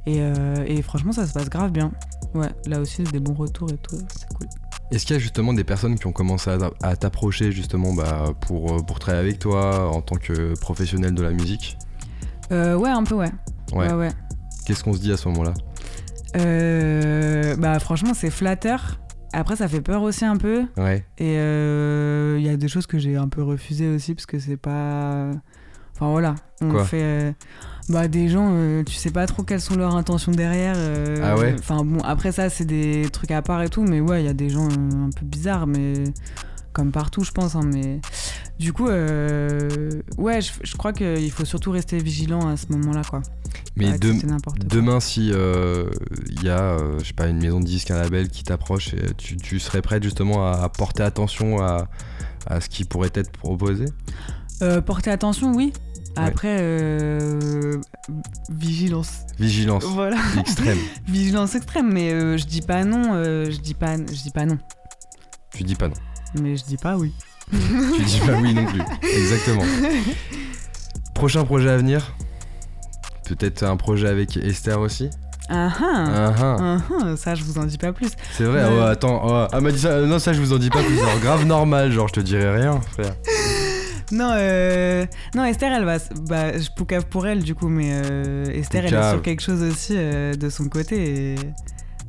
Et, 0.06 0.18
euh, 0.20 0.64
et 0.66 0.82
franchement, 0.82 1.12
ça 1.12 1.26
se 1.26 1.34
passe 1.34 1.50
grave 1.50 1.72
bien. 1.72 1.92
Ouais, 2.36 2.50
là 2.68 2.80
aussi, 2.80 3.04
des 3.04 3.20
bons 3.20 3.34
retours 3.34 3.70
et 3.72 3.78
tout, 3.78 3.98
c'est 4.16 4.28
cool. 4.38 4.48
Est-ce 4.92 5.06
qu'il 5.06 5.16
y 5.16 5.18
a 5.18 5.20
justement 5.20 5.54
des 5.54 5.64
personnes 5.64 5.98
qui 6.00 6.08
ont 6.08 6.12
commencé 6.12 6.50
à, 6.82 6.96
t'approcher 6.96 7.52
justement 7.52 7.94
bah, 7.94 8.26
pour, 8.42 8.74
euh, 8.74 8.80
pour 8.80 9.00
travailler 9.00 9.28
avec 9.28 9.40
toi 9.40 9.90
en 9.92 10.02
tant 10.02 10.16
que 10.16 10.58
professionnel 10.60 11.14
de 11.14 11.22
la 11.22 11.32
musique? 11.32 11.78
Euh, 12.52 12.76
ouais, 12.76 12.90
un 12.90 13.04
peu, 13.04 13.16
ouais. 13.16 13.32
Ouais. 13.72 13.88
Ouais, 13.88 13.94
ouais. 13.94 14.10
Qu'est-ce 14.66 14.84
qu'on 14.84 14.94
se 14.94 15.00
dit 15.00 15.12
à 15.12 15.18
ce 15.18 15.28
moment-là? 15.30 15.54
Euh, 16.36 17.56
bah, 17.58 17.80
franchement, 17.80 18.14
c'est 18.14 18.30
flatteur. 18.30 19.00
Après, 19.34 19.56
ça 19.56 19.68
fait 19.68 19.82
peur 19.82 20.02
aussi 20.02 20.26
un 20.26 20.38
peu. 20.38 20.64
Ouais. 20.78 21.06
Et 21.20 21.36
euh, 21.38 22.38
il 22.40 22.46
y 22.46 22.50
a 22.50 22.58
des 22.58 22.68
choses 22.68 22.88
que 22.88 22.98
j'ai 22.98 23.16
un 23.16 23.28
peu 23.28 23.44
refusées 23.44 23.88
aussi 23.94 24.16
parce 24.16 24.26
que 24.26 24.40
c'est 24.40 24.58
pas. 24.58 25.30
Enfin 25.96 26.12
voilà, 26.12 26.36
on 26.62 26.70
Quoi 26.72 26.86
fait. 26.86 27.02
euh, 27.04 27.32
Bah, 27.90 28.08
des 28.08 28.30
gens, 28.30 28.52
euh, 28.54 28.84
tu 28.84 28.94
sais 28.94 29.12
pas 29.12 29.26
trop 29.28 29.44
quelles 29.44 29.60
sont 29.62 29.76
leurs 29.76 29.96
intentions 29.96 30.32
derrière. 30.32 30.76
euh, 30.78 31.18
Ah 31.24 31.36
ouais 31.38 31.56
Enfin 31.60 31.84
bon, 31.84 32.00
après 32.04 32.32
ça, 32.32 32.50
c'est 32.50 32.66
des 32.66 33.08
trucs 33.12 33.32
à 33.32 33.42
part 33.42 33.62
et 33.62 33.70
tout, 33.70 33.84
mais 33.84 34.00
ouais, 34.00 34.24
il 34.24 34.26
y 34.26 34.30
a 34.30 34.34
des 34.34 34.50
gens 34.50 34.68
euh, 34.70 35.08
un 35.08 35.10
peu 35.16 35.26
bizarres, 35.26 35.68
mais. 35.68 35.94
Comme 36.80 36.92
partout, 36.94 37.26
je 37.26 37.32
pense. 37.32 37.56
hein, 37.56 37.62
mais 37.66 38.00
du 38.58 38.72
coup, 38.72 38.88
euh, 38.88 39.90
ouais, 40.18 40.40
je, 40.42 40.52
je 40.64 40.78
crois 40.78 40.94
qu'il 40.94 41.30
faut 41.30 41.44
surtout 41.44 41.72
rester 41.72 41.98
vigilant 41.98 42.48
à 42.48 42.56
ce 42.56 42.68
moment-là, 42.72 43.02
quoi. 43.04 43.22
Mais 43.76 44.00
de- 44.00 44.14
quoi. 44.14 44.54
demain, 44.66 45.02
si 45.02 45.32
euh, 45.34 45.90
il 46.30 46.42
y 46.42 46.48
a, 46.50 46.58
euh, 46.62 46.98
je 47.00 47.08
sais 47.08 47.14
pas, 47.14 47.28
une 47.28 47.40
maison 47.42 47.60
de 47.60 47.66
disques, 47.66 47.92
un 47.92 48.02
label 48.02 48.30
qui 48.30 48.44
t'approche, 48.46 48.96
tu, 49.18 49.36
tu 49.36 49.60
serais 49.60 49.82
prête 49.82 50.04
justement 50.04 50.48
à, 50.48 50.52
à 50.64 50.70
porter 50.70 51.04
attention 51.04 51.62
à, 51.62 51.90
à 52.48 52.62
ce 52.62 52.70
qui 52.70 52.86
pourrait 52.86 53.12
être 53.14 53.32
proposé? 53.34 53.84
Euh, 54.62 54.80
porter 54.80 55.12
attention, 55.12 55.52
oui. 55.54 55.74
Après, 56.16 56.58
euh, 56.62 57.78
vigilance. 58.50 59.20
Vigilance 59.38 59.84
Voilà. 59.84 60.16
extrême. 60.40 60.78
Vigilance 61.10 61.56
extrême, 61.56 61.92
mais 61.92 62.14
euh, 62.14 62.38
je 62.38 62.46
dis 62.46 62.62
pas 62.62 62.86
non, 62.86 63.16
euh, 63.16 63.52
je 63.52 63.58
dis 63.60 63.74
pas, 63.74 63.98
je 63.98 64.22
dis 64.24 64.32
pas 64.34 64.46
non, 64.46 64.58
Tu 65.54 65.64
dis 65.64 65.76
pas 65.76 65.90
non. 65.90 65.94
Mais 66.42 66.56
je 66.58 66.64
dis 66.66 66.78
pas 66.78 66.98
oui. 66.98 67.14
Tu 67.52 68.04
dis 68.04 68.20
pas 68.20 68.34
oui 68.42 68.54
non 68.54 68.66
plus. 68.66 68.82
Exactement. 69.18 69.64
Prochain 71.14 71.44
projet 71.46 71.70
à 71.70 71.78
venir? 71.78 72.16
Peut-être 73.26 73.64
un 73.64 73.76
projet 73.78 74.08
avec 74.08 74.38
Esther 74.38 74.80
aussi? 74.80 75.10
Ah 75.50 75.70
ah, 75.82 76.06
Ah, 76.08 76.34
ah. 76.40 76.58
ah 76.60 76.78
ah, 77.04 77.18
ça 77.18 77.34
je 77.36 77.44
vous 77.44 77.58
en 77.58 77.66
dis 77.66 77.78
pas 77.78 77.92
plus. 77.92 78.12
C'est 78.34 78.44
vrai, 78.44 78.64
Ouais. 78.66 78.78
ouais, 78.80 78.86
attends, 78.86 79.22
oh, 79.26 79.48
ah 79.52 79.62
m'a 79.62 79.72
dit 79.72 79.80
ça, 79.80 79.90
euh, 79.90 80.06
non 80.06 80.20
ça 80.20 80.32
je 80.34 80.40
vous 80.40 80.54
en 80.54 80.58
dis 80.60 80.70
pas 80.70 80.84
plus, 80.84 80.96
genre 80.96 81.20
grave 81.22 81.46
normal, 81.46 81.92
genre 81.92 82.08
je 82.08 82.14
te 82.14 82.20
dirai 82.20 82.50
rien 82.62 82.80
frère. 82.82 83.16
Non, 84.12 84.32
euh, 84.34 85.06
non 85.36 85.46
Esther, 85.46 85.72
elle 85.72 85.86
va, 85.86 85.98
bah, 86.28 86.58
je 86.58 86.68
poucave 86.76 87.06
pour 87.06 87.28
elle 87.28 87.44
du 87.44 87.54
coup, 87.54 87.68
mais 87.70 87.92
euh, 87.94 88.44
Esther, 88.46 88.84
elle 88.88 88.94
est 88.96 89.10
sur 89.12 89.22
quelque 89.22 89.42
chose 89.42 89.62
aussi 89.62 89.94
euh, 89.96 90.34
de 90.34 90.50
son 90.50 90.68
côté 90.68 91.34
et, 91.34 91.36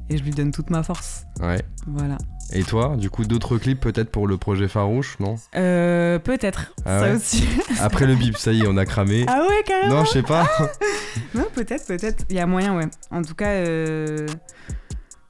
et 0.08 0.16
je 0.16 0.22
lui 0.22 0.30
donne 0.30 0.50
toute 0.50 0.70
ma 0.70 0.82
force. 0.82 1.26
Ouais. 1.42 1.60
Voilà. 1.86 2.16
Et 2.52 2.64
toi, 2.64 2.94
du 2.96 3.10
coup 3.10 3.24
d'autres 3.24 3.58
clips 3.58 3.80
peut-être 3.80 4.10
pour 4.10 4.26
le 4.26 4.36
projet 4.36 4.66
Farouche, 4.68 5.16
non? 5.20 5.36
Euh, 5.54 6.18
Peut-être, 6.18 6.72
Ah 6.84 6.98
ça 7.00 7.06
ouais 7.10 7.16
aussi. 7.16 7.44
Après 7.80 8.06
le 8.06 8.14
bip, 8.16 8.36
ça 8.36 8.52
y 8.52 8.62
est, 8.62 8.66
on 8.66 8.76
a 8.76 8.84
cramé. 8.84 9.24
ah 9.28 9.42
ouais, 9.48 9.62
carrément. 9.64 9.96
non, 9.96 10.04
je 10.04 10.10
sais 10.10 10.22
pas. 10.22 10.48
Non, 11.34 11.44
peut-être, 11.54 11.86
peut-être. 11.86 12.24
Il 12.28 12.36
y 12.36 12.40
a 12.40 12.46
moyen, 12.46 12.76
ouais. 12.76 12.86
En 13.12 13.22
tout 13.22 13.34
cas, 13.34 13.50
euh... 13.50 14.26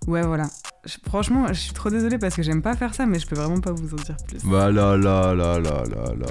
ouais, 0.07 0.23
voilà. 0.23 0.49
Je- 0.87 0.97
franchement, 1.07 1.47
je 1.49 1.55
suis 1.61 1.73
trop 1.73 1.91
désolée 1.91 2.17
parce 2.19 2.35
que 2.35 2.43
j'aime 2.43 2.63
pas 2.63 2.75
faire 2.75 2.95
ça, 2.95 3.05
mais 3.07 3.19
je 3.19 3.27
peux 3.27 3.37
vraiment 3.37 3.61
pas 3.61 3.73
vous 3.73 3.93
en 3.93 3.97
dire 4.03 4.17
plus. 4.27 4.39
bah 4.45 4.71
là 4.71 4.97
là 4.97 5.35
là 5.35 5.59
là 5.59 5.59
là 5.59 5.83
là. 5.91 6.27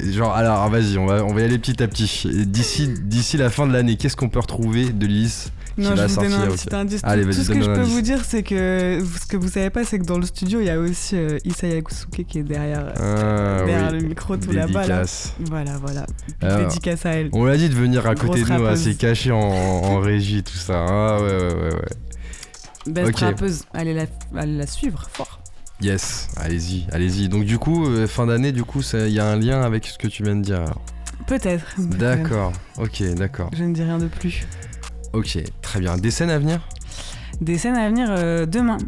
là. 0.00 0.06
genre 0.12 0.34
alors 0.34 0.68
vas-y, 0.68 0.98
on 0.98 1.06
va 1.06 1.24
on 1.24 1.32
va 1.32 1.40
y 1.40 1.44
aller 1.44 1.58
petit 1.58 1.82
à 1.82 1.88
petit. 1.88 2.28
Et 2.28 2.44
D'ici 2.44 2.88
d'ici 2.88 3.36
la 3.38 3.48
fin 3.50 3.66
de 3.66 3.72
l'année, 3.72 3.96
qu'est-ce 3.96 4.16
qu'on 4.16 4.28
peut 4.28 4.40
retrouver 4.40 4.90
de 4.90 5.06
Lys 5.06 5.50
qui 5.76 5.80
non, 5.80 5.94
va 5.94 6.06
je 6.06 6.12
vous 6.12 6.20
donne 6.20 6.30
sortir 6.30 6.40
un 6.40 6.48
aussi 6.52 6.66
petit 6.66 6.74
indice. 6.76 7.00
Tout- 7.00 7.08
Allez, 7.08 7.24
tout, 7.24 7.32
ce 7.32 7.48
que 7.50 7.60
je 7.62 7.64
peux 7.64 7.70
indice. 7.78 7.88
vous 7.94 8.00
dire, 8.02 8.18
c'est 8.26 8.42
que 8.42 9.02
ce 9.18 9.26
que 9.26 9.38
vous 9.38 9.48
savez 9.48 9.70
pas, 9.70 9.84
c'est 9.84 9.98
que 9.98 10.04
dans 10.04 10.18
le 10.18 10.26
studio, 10.26 10.60
il 10.60 10.66
y 10.66 10.70
a 10.70 10.78
aussi 10.78 11.16
euh, 11.16 11.38
Issa 11.46 11.66
Yakusuke 11.66 12.26
qui 12.28 12.40
est 12.40 12.42
derrière, 12.42 12.92
euh, 13.00 13.60
Ah, 13.62 13.64
derrière 13.64 13.92
oui. 13.92 14.00
le 14.02 14.06
micro 14.08 14.36
tout 14.36 14.52
là-bas. 14.52 14.80
Là. 14.86 14.98
Dédicace. 14.98 15.32
Voilà, 15.48 15.78
voilà. 15.80 16.04
Alors, 16.42 16.58
Dédicace 16.68 17.06
à 17.06 17.12
elle. 17.12 17.30
On 17.32 17.46
l'a 17.46 17.56
dit 17.56 17.70
de 17.70 17.74
venir 17.74 18.06
à 18.06 18.14
côté 18.14 18.26
Grosse 18.42 18.50
de 18.50 18.54
nous, 18.58 18.64
rappeuse. 18.64 18.80
assez 18.86 18.94
caché 18.96 19.30
en, 19.32 19.38
en 19.38 19.98
régie, 20.00 20.42
tout 20.42 20.58
ça. 20.58 20.84
Ah 20.86 21.16
ouais, 21.22 21.30
ouais, 21.30 21.54
ouais, 21.54 21.74
ouais. 21.74 21.88
Best 22.86 23.10
ok. 23.10 23.18
rappeuse. 23.18 23.64
Allez 23.74 23.94
la, 23.94 24.06
allez 24.36 24.56
la 24.56 24.66
suivre 24.66 25.06
fort. 25.10 25.40
Yes, 25.82 26.28
allez-y, 26.36 26.86
allez-y. 26.92 27.28
Donc 27.28 27.44
du 27.44 27.58
coup, 27.58 27.86
euh, 27.86 28.06
fin 28.06 28.26
d'année, 28.26 28.52
du 28.52 28.62
coup, 28.62 28.82
il 28.92 29.08
y 29.08 29.18
a 29.18 29.26
un 29.26 29.36
lien 29.36 29.62
avec 29.62 29.86
ce 29.86 29.98
que 29.98 30.06
tu 30.06 30.22
viens 30.22 30.36
de 30.36 30.42
dire. 30.42 30.60
alors. 30.60 30.80
Peut-être. 31.26 31.64
peut-être. 31.76 31.98
D'accord, 31.98 32.52
ok, 32.78 33.02
d'accord. 33.14 33.50
Je 33.56 33.64
ne 33.64 33.74
dis 33.74 33.82
rien 33.82 33.98
de 33.98 34.06
plus. 34.06 34.46
Ok, 35.12 35.38
très 35.60 35.80
bien. 35.80 35.96
Des 35.96 36.10
scènes 36.10 36.30
à 36.30 36.38
venir? 36.38 36.60
Des 37.40 37.58
scènes 37.58 37.76
à 37.76 37.88
venir 37.88 38.06
euh, 38.10 38.46
demain 38.46 38.78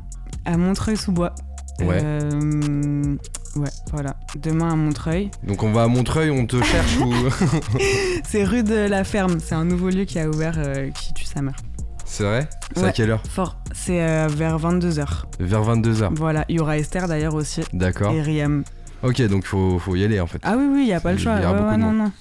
à 0.44 0.56
Montreuil-sous-Bois. 0.56 1.34
Ouais. 1.80 2.00
Euh, 2.02 3.16
ouais, 3.56 3.70
voilà. 3.90 4.16
Demain 4.40 4.72
à 4.72 4.76
Montreuil. 4.76 5.30
Donc 5.42 5.64
on 5.64 5.72
va 5.72 5.82
à 5.82 5.88
Montreuil, 5.88 6.30
on 6.30 6.46
te 6.46 6.62
cherche 6.62 6.98
ou... 6.98 7.12
C'est 8.24 8.44
rue 8.44 8.62
de 8.62 8.86
la 8.88 9.02
Ferme. 9.02 9.40
C'est 9.40 9.56
un 9.56 9.64
nouveau 9.64 9.90
lieu 9.90 10.04
qui 10.04 10.20
a 10.20 10.28
ouvert 10.28 10.60
qui 10.94 11.12
tue 11.12 11.24
sa 11.24 11.42
mère. 11.42 11.56
C'est 12.14 12.22
vrai 12.22 12.48
C'est 12.76 12.84
à 12.84 12.92
quelle 12.92 13.10
heure 13.10 13.22
Fort. 13.28 13.56
C'est 13.72 14.00
euh, 14.00 14.28
vers 14.30 14.56
22h. 14.56 15.04
Vers 15.40 15.62
22h. 15.64 16.10
Voilà. 16.14 16.44
Il 16.48 16.54
y 16.54 16.60
aura 16.60 16.78
Esther 16.78 17.08
d'ailleurs 17.08 17.34
aussi. 17.34 17.62
D'accord. 17.72 18.12
Et 18.12 18.22
Riam. 18.22 18.62
Ok, 19.02 19.20
donc 19.22 19.44
faut, 19.44 19.80
faut 19.80 19.96
y 19.96 20.04
aller 20.04 20.20
en 20.20 20.28
fait. 20.28 20.38
Ah 20.44 20.54
oui, 20.56 20.64
oui, 20.70 20.80
il 20.82 20.86
n'y 20.86 20.94
a 20.94 21.00
pas 21.00 21.10
le 21.10 21.18
Il 21.18 21.20
y 21.20 21.24
choix. 21.24 21.32
aura 21.32 21.40
Ouais, 21.50 21.58
beaucoup 21.58 21.70
ouais, 21.70 21.76
de 21.76 21.80
non, 21.80 21.86
monde. 21.88 21.98
non. 21.98 22.12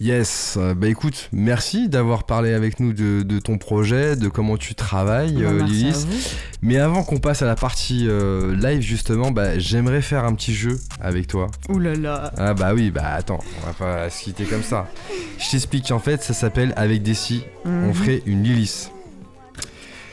Yes, 0.00 0.54
euh, 0.56 0.74
bah 0.74 0.86
écoute, 0.86 1.28
merci 1.32 1.88
d'avoir 1.88 2.22
parlé 2.22 2.52
avec 2.52 2.78
nous 2.78 2.92
de, 2.92 3.22
de 3.22 3.38
ton 3.40 3.58
projet, 3.58 4.14
de 4.14 4.28
comment 4.28 4.56
tu 4.56 4.76
travailles, 4.76 5.42
Bah, 5.42 5.48
euh, 5.50 5.64
vous. 5.66 6.06
Mais 6.62 6.76
avant 6.78 7.02
qu'on 7.02 7.18
passe 7.18 7.42
à 7.42 7.46
la 7.46 7.56
partie 7.56 8.06
euh, 8.08 8.54
live 8.54 8.80
justement, 8.80 9.32
bah, 9.32 9.58
j'aimerais 9.58 10.00
faire 10.00 10.24
un 10.24 10.34
petit 10.34 10.54
jeu 10.54 10.78
avec 11.00 11.26
toi. 11.26 11.48
Ouh 11.68 11.80
là 11.80 11.94
là. 11.96 12.32
Ah 12.36 12.54
bah 12.54 12.74
oui, 12.74 12.92
bah 12.92 13.08
attends, 13.12 13.40
on 13.62 13.66
va 13.66 13.72
pas 13.72 14.08
se 14.08 14.22
quitter 14.22 14.44
comme 14.44 14.62
ça. 14.62 14.88
Je 15.40 15.50
t'explique 15.50 15.90
en 15.90 15.98
fait, 15.98 16.22
ça 16.22 16.32
s'appelle 16.32 16.72
Avec 16.76 17.02
des 17.02 17.14
si, 17.14 17.42
on 17.64 17.88
Mhm. 17.88 17.94
ferait 17.94 18.22
une 18.24 18.44
Lilith. 18.44 18.92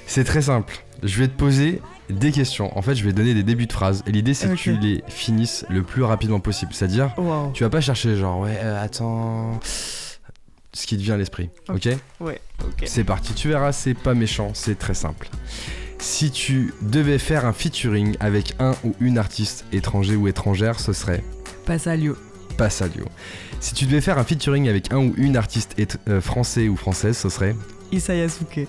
C'est 0.08 0.24
très 0.24 0.42
simple. 0.42 0.84
Je 1.04 1.20
vais 1.20 1.28
te 1.28 1.38
poser 1.38 1.80
des 2.10 2.32
questions. 2.32 2.76
En 2.78 2.82
fait, 2.82 2.96
je 2.96 3.04
vais 3.04 3.14
donner 3.14 3.34
des 3.34 3.44
débuts 3.44 3.66
de 3.68 3.74
phrases. 3.74 4.04
Et 4.08 4.12
l'idée, 4.12 4.34
c'est 4.34 4.48
que 4.50 4.56
tu 4.56 4.78
les 4.78 5.04
finisses 5.08 5.66
le 5.70 5.84
plus 5.84 6.04
rapidement 6.04 6.40
possible. 6.40 6.74
C'est-à-dire, 6.74 7.14
Wow. 7.18 7.52
tu 7.54 7.64
vas 7.64 7.70
pas 7.70 7.82
chercher 7.82 8.16
genre, 8.16 8.40
ouais, 8.40 8.58
euh, 8.62 8.84
attends. 8.84 9.60
Ce 9.64 10.86
qui 10.88 10.98
te 10.98 11.02
vient 11.02 11.14
à 11.14 11.18
l'esprit. 11.18 11.50
Ok, 11.70 11.88
Ouais, 12.20 12.42
ok. 12.62 12.84
C'est 12.86 13.06
parti. 13.06 13.34
Tu 13.34 13.48
verras, 13.48 13.72
c'est 13.72 13.94
pas 13.94 14.14
méchant, 14.14 14.52
c'est 14.54 14.78
très 14.78 14.94
simple. 14.94 15.30
Si 16.00 16.32
tu 16.32 16.74
devais 16.82 17.18
faire 17.18 17.46
un 17.46 17.54
featuring 17.54 18.18
avec 18.20 18.54
un 18.60 18.74
ou 18.84 18.94
une 19.00 19.18
artiste 19.18 19.64
étranger 19.72 20.18
ou 20.18 20.28
étrangère, 20.28 20.80
ce 20.82 20.92
serait 20.92 21.24
Passalio. 21.66 22.18
Passalio. 22.58 23.06
Si 23.62 23.74
tu 23.74 23.86
devais 23.86 24.02
faire 24.02 24.18
un 24.20 24.26
featuring 24.26 24.68
avec 24.68 24.92
un 24.92 24.98
ou 25.00 25.14
une 25.18 25.38
artiste 25.38 25.76
euh, 26.10 26.20
français 26.20 26.68
ou 26.68 26.76
française, 26.76 27.18
ce 27.18 27.30
serait 27.30 27.56
Issa 27.94 28.14
Yasuke. 28.14 28.68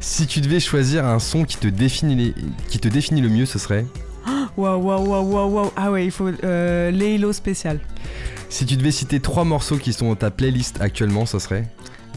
Si 0.00 0.26
tu 0.26 0.40
devais 0.40 0.60
choisir 0.60 1.04
un 1.06 1.18
son 1.18 1.44
qui 1.44 1.56
te 1.56 1.66
définit, 1.68 2.14
les- 2.16 2.34
qui 2.68 2.78
te 2.78 2.88
définit 2.88 3.20
le 3.20 3.28
mieux, 3.28 3.46
ce 3.46 3.58
serait 3.58 3.84
Waouh, 4.56 4.80
waouh, 4.82 5.06
waouh, 5.06 5.24
waouh, 5.32 5.50
waouh. 5.54 5.72
Ah 5.76 5.90
ouais, 5.90 6.04
il 6.04 6.10
faut 6.10 6.30
euh, 6.44 6.90
Leilo 6.90 7.32
spécial. 7.32 7.80
Si 8.48 8.64
tu 8.66 8.76
devais 8.76 8.90
citer 8.90 9.20
trois 9.20 9.44
morceaux 9.44 9.76
qui 9.76 9.92
sont 9.92 10.08
dans 10.08 10.14
ta 10.16 10.30
playlist 10.30 10.80
actuellement, 10.80 11.26
ce 11.26 11.38
serait 11.38 11.64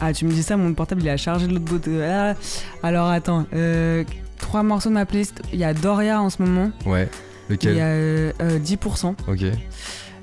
Ah, 0.00 0.12
tu 0.12 0.24
me 0.24 0.32
dis 0.32 0.42
ça, 0.42 0.56
mon 0.56 0.72
portable 0.74 1.02
il 1.02 1.08
a 1.08 1.16
chargé 1.16 1.46
de 1.46 1.52
l'autre 1.52 1.64
bout 1.64 1.78
de. 1.78 2.00
Ah, 2.02 2.34
alors 2.82 3.08
attends, 3.08 3.46
euh, 3.54 4.04
trois 4.38 4.62
morceaux 4.62 4.88
de 4.88 4.94
ma 4.94 5.06
playlist. 5.06 5.42
Il 5.52 5.58
y 5.58 5.64
a 5.64 5.74
Doria 5.74 6.20
en 6.22 6.30
ce 6.30 6.42
moment. 6.42 6.70
Ouais. 6.86 7.08
Il 7.48 7.52
Lequel 7.52 7.76
y 7.76 7.80
a 7.80 7.86
euh, 7.86 8.32
euh, 8.40 8.58
10%. 8.58 9.14
Ok. 9.28 9.40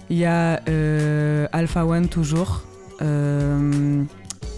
Il 0.10 0.18
y 0.18 0.26
a 0.26 0.62
euh, 0.68 1.48
Alpha 1.52 1.86
One 1.86 2.08
toujours. 2.08 2.64
Euh, 3.02 4.04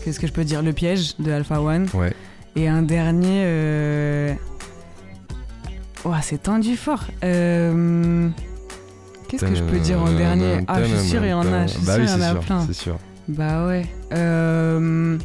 Qu'est-ce 0.04 0.20
que 0.20 0.26
je 0.28 0.32
peux 0.32 0.46
dire? 0.46 0.62
Le 0.62 0.72
piège 0.74 1.18
de 1.20 1.32
Alpha 1.32 1.62
One. 1.62 1.88
Ouais. 1.94 2.14
Et 2.56 2.68
un 2.68 2.82
dernier. 2.82 3.44
Euh... 3.46 4.34
c'est 6.22 6.44
tendu 6.44 6.76
fort. 6.76 7.04
Euh, 7.24 8.30
Qu'est-ce 9.28 9.46
que 9.46 9.56
je 9.56 9.64
peux 9.64 9.80
dire 9.80 10.02
en 10.02 10.12
dernier 10.12 10.60
Ah, 10.68 10.84
je 10.84 10.96
suis 10.96 11.10
sûre, 11.10 11.24
il 11.24 11.30
y 11.30 11.34
en 11.34 11.42
a. 11.52 11.68
Je 11.68 11.74
suis 11.74 11.86
Bah 11.86 11.96
oui, 11.98 12.04
il 12.06 12.10
y 12.10 12.14
en 12.14 12.22
a 12.22 12.32
sûr. 12.32 12.40
plein. 12.42 12.64
C'est 12.68 12.74
sûr. 12.74 12.98
Bah 13.30 13.68
ouais. 13.68 13.86
Euh... 14.14 15.18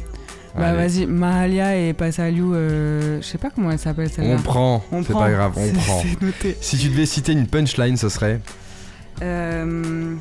Bah 0.55 0.73
vas-y, 0.73 1.05
Mahalia 1.05 1.75
et 1.77 1.93
Passaliou, 1.93 2.55
euh... 2.55 3.19
je 3.21 3.27
sais 3.27 3.37
pas 3.37 3.51
comment 3.51 3.69
elle 3.69 3.77
s'appelle 3.77 4.09
celle-là. 4.09 4.35
On 4.39 4.41
prend. 4.41 4.83
On 4.91 5.03
C'est 5.03 5.13
pas 5.13 5.29
grave, 5.29 5.51
on 5.55 5.73
prend. 5.73 6.03
Noté. 6.21 6.57
Si 6.61 6.77
tu 6.77 6.89
devais 6.89 7.05
citer 7.05 7.33
une 7.33 7.45
punchline, 7.45 7.95
ce 7.97 8.09
serait 8.09 8.39
Euh... 9.21 10.15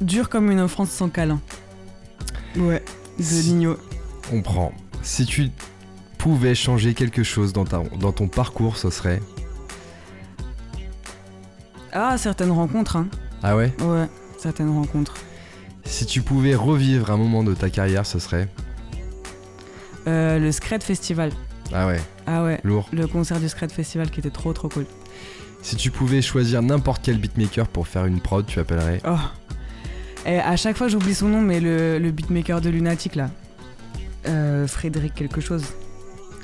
Dur 0.00 0.28
comme 0.28 0.50
une 0.50 0.60
offrande 0.60 0.86
sans 0.88 1.08
câlin. 1.08 1.40
Ouais, 2.56 2.82
de 3.18 3.22
Si- 3.24 3.42
Ligno. 3.48 3.76
On 4.32 4.42
prend. 4.42 4.72
Si 5.02 5.26
tu 5.26 5.50
pouvais 6.18 6.54
changer 6.54 6.94
quelque 6.94 7.22
chose 7.22 7.52
dans, 7.52 7.64
ta, 7.64 7.82
dans 8.00 8.12
ton 8.12 8.28
parcours, 8.28 8.76
ce 8.76 8.90
serait? 8.90 9.20
Ah, 11.92 12.16
certaines 12.18 12.50
rencontres, 12.50 12.96
hein. 12.96 13.08
Ah 13.42 13.56
ouais? 13.56 13.72
Ouais, 13.80 14.06
certaines 14.38 14.70
rencontres. 14.70 15.14
Si 15.84 16.06
tu 16.06 16.22
pouvais 16.22 16.54
revivre 16.54 17.10
un 17.10 17.16
moment 17.16 17.44
de 17.44 17.54
ta 17.54 17.68
carrière, 17.70 18.06
ce 18.06 18.18
serait? 18.18 18.48
Euh, 20.06 20.38
le 20.38 20.50
Scred 20.50 20.82
Festival. 20.82 21.30
Ah 21.72 21.86
ouais, 21.86 22.00
Ah 22.26 22.42
ouais. 22.44 22.60
lourd. 22.64 22.88
Le 22.92 23.06
concert 23.06 23.38
du 23.40 23.48
Scred 23.48 23.70
Festival 23.70 24.10
qui 24.10 24.20
était 24.20 24.30
trop 24.30 24.52
trop 24.52 24.68
cool. 24.68 24.86
Si 25.62 25.76
tu 25.76 25.90
pouvais 25.90 26.20
choisir 26.20 26.62
n'importe 26.62 27.02
quel 27.04 27.18
beatmaker 27.18 27.68
pour 27.68 27.86
faire 27.88 28.04
une 28.06 28.20
prod, 28.20 28.44
tu 28.46 28.58
appellerais? 28.60 29.00
Oh. 29.06 29.16
Et 30.26 30.38
à 30.38 30.56
chaque 30.56 30.76
fois 30.76 30.88
j'oublie 30.88 31.14
son 31.14 31.28
nom, 31.28 31.40
mais 31.40 31.60
le, 31.60 31.98
le 31.98 32.10
beatmaker 32.10 32.60
de 32.60 32.70
Lunatic 32.70 33.14
là. 33.14 33.30
Euh, 34.26 34.66
Frédéric 34.66 35.14
quelque 35.14 35.40
chose. 35.40 35.64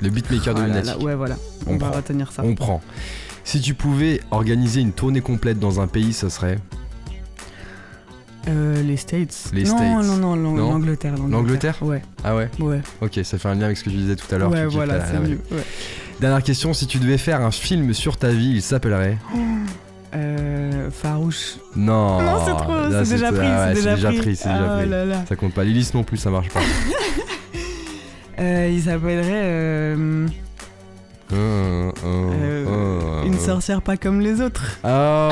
le 0.01 0.09
beatmaker 0.09 0.53
de 0.55 0.59
Ah 0.61 0.67
là 0.67 0.67
Lunatic. 0.81 0.87
là, 0.91 0.97
Ouais 0.99 1.15
voilà. 1.15 1.35
On 1.67 1.73
On, 1.73 1.77
va 1.77 1.89
retenir 1.91 2.31
ça. 2.31 2.43
On 2.45 2.55
prend. 2.55 2.81
Si 3.43 3.59
tu 3.61 3.73
pouvais 3.73 4.21
organiser 4.31 4.81
une 4.81 4.91
tournée 4.93 5.21
complète 5.21 5.59
dans 5.59 5.79
un 5.81 5.87
pays, 5.87 6.13
ce 6.13 6.29
serait 6.29 6.59
Euh, 8.47 8.81
les 8.81 8.97
States. 8.97 9.49
Les 9.53 9.63
non, 9.63 9.77
States. 9.77 10.05
Non, 10.05 10.35
non, 10.35 10.35
Non 10.35 10.71
l'Angleterre. 10.71 11.13
L'Angleterre 11.29 11.77
Ouais, 11.81 12.01
Ah 12.23 12.35
ouais 12.35 12.49
ouais. 12.59 12.81
Ok, 13.01 13.19
ça 13.23 13.37
fait 13.37 13.47
un 13.47 13.55
lien 13.55 13.65
avec 13.65 13.77
ce 13.77 13.83
que 13.83 13.89
tu 13.89 13.95
disais 13.97 14.15
tout 14.15 14.33
à 14.33 14.37
l'heure. 14.37 14.51
Ouais, 14.51 14.65
voilà, 14.65 15.05
c'est 15.05 15.17
ah 15.17 15.19
mieux. 15.19 15.39
ouais. 15.51 15.63
Dernière 16.19 16.43
question, 16.43 16.73
si 16.73 16.85
tu 16.87 16.97
devais 16.99 17.17
faire 17.17 17.41
un 17.41 17.51
film 17.51 17.93
sur 17.93 18.17
ta 18.17 18.29
vie, 18.29 18.51
il 18.55 18.61
s'appellerait 18.61 19.17
Euh, 20.13 20.89
Farouche. 20.91 21.55
Non 21.75 22.21
non, 22.21 22.37
c'est 22.45 22.51
trop, 22.51 22.73
c'est 23.05 23.13
déjà 23.13 23.27
ah 23.29 23.31
pris, 23.31 23.47
ouais, 23.47 23.75
c'est 23.75 23.95
déjà 23.95 24.07
pris. 24.11 24.35
c'est 24.35 24.49
déjà 24.49 24.73
Ah 24.73 24.77
pris. 24.79 24.89
là 24.89 25.05
là. 25.05 25.23
Ça 25.27 25.35
compte 25.35 25.53
pas. 25.53 25.63
Lilith 25.63 25.93
non 25.93 26.03
plus, 26.03 26.17
ça 26.17 26.29
marche 26.29 26.49
pas. 26.49 26.59
Euh, 28.41 28.69
il 28.71 28.81
s'appellerait 28.81 29.43
euh, 29.43 30.27
Euh, 31.33 31.91
euh, 32.03 32.31
Euh, 32.33 32.65
euh, 32.67 33.23
Une 33.25 33.37
sorcière 33.39 33.81
pas 33.81 33.97
comme 33.97 34.19
les 34.19 34.41
autres. 34.41 34.63
Oh, 34.83 35.29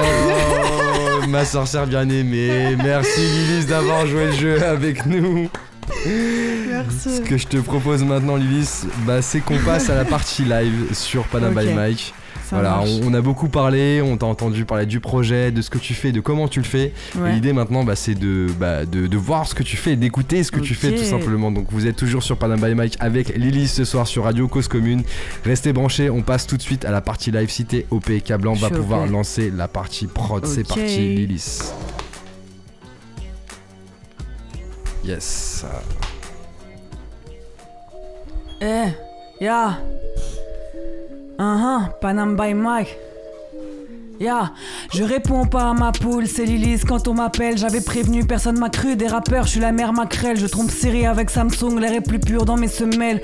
ma 1.27 1.43
sorcière 1.45 1.87
bien 1.87 2.07
aimée. 2.09 2.75
Merci 2.77 3.19
Lilith 3.21 3.67
d'avoir 3.67 4.05
joué 4.05 4.27
le 4.27 4.31
jeu 4.33 4.63
avec 4.63 5.05
nous. 5.05 5.49
Ce 6.03 6.69
Merci. 6.69 7.23
que 7.23 7.37
je 7.37 7.47
te 7.47 7.57
propose 7.57 8.03
maintenant, 8.03 8.35
Lilith, 8.35 8.85
bah, 9.07 9.21
c'est 9.23 9.39
qu'on 9.39 9.57
passe 9.57 9.89
à 9.89 9.95
la 9.95 10.05
partie 10.05 10.43
live 10.43 10.93
sur 10.93 11.23
Panam 11.25 11.53
by 11.53 11.67
Ok. 11.69 11.75
Mike. 11.75 12.13
Ça 12.49 12.55
voilà, 12.55 12.77
marche. 12.77 12.89
on, 13.03 13.13
a 13.13 13.21
beaucoup 13.21 13.47
parlé, 13.47 14.01
on 14.01 14.17
t'a 14.17 14.25
entendu 14.25 14.65
parler 14.65 14.87
du 14.87 14.99
projet, 14.99 15.51
de 15.51 15.61
ce 15.61 15.69
que 15.69 15.77
tu 15.77 15.93
fais, 15.93 16.11
de 16.11 16.19
comment 16.19 16.47
tu 16.47 16.59
le 16.59 16.65
fais. 16.65 16.93
Ouais. 17.15 17.33
L'idée 17.33 17.53
maintenant, 17.53 17.83
bah, 17.83 17.95
c'est 17.95 18.15
de, 18.15 18.47
bah, 18.59 18.87
de, 18.87 19.05
de 19.05 19.17
voir 19.17 19.45
ce 19.45 19.53
que 19.53 19.61
tu 19.61 19.77
fais, 19.77 19.95
d'écouter 19.95 20.43
ce 20.43 20.51
que 20.51 20.59
tu 20.59 20.73
fais 20.73 20.95
tout 20.95 21.03
simplement. 21.03 21.51
Donc 21.51 21.67
vous 21.69 21.85
êtes 21.85 21.95
toujours 21.95 22.23
sur 22.23 22.37
Panam 22.37 22.59
by 22.59 22.73
Mike 22.73 22.97
avec 22.99 23.37
Lily 23.37 23.67
ce 23.67 23.85
soir 23.85 24.07
sur 24.07 24.23
Radio 24.23 24.47
Cause 24.47 24.67
Commune. 24.67 25.03
Restez 25.45 25.73
branchés, 25.73 26.09
on 26.09 26.23
passe 26.23 26.47
tout 26.47 26.57
de 26.57 26.63
suite 26.63 26.85
à 26.85 26.91
la 26.91 27.01
partie 27.01 27.29
live 27.29 27.51
cité 27.51 27.85
OP 27.91 28.09
Cablan 28.25 28.53
va 28.53 28.71
pouvoir 28.71 29.05
lancer 29.05 29.51
la 29.55 29.67
partie 29.67 30.07
prod. 30.07 30.43
C'est 30.47 30.67
parti 30.67 31.17
Lily. 31.17 31.59
Yes. 35.05 35.65
Eh, 38.59 38.87
ya. 39.39 39.77
Uh 41.39 41.87
Panam 42.03 42.35
by 42.35 42.51
Mike. 42.51 43.08
Ya, 44.19 44.51
je 44.91 45.01
réponds 45.01 45.45
pas 45.45 45.69
à 45.69 45.73
ma 45.73 45.93
poule, 45.93 46.27
c'est 46.27 46.43
Lilith 46.43 46.83
quand 46.85 47.07
on 47.07 47.13
m'appelle. 47.13 47.57
J'avais 47.57 47.79
prévenu, 47.79 48.25
personne 48.25 48.59
m'a 48.59 48.69
cru. 48.69 48.97
Des 48.97 49.07
rappeurs, 49.07 49.45
je 49.45 49.51
suis 49.51 49.59
la 49.61 49.71
mère 49.71 49.93
maquerelle. 49.93 50.37
Je 50.37 50.45
trompe 50.45 50.71
Siri 50.71 51.05
avec 51.05 51.29
Samsung, 51.29 51.79
l'air 51.79 51.93
est 51.93 52.01
plus 52.01 52.19
pur 52.19 52.43
dans 52.43 52.57
mes 52.57 52.67
semelles. 52.67 53.21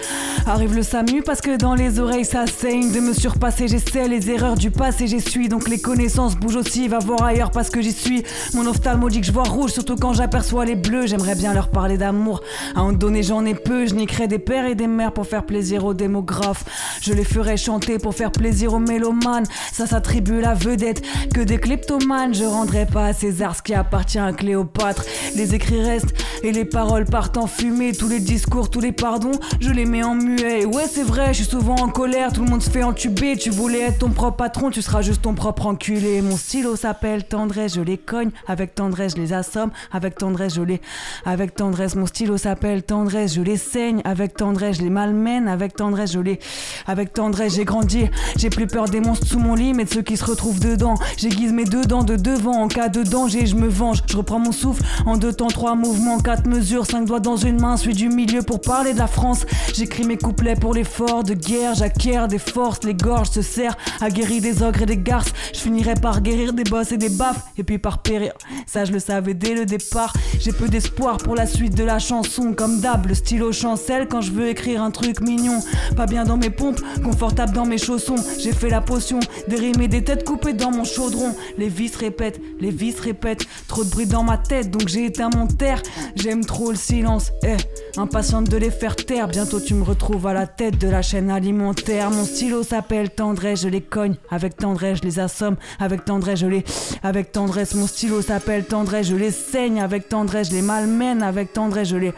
Arrive 0.47 0.73
le 0.73 0.83
SAMU 0.83 1.21
parce 1.21 1.41
que 1.41 1.57
dans 1.57 1.75
les 1.75 1.99
oreilles 1.99 2.23
ça 2.23 2.47
saigne. 2.47 2.93
De 2.93 3.01
me 3.01 3.11
surpasser, 3.11 3.67
j'essaie 3.67 4.07
les 4.07 4.31
erreurs 4.31 4.55
du 4.55 4.71
passé, 4.71 5.07
j'essuie. 5.07 5.49
Donc 5.49 5.67
les 5.67 5.79
connaissances 5.79 6.37
bougent 6.37 6.55
aussi, 6.55 6.87
va 6.87 6.99
voir 6.99 7.23
ailleurs 7.23 7.51
parce 7.51 7.69
que 7.69 7.81
j'y 7.81 7.91
suis. 7.91 8.23
Mon 8.53 8.65
ophtalmo 8.65 9.09
dit 9.09 9.19
que 9.19 9.27
je 9.27 9.33
vois 9.33 9.43
rouge, 9.43 9.71
surtout 9.71 9.97
quand 9.97 10.13
j'aperçois 10.13 10.63
les 10.63 10.75
bleus. 10.75 11.07
J'aimerais 11.07 11.35
bien 11.35 11.53
leur 11.53 11.67
parler 11.67 11.97
d'amour. 11.97 12.39
À 12.73 12.81
en 12.81 12.93
donner, 12.93 13.21
j'en 13.21 13.43
ai 13.43 13.53
peu. 13.55 13.85
Je 13.85 13.95
niquerai 13.95 14.29
des 14.29 14.39
pères 14.39 14.65
et 14.65 14.75
des 14.75 14.87
mères 14.87 15.11
pour 15.11 15.27
faire 15.27 15.45
plaisir 15.45 15.83
aux 15.83 15.93
démographes. 15.93 16.63
Je 17.01 17.11
les 17.11 17.25
ferai 17.25 17.57
chanter 17.57 17.99
pour 17.99 18.15
faire 18.15 18.31
plaisir 18.31 18.73
aux 18.73 18.79
mélomanes. 18.79 19.45
Ça 19.73 19.87
s'attribue 19.87 20.39
la 20.39 20.53
vedette 20.53 20.84
que 21.33 21.41
des 21.41 21.57
kleptomanes. 21.57 22.33
Je 22.33 22.43
rendrai 22.43 22.85
pas 22.85 23.07
à 23.07 23.13
César 23.13 23.55
ce 23.55 23.61
qui 23.61 23.73
appartient 23.73 24.19
à 24.19 24.31
Cléopâtre. 24.33 25.03
Les 25.35 25.55
écrits 25.55 25.81
restent 25.81 26.13
et 26.43 26.51
les 26.51 26.65
paroles 26.65 27.05
partent 27.05 27.37
en 27.37 27.47
fumée. 27.47 27.93
Tous 27.93 28.07
les 28.07 28.19
discours, 28.19 28.69
tous 28.69 28.79
les 28.79 28.91
pardons, 28.91 29.31
je 29.59 29.71
les 29.71 29.85
mets 29.85 30.03
en 30.03 30.15
muet. 30.15 30.65
Ouais, 30.65 30.85
c'est 30.91 31.03
vrai, 31.03 31.29
je 31.29 31.43
suis 31.43 31.45
souvent 31.45 31.75
en 31.75 31.89
colère. 31.89 32.33
Tout 32.33 32.43
le 32.43 32.49
monde 32.49 32.61
se 32.61 32.69
fait 32.69 32.83
entuber. 32.83 33.37
Tu 33.37 33.49
voulais 33.49 33.81
être 33.81 33.99
ton 33.99 34.09
propre 34.09 34.37
patron, 34.37 34.69
tu 34.69 34.81
seras 34.81 35.01
juste 35.01 35.23
ton 35.23 35.33
propre 35.33 35.65
enculé. 35.65 36.21
Mon 36.21 36.37
stylo 36.37 36.75
s'appelle 36.75 37.23
tendresse, 37.23 37.75
je 37.75 37.81
les 37.81 37.97
cogne. 37.97 38.29
Avec 38.47 38.75
tendresse, 38.75 39.13
je 39.15 39.21
les 39.21 39.33
assomme. 39.33 39.71
Avec 39.91 40.15
tendresse, 40.15 40.55
je 40.55 40.61
les. 40.61 40.81
Avec 41.25 41.55
tendresse, 41.55 41.95
mon 41.95 42.05
stylo 42.05 42.37
s'appelle 42.37 42.83
tendresse, 42.83 43.33
je 43.33 43.41
les 43.41 43.57
saigne. 43.57 44.01
Avec 44.05 44.35
tendresse, 44.35 44.77
je 44.77 44.83
les 44.83 44.89
malmène. 44.89 45.47
Avec 45.47 45.75
tendresse, 45.75 46.11
je 46.11 46.19
les. 46.19 46.39
Avec 46.87 47.13
tendresse, 47.13 47.55
j'ai 47.55 47.65
grandi. 47.65 48.05
J'ai 48.37 48.49
plus 48.49 48.67
peur 48.67 48.85
des 48.85 48.99
monstres 48.99 49.27
sous 49.27 49.39
mon 49.39 49.55
lit, 49.55 49.73
mais 49.73 49.85
de 49.85 49.89
ceux 49.89 50.01
qui 50.01 50.17
se 50.17 50.25
retrouvent 50.25 50.59
dedans. 50.75 50.95
J'aiguise 51.17 51.53
mes 51.53 51.65
deux 51.65 51.85
dents 51.85 52.03
de 52.03 52.15
devant. 52.15 52.61
En 52.61 52.67
cas 52.67 52.89
de 52.89 53.03
danger, 53.03 53.45
je 53.45 53.55
me 53.55 53.67
venge. 53.67 54.03
Je 54.09 54.17
reprends 54.17 54.39
mon 54.39 54.51
souffle 54.51 54.83
en 55.05 55.17
deux 55.17 55.33
temps, 55.33 55.47
trois 55.47 55.75
mouvements, 55.75 56.19
quatre 56.19 56.47
mesures, 56.47 56.85
cinq 56.85 57.05
doigts 57.05 57.19
dans 57.19 57.37
une 57.37 57.59
main. 57.59 57.77
Celui 57.77 57.93
du 57.93 58.09
milieu 58.09 58.41
pour 58.41 58.61
parler 58.61 58.93
de 58.93 58.99
la 58.99 59.07
France. 59.07 59.45
J'écris 59.73 60.03
mes 60.03 60.17
couplets 60.17 60.55
pour 60.55 60.73
l'effort 60.73 61.23
de 61.23 61.33
guerre. 61.33 61.75
J'acquiers 61.75 62.27
des 62.29 62.39
forces, 62.39 62.83
les 62.83 62.93
gorges 62.93 63.29
se 63.29 63.41
serrent. 63.41 63.77
Aguerri 64.01 64.41
des 64.41 64.63
ogres 64.63 64.83
et 64.83 64.85
des 64.85 64.97
garces. 64.97 65.31
Je 65.53 65.59
finirai 65.59 65.95
par 65.95 66.21
guérir 66.21 66.53
des 66.53 66.63
bosses 66.63 66.91
et 66.91 66.97
des 66.97 67.09
baffes. 67.09 67.43
Et 67.57 67.63
puis 67.63 67.77
par 67.77 67.99
périr. 67.99 68.33
Ça, 68.67 68.85
je 68.85 68.91
le 68.91 68.99
savais 68.99 69.33
dès 69.33 69.53
le 69.53 69.65
départ. 69.65 70.13
J'ai 70.39 70.51
peu 70.51 70.67
d'espoir 70.67 71.17
pour 71.17 71.35
la 71.35 71.45
suite 71.45 71.75
de 71.75 71.83
la 71.83 71.99
chanson. 71.99 72.53
Comme 72.53 72.81
d'hab, 72.81 73.07
le 73.07 73.13
stylo 73.13 73.51
chancelle 73.51 74.07
quand 74.07 74.21
je 74.21 74.31
veux 74.31 74.47
écrire 74.49 74.81
un 74.81 74.91
truc 74.91 75.21
mignon. 75.21 75.59
Pas 75.95 76.05
bien 76.05 76.25
dans 76.25 76.37
mes 76.37 76.49
pompes, 76.49 76.81
confortable 77.03 77.53
dans 77.53 77.65
mes 77.65 77.77
chaussons. 77.77 78.15
J'ai 78.39 78.51
fait 78.51 78.69
la 78.69 78.81
potion, 78.81 79.19
des 79.47 79.55
rimes 79.55 79.81
et 79.81 79.87
des 79.87 80.03
têtes 80.03 80.25
coupées 80.25 80.53
dans 80.53 80.64
mon 80.71 80.83
chaudron. 80.83 81.35
Les 81.57 81.69
vis 81.69 81.95
répètent, 81.95 82.39
les 82.59 82.71
vis 82.71 82.99
répètent. 82.99 83.45
Trop 83.67 83.83
de 83.83 83.89
bruit 83.89 84.05
dans 84.05 84.23
ma 84.23 84.37
tête, 84.37 84.71
donc 84.71 84.87
j'ai 84.87 85.05
éteint 85.05 85.29
mon 85.35 85.47
terre. 85.47 85.81
J'aime 86.15 86.45
trop 86.45 86.71
le 86.71 86.77
silence, 86.77 87.31
eh. 87.43 87.57
Impatiente 87.97 88.49
de 88.49 88.57
les 88.57 88.71
faire 88.71 88.95
taire. 88.95 89.27
Bientôt 89.27 89.59
tu 89.59 89.73
me 89.73 89.83
retrouves 89.83 90.27
à 90.27 90.33
la 90.33 90.47
tête 90.47 90.77
de 90.77 90.87
la 90.87 91.01
chaîne 91.01 91.29
alimentaire. 91.29 92.11
Mon 92.11 92.25
stylo 92.25 92.63
s'appelle 92.63 93.09
tendresse, 93.09 93.61
je 93.61 93.69
les 93.69 93.81
cogne. 93.81 94.15
Avec 94.29 94.57
tendresse, 94.57 94.99
je 94.99 95.03
les 95.03 95.19
assomme. 95.19 95.55
Avec 95.79 96.05
tendresse, 96.05 96.39
je 96.39 96.47
les. 96.47 96.63
Avec 97.03 97.31
tendresse, 97.31 97.75
mon 97.75 97.87
stylo 97.87 98.21
s'appelle 98.21 98.65
tendresse, 98.65 99.07
je 99.07 99.15
les 99.15 99.31
saigne. 99.31 99.79
Avec 99.79 100.09
tendresse, 100.09 100.49
je 100.49 100.55
les 100.55 100.61
malmène. 100.61 101.23
Avec 101.23 101.53
tendresse, 101.53 101.89
je 101.89 101.97
les. 101.97 102.13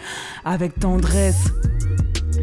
Avec 0.45 0.80
tendresse. 0.80 1.52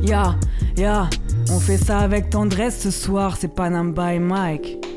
Ya, 0.03 0.35
ya, 0.77 1.09
on 1.51 1.61
fait 1.61 1.79
ça 1.79 1.99
avec 2.01 2.29
tendresse 2.29 2.81
ce 2.81 2.91
soir, 2.91 3.37
c'est 3.39 3.49
Panam 3.49 3.93
by 3.93 4.19
Mike. 4.19 4.94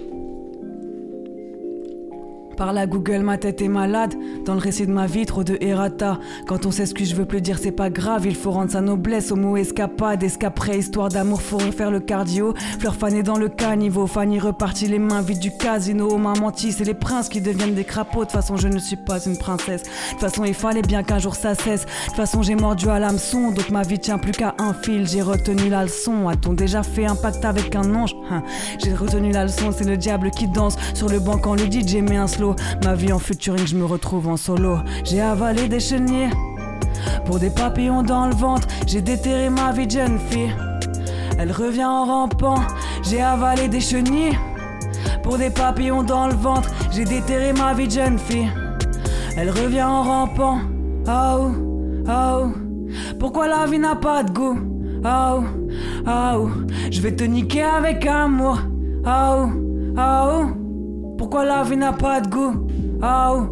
Par 2.57 2.73
la 2.73 2.87
Google, 2.87 3.19
ma 3.19 3.37
tête 3.37 3.61
est 3.61 3.67
malade. 3.67 4.15
Dans 4.43 4.55
le 4.55 4.59
récit 4.59 4.87
de 4.87 4.91
ma 4.91 5.05
vie, 5.05 5.27
trop 5.27 5.43
de 5.43 5.59
errata. 5.61 6.17
Quand 6.47 6.65
on 6.65 6.71
s'excuse, 6.71 7.11
je 7.11 7.15
veux 7.15 7.25
plus 7.25 7.39
dire 7.39 7.59
c'est 7.59 7.71
pas 7.71 7.91
grave. 7.91 8.25
Il 8.25 8.35
faut 8.35 8.49
rendre 8.49 8.71
sa 8.71 8.81
noblesse 8.81 9.31
au 9.31 9.35
mot 9.35 9.57
escapade. 9.57 10.23
Escaperait, 10.23 10.79
histoire 10.79 11.09
d'amour, 11.09 11.39
faut 11.39 11.59
refaire 11.59 11.91
le 11.91 11.99
cardio. 11.99 12.55
Fleur 12.79 12.95
fanée 12.95 13.21
dans 13.21 13.37
le 13.37 13.47
caniveau. 13.47 14.07
Fanny 14.07 14.39
repartit 14.39 14.87
les 14.87 14.97
mains 14.97 15.21
vides 15.21 15.37
du 15.37 15.51
casino. 15.55 16.09
On 16.11 16.17
m'a 16.17 16.33
menti, 16.33 16.71
c'est 16.71 16.83
les 16.83 16.95
princes 16.95 17.29
qui 17.29 17.41
deviennent 17.41 17.75
des 17.75 17.83
crapauds. 17.83 18.21
De 18.21 18.25
toute 18.25 18.31
façon, 18.31 18.57
je 18.57 18.67
ne 18.67 18.79
suis 18.79 18.95
pas 18.95 19.23
une 19.23 19.37
princesse. 19.37 19.83
De 19.83 20.11
toute 20.13 20.21
façon, 20.21 20.43
il 20.43 20.55
fallait 20.55 20.81
bien 20.81 21.03
qu'un 21.03 21.19
jour 21.19 21.35
ça 21.35 21.53
cesse. 21.53 21.85
De 21.85 22.05
toute 22.07 22.15
façon, 22.15 22.41
j'ai 22.41 22.55
mordu 22.55 22.89
à 22.89 22.97
l'hameçon. 22.97 23.51
Donc 23.51 23.69
ma 23.69 23.83
vie 23.83 23.99
tient 23.99 24.17
plus 24.17 24.31
qu'à 24.31 24.55
un 24.57 24.73
fil. 24.73 25.07
J'ai 25.07 25.21
retenu 25.21 25.69
la 25.69 25.83
leçon. 25.83 26.27
A-t-on 26.27 26.53
déjà 26.53 26.81
fait 26.81 27.05
un 27.05 27.15
pacte 27.15 27.45
avec 27.45 27.75
un 27.75 27.93
ange? 27.93 28.15
Hein. 28.31 28.41
J'ai 28.83 28.95
retenu 28.95 29.31
la 29.31 29.43
leçon, 29.43 29.71
c'est 29.71 29.85
le 29.85 29.95
diable 29.95 30.31
qui 30.31 30.47
danse. 30.47 30.75
Sur 30.95 31.07
le 31.07 31.19
banc 31.19 31.37
quand 31.37 31.53
le 31.53 31.71
DJ 31.71 31.97
met 31.97 32.17
un 32.17 32.25
slow. 32.25 32.46
Ma 32.83 32.95
vie 32.95 33.11
en 33.11 33.19
futuring, 33.19 33.65
je 33.65 33.75
me 33.75 33.85
retrouve 33.85 34.27
en 34.27 34.37
solo. 34.37 34.77
J'ai 35.03 35.21
avalé 35.21 35.67
des 35.67 35.79
chenilles. 35.79 36.29
Pour 37.25 37.39
des 37.39 37.49
papillons 37.49 38.03
dans 38.03 38.27
le 38.27 38.35
ventre, 38.35 38.67
j'ai 38.85 39.01
déterré 39.01 39.49
ma 39.49 39.71
vie 39.71 39.87
de 39.87 39.91
jeune 39.91 40.19
fille. 40.29 40.53
Elle 41.39 41.51
revient 41.51 41.85
en 41.85 42.05
rampant, 42.05 42.59
j'ai 43.03 43.21
avalé 43.21 43.67
des 43.67 43.81
chenilles. 43.81 44.37
Pour 45.23 45.37
des 45.37 45.49
papillons 45.49 46.03
dans 46.03 46.27
le 46.27 46.33
ventre, 46.33 46.69
j'ai 46.91 47.05
déterré 47.05 47.53
ma 47.53 47.73
vie 47.73 47.87
de 47.87 47.91
jeune 47.91 48.17
fille. 48.17 48.49
Elle 49.35 49.51
revient 49.51 49.83
en 49.83 50.03
rampant. 50.03 50.59
Oh, 51.07 51.51
oh. 52.09 52.47
Pourquoi 53.19 53.47
la 53.47 53.65
vie 53.67 53.79
n'a 53.79 53.95
pas 53.95 54.23
de 54.23 54.31
goût? 54.31 54.59
Oh, 55.05 55.43
oh. 56.07 56.49
Je 56.89 57.01
vais 57.01 57.15
te 57.15 57.23
niquer 57.23 57.63
avec 57.63 58.05
amour. 58.05 58.57
Oh, 59.05 59.45
oh. 59.97 60.66
Pourquoi 61.17 61.45
la 61.45 61.63
vie 61.63 61.77
n'a 61.77 61.93
pas 61.93 62.21
de 62.21 62.29
goût? 62.29 62.67
Oh, 63.01 63.47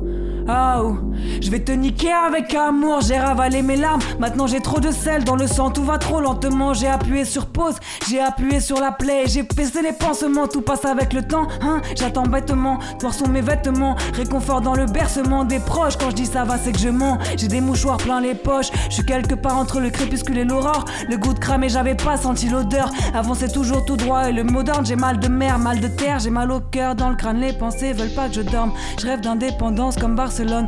oh. 0.48 0.96
Je 1.42 1.50
vais 1.50 1.60
te 1.60 1.72
niquer 1.72 2.12
avec 2.12 2.54
amour, 2.54 3.02
j'ai 3.02 3.18
ravalé 3.18 3.62
mes 3.62 3.76
larmes. 3.76 4.02
Maintenant 4.20 4.48
j'ai 4.48 4.62
trop 4.62 4.80
de 4.80 4.92
sel 4.92 5.24
dans 5.24 5.36
le 5.36 5.48
sang, 5.48 5.70
tout 5.70 5.84
va 5.84 5.98
trop 5.98 6.20
lentement. 6.20 6.74
J'ai 6.74 6.88
appuyé 6.88 7.26
sur 7.26 7.48
pause, 7.48 7.76
j'ai 8.10 8.20
appuyé 8.20 8.60
sur 8.60 8.80
la 8.80 8.92
play, 8.92 9.24
j'ai 9.28 9.44
baissé 9.44 9.82
les 9.82 9.94
pansements, 9.94 10.48
tout 10.48 10.62
passe 10.62 10.86
avec 10.86 11.14
le 11.14 11.22
temps. 11.24 11.48
Hein 11.62 11.82
J'attends 11.96 12.28
bêtement, 12.28 12.80
toi 13.00 13.12
sont 13.12 13.28
mes 13.28 13.42
vêtements. 13.42 13.96
Réconfort 14.14 14.62
dans 14.62 14.76
le 14.76 14.86
bercement 14.86 15.44
des 15.44 15.60
proches. 15.60 15.98
Quand 15.98 16.10
je 16.10 16.16
dis 16.16 16.26
ça 16.26 16.44
va, 16.44 16.58
c'est 16.58 16.72
que 16.72 16.80
je 16.80 16.90
mens. 16.90 17.18
J'ai 17.38 17.48
des 17.48 17.62
mouchoirs 17.62 17.98
plein 17.98 18.22
les 18.22 18.36
poches. 18.36 18.70
Je 18.90 18.96
suis 18.96 19.06
quelque 19.06 19.36
part 19.36 19.58
entre 19.58 19.80
le 19.80 19.90
crépuscule 19.90 20.38
et 20.38 20.46
l'aurore. 20.46 20.86
Le 21.10 21.18
goût 21.18 21.34
de 21.34 21.40
cramé, 21.40 21.70
j'avais 21.70 21.96
pas 21.96 22.18
senti 22.18 22.50
l'odeur. 22.50 22.90
Avancer 23.14 23.50
toujours 23.50 23.86
tout 23.86 23.98
droit 23.98 24.30
et 24.30 24.32
le 24.32 24.44
moderne. 24.44 24.86
J'ai 24.86 24.96
mal 24.96 25.20
de 25.20 25.28
mer, 25.28 25.60
mal 25.60 25.80
de 25.80 25.88
terre, 25.88 26.20
j'ai 26.20 26.30
mal 26.30 26.52
au 26.52 26.60
cœur. 26.60 26.96
Dans 26.96 27.10
le 27.10 27.16
crâne, 27.16 27.40
les 27.40 27.54
pensées 27.54 27.94
veulent 27.94 28.14
pas 28.14 28.28
que 28.28 28.36
je 28.36 28.42
dorme. 28.42 28.72
Je 29.00 29.08
rêve 29.08 29.22
d'indépendance 29.22 29.96
comme 29.96 30.16
Barcelone. 30.16 30.68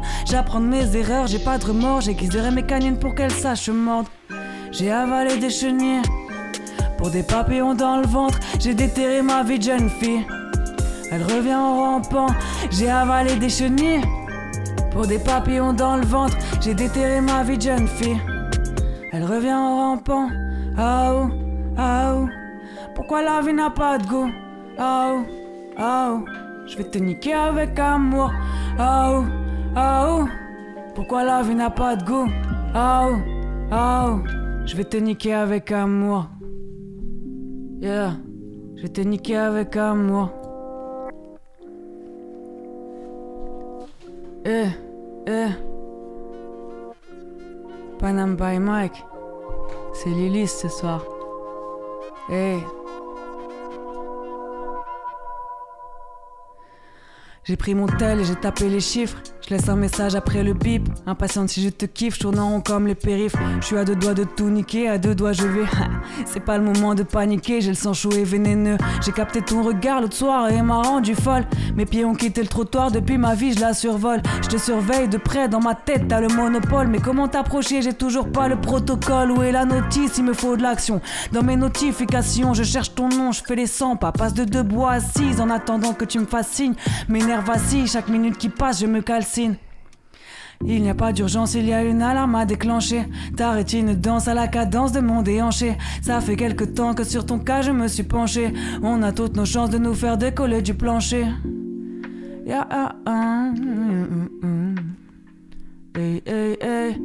De 0.56 0.66
mes 0.66 0.95
erreurs, 0.95 1.28
j'ai 1.28 1.39
pas 1.39 1.58
de 1.58 1.66
remords. 1.66 2.02
J'aiguiserai 2.02 2.52
mes 2.52 2.64
canines 2.64 2.98
pour 2.98 3.14
qu'elles 3.14 3.32
sachent 3.32 3.70
mordre. 3.70 4.10
J'ai 4.72 4.91
avalé 4.91 5.38
des 5.38 5.50
chenilles 5.50 6.02
pour 6.98 7.12
des 7.12 7.24
papillons 7.24 7.76
dans 7.76 7.98
le 7.98 8.08
ventre. 8.08 8.39
J'ai 8.60 8.74
déterré 8.74 9.22
ma 9.22 9.43
vie 9.43 9.62
jeune 9.62 9.89
fille. 9.89 10.26
Elle 11.12 11.24
revient 11.24 11.56
en 11.56 11.78
rampant. 11.78 12.28
J'ai 12.72 12.89
avalé 12.89 13.36
des 13.36 13.50
chenilles 13.50 14.02
pour 14.91 15.06
des 15.06 15.20
papillons 15.20 15.74
dans 15.74 15.98
le 15.98 16.06
ventre. 16.06 16.38
J'ai 16.62 16.74
déterré 16.74 17.22
ma 17.22 17.43
vie 17.43 17.60
jeune 17.60 17.88
fille. 17.88 18.20
Elle 19.12 19.26
revient 19.26 19.54
en 19.54 19.78
rampant. 19.78 20.30
Ah 20.78 21.14
oh, 21.14 21.30
ah 21.78 22.16
oh. 22.16 22.28
Pourquoi 22.95 23.22
la 23.22 23.41
vie 23.41 23.54
n'a 23.54 23.70
pas 23.70 23.98
de 23.98 24.08
goût? 24.08 24.32
Oh, 24.80 25.24
ah 25.78 26.10
oh. 26.12 26.26
Je 26.66 26.78
vais 26.78 26.84
te 26.84 26.98
niquer 26.98 27.34
avec 27.34 27.78
amour. 27.80 28.32
Oh, 28.80 29.24
ah 29.80 30.07
oh. 30.09 30.25
Pourquoi 30.95 31.23
la 31.23 31.43
vie 31.43 31.53
n'a 31.53 31.69
pas 31.69 31.95
de 31.95 32.03
goût? 32.03 32.28
Ah 32.73 33.09
oh, 33.09 33.15
ah 33.71 34.07
oh. 34.09 34.23
Je 34.65 34.75
vais 34.75 34.84
te 34.84 34.97
niquer 34.97 35.36
avec 35.36 35.71
amour. 35.71 36.28
Yeah. 37.80 38.13
Je 38.75 38.82
vais 38.82 38.89
te 38.89 39.01
niquer 39.01 39.38
avec 39.38 39.75
amour. 39.75 40.32
Eh, 44.45 44.69
eh. 45.28 45.49
Panam 47.99 48.36
by 48.36 48.59
Mike. 48.59 49.05
C'est 49.93 50.09
Lily 50.09 50.47
ce 50.47 50.69
soir. 50.69 51.03
Eh. 52.32 52.57
J'ai 57.43 57.55
pris 57.55 57.75
mon 57.75 57.86
tel 57.86 58.19
et 58.19 58.23
j'ai 58.25 58.36
tapé 58.36 58.69
les 58.69 58.80
chiffres. 58.82 59.21
Je 59.48 59.54
laisse 59.54 59.70
un 59.70 59.78
message 59.78 60.14
après 60.14 60.43
le 60.43 60.52
bip. 60.52 60.89
Impatiente 61.06 61.48
si 61.48 61.64
je 61.64 61.70
te 61.70 61.86
kiffe, 61.86 62.20
tournant 62.20 62.50
rond 62.50 62.60
comme 62.60 62.86
les 62.86 62.95
périphes. 62.95 63.38
Je 63.62 63.66
suis 63.66 63.78
à 63.78 63.86
deux 63.86 63.95
doigts 63.95 64.14
de 64.14 64.26
tout 64.26 64.50
niquer, 64.50 64.89
à 64.89 64.98
deux 64.98 65.16
doigts 65.16 65.32
je 65.32 65.48
vais. 65.48 65.64
C'est 66.26 66.41
pas 66.41 66.58
le 66.58 66.66
moment 66.66 66.95
de 66.95 67.04
paniquer, 67.04 67.62
j'ai 67.62 67.70
le 67.70 67.76
sang 67.76 67.93
chaud 67.93 68.12
et 68.12 68.26
vénéneux. 68.26 68.76
J'ai 69.06 69.14
capté 69.14 69.41
ton 69.41 69.64
regard 69.64 70.02
l'autre 70.02 70.18
soir 70.18 70.50
et 70.50 70.62
m'a 70.62 70.82
rendu 70.82 71.16
folle. 71.16 71.45
Mes 71.78 71.86
pieds 71.86 72.04
ont 72.04 72.14
quitté 72.14 72.41
le 72.41 72.50
trottoir, 72.50 72.91
depuis 72.91 73.18
ma 73.18 73.36
vie 73.36 73.54
je 73.54 73.62
la 73.62 73.74
survole. 73.74 74.22
Je 74.41 74.50
te 74.50 74.58
surveille 74.58 75.08
de 75.08 75.18
près, 75.18 75.48
dans 75.48 75.62
ma 75.62 75.76
tête 75.76 76.10
t'as 76.10 76.20
le 76.20 76.28
monopole. 76.28 76.88
Mais 76.88 77.00
comment 77.00 77.30
t'approcher, 77.30 77.82
j'ai 77.82 77.93
toujours 77.93 78.30
pas 78.30 78.50
le 78.50 78.60
protocole. 78.60 79.32
Où 79.32 79.43
est 79.43 79.54
la 79.54 79.64
notice, 79.64 80.18
il 80.18 80.26
me 80.26 80.34
faut 80.34 80.58
de 80.58 80.62
l'action. 80.62 81.00
Dans 81.32 81.43
mes 81.43 81.56
notifications, 81.56 82.54
je 82.54 82.64
cherche 82.64 82.93
ton 82.95 83.08
nom, 83.08 83.32
je 83.32 83.41
fais 83.41 83.56
les 83.56 83.68
100 83.68 83.95
pas. 83.95 84.12
Passe 84.12 84.34
de 84.34 84.43
deux 84.43 84.64
bois 84.64 84.91
assises 84.91 85.39
en 85.39 85.50
attendant 85.50 85.93
que 85.93 86.04
tu 86.04 86.20
me 86.20 86.26
signe. 86.43 86.74
Mes 87.08 87.24
nerfs 87.24 87.43
vacillent, 87.43 87.88
chaque 87.88 88.10
minute 88.10 88.38
qui 88.38 88.50
passe, 88.50 88.82
je 88.82 88.88
me 88.88 89.00
calcine. 89.00 89.37
Il 90.66 90.82
n'y 90.82 90.90
a 90.90 90.96
pas 90.96 91.14
d'urgence, 91.14 91.54
il 91.54 91.66
y 91.66 91.74
a 91.74 91.84
une 91.84 92.02
alarme 92.02 92.36
à 92.36 92.46
déclencher. 92.46 93.06
Ta 93.36 93.52
rétine 93.52 93.94
danse 93.94 94.28
à 94.28 94.34
la 94.34 94.48
cadence 94.48 94.92
de 94.92 95.00
mon 95.00 95.22
déhanché. 95.22 95.78
Ça 96.02 96.20
fait 96.20 96.36
quelque 96.36 96.64
temps 96.64 96.94
que 96.96 97.04
sur 97.04 97.26
ton 97.26 97.38
cas 97.40 97.62
je 97.62 97.72
me 97.72 97.88
suis 97.88 98.04
penché. 98.04 98.54
On 98.82 99.04
a 99.04 99.12
toutes 99.12 99.36
nos 99.36 99.46
chances 99.46 99.70
de 99.70 99.78
nous 99.78 99.94
faire 99.94 100.18
décoller 100.18 100.62
du 100.62 100.74
plancher. 100.74 101.28
Hey. 105.96 106.98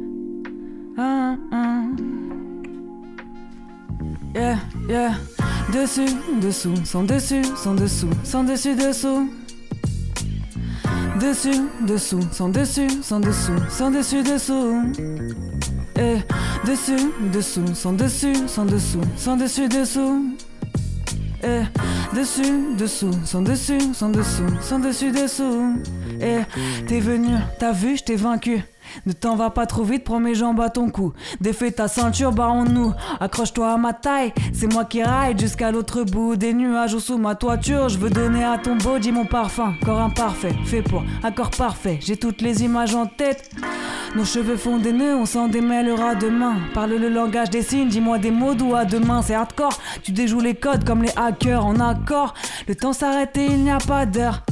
Ah, 0.97 1.35
ah. 1.51 1.85
Yeah, 4.35 4.57
yeah. 4.89 5.13
Dessus, 5.71 6.09
dessous, 6.41 6.75
sans 6.85 7.03
dessus, 7.03 7.43
sans 7.55 7.75
dessous, 7.75 8.09
sans 8.23 8.43
dessus, 8.43 8.75
dessous. 8.75 9.29
Dessus, 11.19 11.69
dessous, 11.87 12.21
sans 12.31 12.49
dessus, 12.49 12.89
sans 13.01 13.19
dessous, 13.19 13.53
sans 13.69 13.91
dessus, 13.91 14.23
dessous. 14.23 14.83
Et 15.97 16.17
dessus, 16.65 17.11
dessous, 17.31 17.75
sans 17.75 17.93
dessus, 17.93 18.35
sans 18.47 18.65
dessous, 18.65 19.01
sans 19.15 19.37
dessus, 19.37 19.67
dessous. 19.69 20.35
Et 21.43 21.61
dessus, 22.15 22.75
dessous, 22.77 23.13
sans 23.25 23.41
dessus, 23.41 23.79
sans 23.93 24.09
dessous, 24.09 24.47
sans 24.61 24.79
dessus, 24.79 25.11
dessous. 25.11 25.81
Et 26.19 26.41
t'es 26.87 26.99
venu, 26.99 27.35
t'as 27.59 27.73
vu, 27.73 27.97
je 27.97 28.03
t'ai 28.03 28.15
vaincu. 28.15 28.63
Ne 29.05 29.13
t'en 29.13 29.35
va 29.35 29.49
pas 29.49 29.65
trop 29.65 29.83
vite, 29.83 30.03
prends 30.03 30.19
mes 30.19 30.35
jambes 30.35 30.61
à 30.61 30.69
ton 30.69 30.89
cou. 30.89 31.13
Défais 31.41 31.71
ta 31.71 31.87
ceinture, 31.87 32.31
barrons-nous. 32.31 32.93
Accroche-toi 33.19 33.73
à 33.73 33.77
ma 33.77 33.93
taille, 33.93 34.33
c'est 34.53 34.71
moi 34.71 34.85
qui 34.85 35.03
ride 35.03 35.39
jusqu'à 35.39 35.71
l'autre 35.71 36.03
bout 36.03 36.35
des 36.35 36.53
nuages 36.53 36.93
ou 36.93 36.99
sous 36.99 37.17
ma 37.17 37.35
toiture. 37.35 37.89
Je 37.89 37.97
veux 37.97 38.09
donner 38.09 38.43
à 38.43 38.57
ton 38.57 38.75
body 38.75 39.11
mon 39.11 39.25
parfum, 39.25 39.73
corps 39.83 40.01
imparfait, 40.01 40.55
fait 40.65 40.81
pour 40.81 41.03
un 41.23 41.31
corps 41.31 41.51
parfait. 41.51 41.99
J'ai 42.01 42.17
toutes 42.17 42.41
les 42.41 42.63
images 42.63 42.95
en 42.95 43.05
tête. 43.05 43.49
Nos 44.15 44.25
cheveux 44.25 44.57
font 44.57 44.77
des 44.77 44.93
nœuds, 44.93 45.15
on 45.15 45.25
s'en 45.25 45.47
démêlera 45.47 46.13
demain. 46.13 46.57
Parle 46.73 46.91
le 46.91 47.09
langage 47.09 47.49
des 47.49 47.63
signes, 47.63 47.87
dis-moi 47.87 48.19
des 48.19 48.29
mots 48.29 48.53
doux 48.53 48.75
à 48.75 48.85
demain, 48.85 49.23
c'est 49.23 49.33
hardcore. 49.33 49.79
Tu 50.03 50.11
déjoues 50.11 50.39
les 50.39 50.53
codes 50.53 50.83
comme 50.85 51.01
les 51.01 51.11
hackers 51.15 51.65
en 51.65 51.79
accord. 51.79 52.35
Le 52.67 52.75
temps 52.75 52.93
s'arrête 52.93 53.35
et 53.37 53.45
il 53.45 53.63
n'y 53.63 53.71
a 53.71 53.79
pas 53.79 54.05
d'heure. 54.05 54.43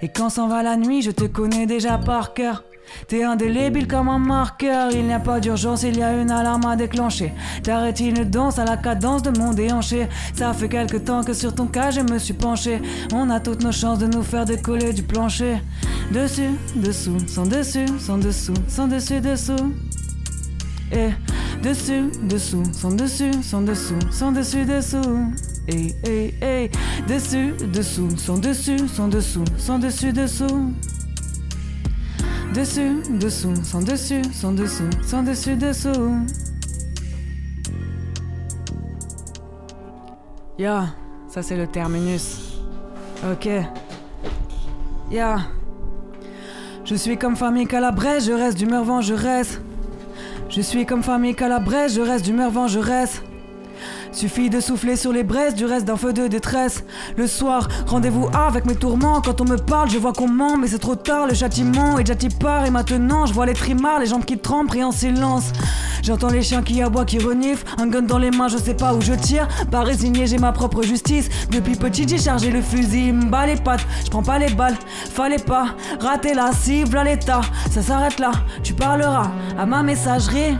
Et 0.00 0.08
quand 0.08 0.30
s'en 0.30 0.48
va 0.48 0.62
la 0.62 0.76
nuit, 0.76 1.02
je 1.02 1.10
te 1.10 1.24
connais 1.24 1.66
déjà 1.66 1.98
par 1.98 2.32
cœur. 2.32 2.64
T'es 3.08 3.24
indélébile 3.24 3.86
comme 3.86 4.08
un 4.08 4.18
marqueur, 4.18 4.90
il 4.92 5.06
n'y 5.06 5.12
a 5.12 5.20
pas 5.20 5.40
d'urgence, 5.40 5.82
il 5.82 5.96
y 5.96 6.02
a 6.02 6.12
une 6.20 6.30
alarme 6.30 6.64
à 6.66 6.76
déclencher. 6.76 7.32
Ta 7.62 7.78
rétine 7.78 8.24
danse 8.24 8.58
à 8.58 8.64
la 8.64 8.76
cadence 8.76 9.22
de 9.22 9.36
mon 9.38 9.52
déhanché. 9.52 10.08
Ça 10.34 10.52
fait 10.52 10.68
quelque 10.68 10.96
temps 10.96 11.22
que 11.22 11.32
sur 11.32 11.54
ton 11.54 11.66
cas 11.66 11.90
je 11.90 12.00
me 12.00 12.18
suis 12.18 12.34
penché. 12.34 12.80
On 13.12 13.30
a 13.30 13.40
toutes 13.40 13.62
nos 13.62 13.72
chances 13.72 13.98
de 13.98 14.06
nous 14.06 14.22
faire 14.22 14.44
décoller 14.44 14.92
du 14.92 15.02
plancher. 15.02 15.58
Dessus, 16.12 16.50
dessous, 16.76 17.18
sans 17.26 17.46
dessus, 17.46 17.86
sans 17.98 18.18
dessous, 18.18 18.54
sans 18.68 18.86
dessus, 18.86 19.20
dessous. 19.20 19.72
Et 20.92 21.10
dessus, 21.62 22.10
dessous, 22.22 22.64
sans 22.72 22.92
dessus, 22.92 23.32
sans 23.42 23.62
dessous, 23.62 23.98
sans 24.10 24.32
dessus, 24.32 24.64
dessous. 24.64 25.32
Et, 25.68 25.94
et, 26.04 26.34
et, 26.42 26.70
dessus, 27.08 27.54
dessous, 27.72 28.10
sans 28.16 28.36
dessus, 28.38 28.88
sans 28.88 29.08
dessous, 29.08 29.44
sans 29.56 29.78
dessus, 29.78 30.12
dessous. 30.12 30.72
Dessus, 32.54 33.02
dessous, 33.08 33.54
sans 33.64 33.80
dessus, 33.80 34.22
sans 34.32 34.52
dessous, 34.52 34.90
sans 35.06 35.22
dessus, 35.22 35.56
dessous. 35.56 36.26
Ya, 40.58 40.88
ça 41.28 41.42
c'est 41.42 41.56
le 41.56 41.66
terminus. 41.66 42.60
Ok. 43.30 43.48
Ya. 45.10 45.38
Je 46.84 46.94
suis 46.94 47.16
comme 47.16 47.36
famille 47.36 47.66
calabrese, 47.66 48.26
je 48.26 48.32
reste 48.32 48.58
d'humeur 48.58 48.84
vengeresse. 48.84 49.58
Je 50.50 50.60
suis 50.60 50.84
comme 50.84 51.02
famille 51.02 51.34
calabrese, 51.34 51.94
je 51.96 52.02
reste 52.02 52.26
d'humeur 52.26 52.50
vengeresse. 52.50 53.22
Suffit 54.12 54.50
de 54.50 54.60
souffler 54.60 54.96
sur 54.96 55.10
les 55.10 55.22
braises 55.22 55.54
du 55.54 55.64
reste 55.64 55.86
d'un 55.86 55.96
feu 55.96 56.12
de 56.12 56.26
détresse. 56.26 56.84
Le 57.16 57.26
soir, 57.26 57.66
rendez-vous 57.86 58.28
avec 58.34 58.66
mes 58.66 58.74
tourments. 58.74 59.22
Quand 59.22 59.40
on 59.40 59.44
me 59.44 59.56
parle, 59.56 59.88
je 59.88 59.98
vois 59.98 60.12
qu'on 60.12 60.28
ment, 60.28 60.58
mais 60.58 60.68
c'est 60.68 60.78
trop 60.78 60.96
tard. 60.96 61.26
Le 61.26 61.34
châtiment 61.34 61.98
est 61.98 62.04
déjà 62.04 62.28
part 62.38 62.66
et 62.66 62.70
maintenant 62.70 63.24
je 63.24 63.32
vois 63.32 63.46
les 63.46 63.54
trimards, 63.54 64.00
les 64.00 64.06
jambes 64.06 64.24
qui 64.24 64.38
tremblent, 64.38 64.68
pris 64.68 64.84
en 64.84 64.92
silence. 64.92 65.52
J'entends 66.02 66.28
les 66.28 66.42
chiens 66.42 66.62
qui 66.62 66.82
aboient, 66.82 67.06
qui 67.06 67.18
reniflent. 67.18 67.64
Un 67.78 67.86
gun 67.86 68.02
dans 68.02 68.18
les 68.18 68.30
mains, 68.30 68.48
je 68.48 68.58
sais 68.58 68.74
pas 68.74 68.94
où 68.94 69.00
je 69.00 69.14
tire. 69.14 69.48
Pas 69.70 69.82
résigné, 69.82 70.26
j'ai 70.26 70.38
ma 70.38 70.52
propre 70.52 70.82
justice. 70.82 71.28
Depuis 71.50 71.76
petit, 71.76 72.06
j'ai 72.06 72.18
chargé 72.18 72.50
le 72.50 72.60
fusil. 72.60 73.12
M'bat 73.12 73.46
les 73.46 73.56
pattes, 73.56 73.86
je 74.04 74.10
prends 74.10 74.22
pas 74.22 74.38
les 74.38 74.52
balles. 74.52 74.76
Fallait 75.10 75.38
pas 75.38 75.74
rater 76.00 76.34
la 76.34 76.52
cible 76.52 76.98
à 76.98 77.04
l'état. 77.04 77.40
Ça 77.70 77.80
s'arrête 77.80 78.18
là, 78.18 78.32
tu 78.62 78.74
parleras 78.74 79.30
à 79.58 79.64
ma 79.64 79.82
messagerie. 79.82 80.56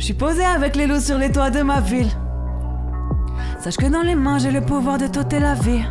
Je 0.00 0.06
suis 0.06 0.14
posé 0.14 0.42
avec 0.42 0.76
les 0.76 0.86
loups 0.86 0.98
sur 0.98 1.18
les 1.18 1.30
toits 1.30 1.50
de 1.50 1.60
ma 1.60 1.78
ville. 1.80 2.08
Sache 3.62 3.76
que 3.76 3.84
dans 3.84 4.00
les 4.00 4.14
mains, 4.14 4.38
j'ai 4.38 4.50
le 4.50 4.62
pouvoir 4.62 4.96
de 4.96 5.06
t'ôter 5.06 5.38
la 5.38 5.52
vie. 5.52 5.82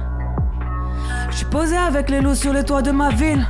Je 1.29 1.35
suis 1.35 1.45
posé 1.45 1.77
avec 1.77 2.09
les 2.09 2.19
loups 2.19 2.33
sur 2.33 2.51
les 2.51 2.63
toits 2.63 2.81
de 2.81 2.89
ma 2.89 3.11
ville. 3.11 3.45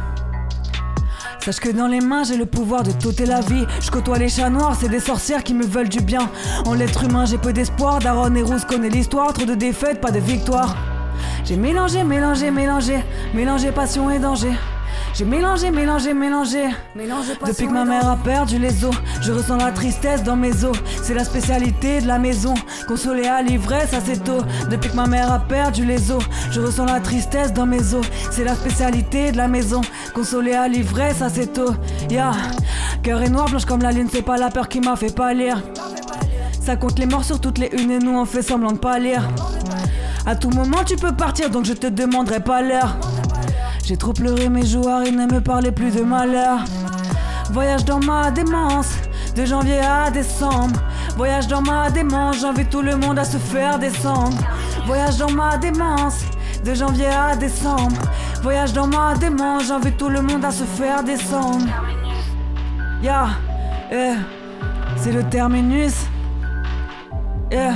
Sache 1.39 1.62
que 1.62 1.70
dans 1.70 1.88
les 1.88 2.01
mains, 2.01 2.26
j'ai 2.26 2.36
le 2.36 2.45
pouvoir 2.45 2.84
de 2.84 2.91
t'ôter 2.91 3.26
la 3.26 3.39
vie. 3.39 3.66
Je 3.80 3.89
côtoie 3.89 4.18
les 4.18 4.28
chats 4.28 4.49
noirs, 4.49 4.76
c'est 4.78 4.89
des 4.89 4.99
sorcières 4.99 5.45
qui 5.45 5.53
me 5.53 5.66
veulent 5.66 5.88
du 5.88 6.01
bien. 6.01 6.30
En 6.66 6.74
l'être 6.74 7.05
humain, 7.05 7.24
j'ai 7.24 7.38
peu 7.38 7.53
d'espoir. 7.53 7.99
Daron 7.99 8.36
et 8.36 8.41
Rousse 8.41 8.66
connaît 8.66 8.89
l'histoire, 8.89 9.32
trop 9.32 9.45
de 9.45 9.55
défaites, 9.55 10.01
pas 10.01 10.12
de 10.12 10.20
victoire. 10.20 10.76
J'ai 11.45 11.55
mélangé, 11.55 12.03
mélangé, 12.03 12.51
mélangé, 12.51 12.99
mélangé 13.34 13.72
passion 13.72 14.12
et 14.12 14.20
danger. 14.20 14.51
J'ai 15.13 15.25
mélangé, 15.25 15.71
mélangé, 15.71 16.13
mélangé. 16.13 16.69
Depuis 17.45 17.67
que 17.67 17.73
ma 17.73 17.85
mère 17.85 18.07
a 18.07 18.15
perdu 18.17 18.57
les 18.59 18.85
os, 18.85 18.95
je 19.21 19.31
ressens 19.31 19.57
la 19.57 19.71
tristesse 19.71 20.23
dans 20.23 20.35
mes 20.35 20.63
os. 20.63 20.77
C'est 21.01 21.13
la 21.13 21.23
spécialité 21.23 22.01
de 22.01 22.07
la 22.07 22.19
maison. 22.19 22.53
Consoler 22.87 23.27
à 23.27 23.41
l'ivresse 23.41 23.93
assez 23.93 24.17
tôt. 24.17 24.41
Depuis 24.69 24.89
que 24.89 24.95
ma 24.95 25.07
mère 25.07 25.31
a 25.31 25.39
perdu 25.39 25.85
les 25.85 26.11
os, 26.11 26.23
je 26.51 26.61
ressens 26.61 26.85
la 26.85 26.99
tristesse 26.99 27.53
dans 27.53 27.65
mes 27.65 27.93
os. 27.93 28.05
C'est 28.31 28.43
la 28.43 28.55
spécialité 28.55 29.31
de 29.31 29.37
la 29.37 29.47
maison. 29.47 29.81
Consoler 30.13 30.53
à 30.53 30.67
l'ivresse 30.67 31.21
assez 31.21 31.47
tôt. 31.47 31.73
Ya, 32.09 32.31
cœur 33.03 33.21
est 33.21 33.29
noir, 33.29 33.49
blanche 33.49 33.65
comme 33.65 33.81
la 33.81 33.91
lune, 33.91 34.07
c'est 34.11 34.21
pas 34.21 34.37
la 34.37 34.49
peur 34.49 34.69
qui 34.69 34.79
m'a 34.79 34.95
fait 34.95 35.13
pâlir. 35.13 35.61
Ça 36.61 36.75
compte 36.75 36.99
les 36.99 37.05
morts 37.05 37.23
sur 37.23 37.41
toutes 37.41 37.57
les 37.57 37.69
unes 37.73 37.91
et 37.91 37.99
nous 37.99 38.17
on 38.17 38.25
fait 38.25 38.41
semblant 38.41 38.73
de 38.73 38.77
pas 38.77 38.99
lire. 38.99 39.27
À 40.25 40.35
tout 40.35 40.49
moment 40.49 40.83
tu 40.85 40.95
peux 40.97 41.13
partir 41.13 41.49
donc 41.49 41.65
je 41.65 41.73
te 41.73 41.87
demanderai 41.87 42.41
pas 42.41 42.61
l'heure. 42.61 42.95
J'ai 43.84 43.97
trop 43.97 44.13
pleuré 44.13 44.49
mes 44.49 44.65
joueurs, 44.65 45.03
ils 45.03 45.15
ne 45.15 45.25
me 45.25 45.41
parlaient 45.41 45.71
plus 45.71 45.91
de 45.91 46.01
malheur. 46.01 46.59
Voyage 47.51 47.86
dans 47.86 47.99
ma 47.99 48.30
démence, 48.30 48.93
de 49.36 49.45
janvier 49.45 49.80
à 49.80 50.11
décembre. 50.11 50.80
Voyage 51.17 51.47
dans 51.47 51.61
ma 51.61 51.89
démence, 51.89 52.41
j'invite 52.41 52.69
tout 52.69 52.82
le 52.82 52.95
monde 52.95 53.17
à 53.17 53.23
se 53.23 53.38
faire 53.38 53.80
descendre. 53.80 54.38
Voyage 54.86 55.17
dans 55.17 55.32
ma 55.32 55.57
démence, 55.57 56.23
de 56.63 56.73
janvier 56.73 57.07
à 57.07 57.36
décembre. 57.36 57.97
Voyage 58.43 58.73
dans 58.73 58.88
ma 58.88 59.15
démence, 59.15 59.67
j'invite 59.67 59.97
tout 59.97 60.09
le 60.09 60.21
monde 60.21 60.45
à 60.45 60.51
se 60.51 60.63
faire 60.63 61.03
descendre. 61.03 61.65
Ya, 63.01 63.30
eh, 63.91 64.13
c'est 64.97 65.11
le 65.11 65.23
terminus. 65.23 65.95
Yeah. 67.51 67.73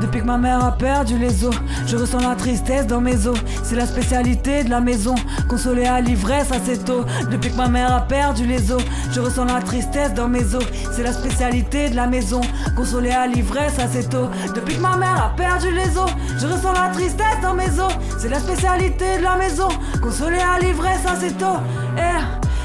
Depuis 0.00 0.20
que 0.20 0.26
ma 0.26 0.38
mère 0.38 0.64
a 0.64 0.72
perdu 0.72 1.18
les 1.18 1.44
os, 1.44 1.54
je 1.86 1.96
ressens 1.96 2.20
la 2.20 2.34
tristesse 2.34 2.86
dans 2.86 3.00
mes 3.00 3.26
os. 3.26 3.38
C'est 3.62 3.76
la 3.76 3.86
spécialité 3.86 4.64
de 4.64 4.70
la 4.70 4.80
maison, 4.80 5.14
consoler 5.48 5.86
à 5.86 6.00
l'ivresse 6.00 6.52
assez 6.52 6.78
tôt. 6.78 7.04
Depuis 7.30 7.50
que 7.50 7.56
ma 7.56 7.68
mère 7.68 7.92
a 7.92 8.00
perdu 8.00 8.46
les 8.46 8.70
os, 8.70 8.82
je 9.12 9.20
ressens 9.20 9.44
la 9.44 9.60
tristesse 9.60 10.14
dans 10.14 10.28
mes 10.28 10.54
os. 10.54 10.64
C'est 10.92 11.02
la 11.02 11.12
spécialité 11.12 11.90
de 11.90 11.96
la 11.96 12.06
maison, 12.06 12.40
consoler 12.76 13.10
à 13.10 13.26
l'ivresse 13.26 13.78
assez 13.78 14.04
tôt. 14.04 14.28
Depuis 14.54 14.76
que 14.76 14.80
ma 14.80 14.96
mère 14.96 15.32
a 15.32 15.36
perdu 15.36 15.70
les 15.72 15.96
os, 15.98 16.10
je 16.38 16.46
ressens 16.46 16.72
la 16.72 16.88
tristesse 16.92 17.40
dans 17.42 17.54
mes 17.54 17.78
os. 17.80 17.92
C'est 18.18 18.28
la 18.28 18.40
spécialité 18.40 19.18
de 19.18 19.22
la 19.22 19.36
maison, 19.36 19.68
consoler 20.02 20.38
à 20.38 20.58
l'ivresse 20.58 21.06
assez 21.06 21.32
tôt. 21.32 21.58
Eh, 21.96 22.22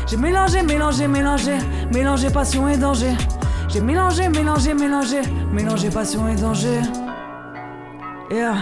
j'ai 0.07 0.17
mélangé, 0.17 0.61
mélangé, 0.61 1.07
mélangé, 1.07 1.53
mélangé 1.91 2.29
passion 2.29 2.67
et 2.67 2.77
danger. 2.77 3.15
J'ai 3.69 3.81
mélangé, 3.81 4.29
mélangé, 4.29 4.73
mélangé, 4.73 5.21
mélangé 5.51 5.89
passion 5.89 6.27
et 6.27 6.35
danger. 6.35 6.81
Yeah. 8.33 8.55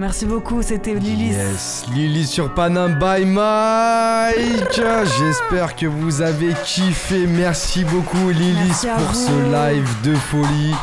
Merci 0.00 0.26
beaucoup, 0.26 0.62
c'était 0.62 0.94
Lilis. 0.94 1.30
Yes, 1.30 1.86
Lily 1.94 2.26
sur 2.26 2.52
Panam 2.52 2.98
by 2.98 3.24
Mike. 3.24 4.80
J'espère 5.18 5.76
que 5.76 5.86
vous 5.86 6.22
avez 6.22 6.52
kiffé. 6.64 7.26
Merci 7.26 7.84
beaucoup 7.84 8.30
Merci 8.66 8.88
à 8.88 8.96
pour 8.96 9.14
ce 9.14 9.30
live 9.30 9.88
de 10.02 10.14
folie. 10.16 10.74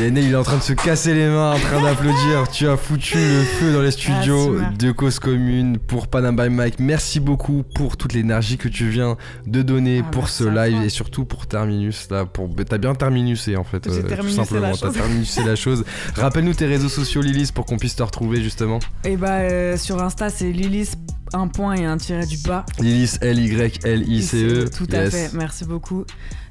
Yanné, 0.00 0.22
il 0.22 0.32
est 0.32 0.36
en 0.36 0.42
train 0.42 0.56
de 0.56 0.62
se 0.62 0.72
casser 0.72 1.14
les 1.14 1.28
mains, 1.28 1.52
en 1.52 1.58
train 1.58 1.82
d'applaudir. 1.82 2.48
Tu 2.52 2.66
as 2.66 2.76
foutu 2.76 3.18
le 3.18 3.42
feu 3.44 3.72
dans 3.72 3.82
les 3.82 3.90
studios 3.90 4.54
Marc. 4.54 4.76
de 4.78 4.90
Cause 4.90 5.18
Commune 5.18 5.78
pour 5.78 6.08
Panam 6.08 6.34
by 6.34 6.48
Mike. 6.48 6.78
Merci 6.80 7.20
beaucoup 7.20 7.62
pour 7.74 7.96
toute 7.96 8.12
l'énergie 8.14 8.56
que 8.56 8.68
tu 8.68 8.88
viens 8.88 9.16
de 9.46 9.62
donner 9.62 10.02
Ah, 10.04 10.10
pour 10.10 10.28
ce 10.28 10.44
live 10.44 10.82
et 10.82 10.88
surtout 10.88 11.24
pour 11.24 11.46
Terminus. 11.46 12.08
Là, 12.10 12.24
pour... 12.24 12.48
T'as 12.68 12.78
bien 12.78 12.94
terminusé 12.94 13.56
en 13.56 13.64
fait, 13.64 13.84
J'ai 13.84 14.02
tout 14.16 14.28
simplement. 14.30 14.72
T'as 14.74 14.90
terminusé 14.90 15.44
la 15.44 15.56
chose. 15.56 15.84
Rappelle-nous 16.16 16.54
tes 16.54 16.66
réseaux 16.66 16.88
sociaux, 16.88 17.20
Lilis, 17.20 17.50
pour 17.54 17.66
qu'on 17.66 17.76
puisse 17.76 17.96
te 17.96 18.02
retrouver 18.02 18.42
justement. 18.42 18.78
Et 19.04 19.16
bah 19.16 19.40
euh, 19.40 19.76
sur 19.76 20.02
Insta 20.02 20.30
c'est 20.30 20.50
Lilis 20.52 20.92
un 21.32 21.48
point 21.48 21.74
et 21.74 21.84
un 21.84 21.96
tiret 21.96 22.26
du 22.26 22.38
bas. 22.38 22.64
Lilis, 22.78 23.16
L-Y-L-I-C-E. 23.20 24.68
Tout 24.70 24.86
à 24.92 24.96
E. 24.98 25.04
Yes. 25.04 25.14
fait, 25.14 25.32
merci 25.36 25.64
beaucoup. 25.64 26.04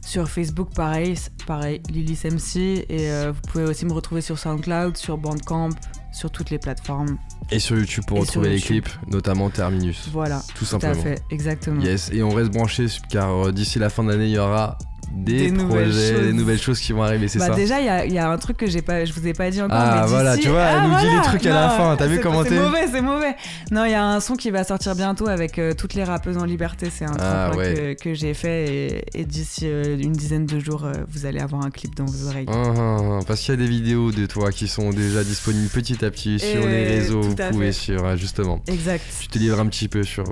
Sur 0.03 0.29
Facebook 0.29 0.69
pareil, 0.73 1.15
pareil 1.45 1.82
Lilis 1.91 2.19
MC 2.25 2.86
et 2.89 3.11
euh, 3.11 3.32
vous 3.32 3.41
pouvez 3.51 3.65
aussi 3.65 3.86
me 3.86 3.93
retrouver 3.93 4.21
sur 4.21 4.38
SoundCloud, 4.39 4.97
sur 4.97 5.17
Bandcamp, 5.17 5.69
sur 6.11 6.32
toutes 6.32 6.49
les 6.49 6.57
plateformes. 6.57 7.17
Et 7.51 7.59
sur 7.59 7.77
YouTube 7.77 8.03
pour 8.07 8.17
Et 8.17 8.21
retrouver 8.21 8.49
les 8.49 8.59
clips, 8.59 8.89
notamment 9.07 9.49
Terminus. 9.51 10.09
Voilà, 10.11 10.41
Tout 10.55 10.65
tout 10.65 10.75
à 10.75 10.79
simplement. 10.79 11.03
fait, 11.03 11.21
exactement. 11.29 11.82
Yes, 11.82 12.09
et 12.11 12.23
on 12.23 12.32
reste 12.32 12.51
branché 12.51 12.88
car 13.09 13.47
euh, 13.47 13.51
d'ici 13.51 13.77
la 13.77 13.89
fin 13.89 14.03
d'année, 14.03 14.25
il 14.25 14.32
y 14.32 14.39
aura 14.39 14.77
des, 15.14 15.49
Des 15.49 15.51
nouvelles 15.51 15.89
projets, 15.89 16.12
des 16.14 16.18
choses. 16.26 16.34
nouvelles 16.34 16.62
choses 16.62 16.80
qui 16.80 16.93
vont 16.93 17.03
arriver, 17.03 17.28
c'est 17.28 17.39
Bah 17.39 17.47
ça 17.47 17.55
déjà 17.55 17.80
il 17.80 17.86
y 17.86 17.89
a, 17.89 18.05
il 18.05 18.14
y 18.14 18.18
a 18.18 18.30
un 18.30 18.38
truc 18.38 18.57
que 18.57 18.80
pas, 18.82 19.05
je 19.05 19.14
vous 19.14 19.28
ai 19.28 19.34
pas 19.34 19.49
dit 19.51 19.62
encore. 19.62 19.78
Ah, 19.80 20.01
mais 20.01 20.07
voilà, 20.07 20.38
tu 20.38 20.49
vois, 20.49 20.62
elle 20.62 20.80
Ah, 20.82 20.88
nous 20.88 20.99
dit 21.09 21.16
les 21.16 21.22
trucs 21.22 21.45
à 21.45 21.53
la 21.53 21.70
fin, 21.70 21.95
t'as 21.97 22.07
vu 22.07 22.20
comment 22.20 22.43
C'est 22.43 22.59
mauvais, 22.59 22.88
c'est 22.91 23.01
mauvais. 23.01 23.36
Non, 23.72 23.86
il 23.86 23.91
y 23.91 23.95
a 23.95 24.03
un 24.05 24.20
son 24.20 24.36
qui 24.36 24.49
va 24.51 24.64
sortir 24.64 24.95
bientôt 24.95 25.28
avec 25.28 25.59
euh, 25.59 25.74
toutes 25.74 25.93
les 25.93 26.03
rappeuses 26.03 26.38
en 26.38 26.45
liberté. 26.45 26.88
C'est 26.91 27.05
un 27.05 27.16
Ah, 27.20 27.51
ouais. 27.55 27.95
que, 27.97 28.03
que 28.03 28.14
j'ai 28.14 28.34
fait 28.34 29.01
et, 29.14 29.20
et 29.22 29.26
d'ici 29.26 29.66
euh, 29.66 29.97
une 29.99 30.14
dizaine 30.14 30.45
de 30.45 30.59
jours, 30.59 30.86
euh, 30.86 30.93
vous 31.09 31.26
allez 31.26 31.39
avoir 31.39 31.64
un 31.66 31.70
clip 31.70 31.95
dans 31.95 32.05
vos 32.05 32.28
oreilles. 32.28 32.45
Ah, 32.49 32.74
ah, 32.78 33.20
Parce 33.28 33.41
qu'il 33.41 33.53
y 33.53 33.57
a 33.57 33.62
des 33.62 33.68
vidéos 33.70 34.12
de 34.12 34.26
toi 34.26 34.51
qui 34.51 34.68
sont 34.68 34.89
déjà 34.91 35.24
disponibles 35.24 35.70
petit 35.70 36.03
à 36.03 36.09
petit 36.12 36.39
sur 36.39 36.62
Et 36.64 36.68
les 36.68 36.88
réseaux, 36.88 37.22
vous 37.22 37.36
pouvez 37.36 37.72
sur 37.72 38.16
justement. 38.18 38.62
Exact. 38.68 39.03
Tu 39.20 39.28
te 39.28 39.38
livres 39.38 39.59
un 39.59 39.68
petit 39.68 39.88
peu 39.88 40.03
sur, 40.03 40.26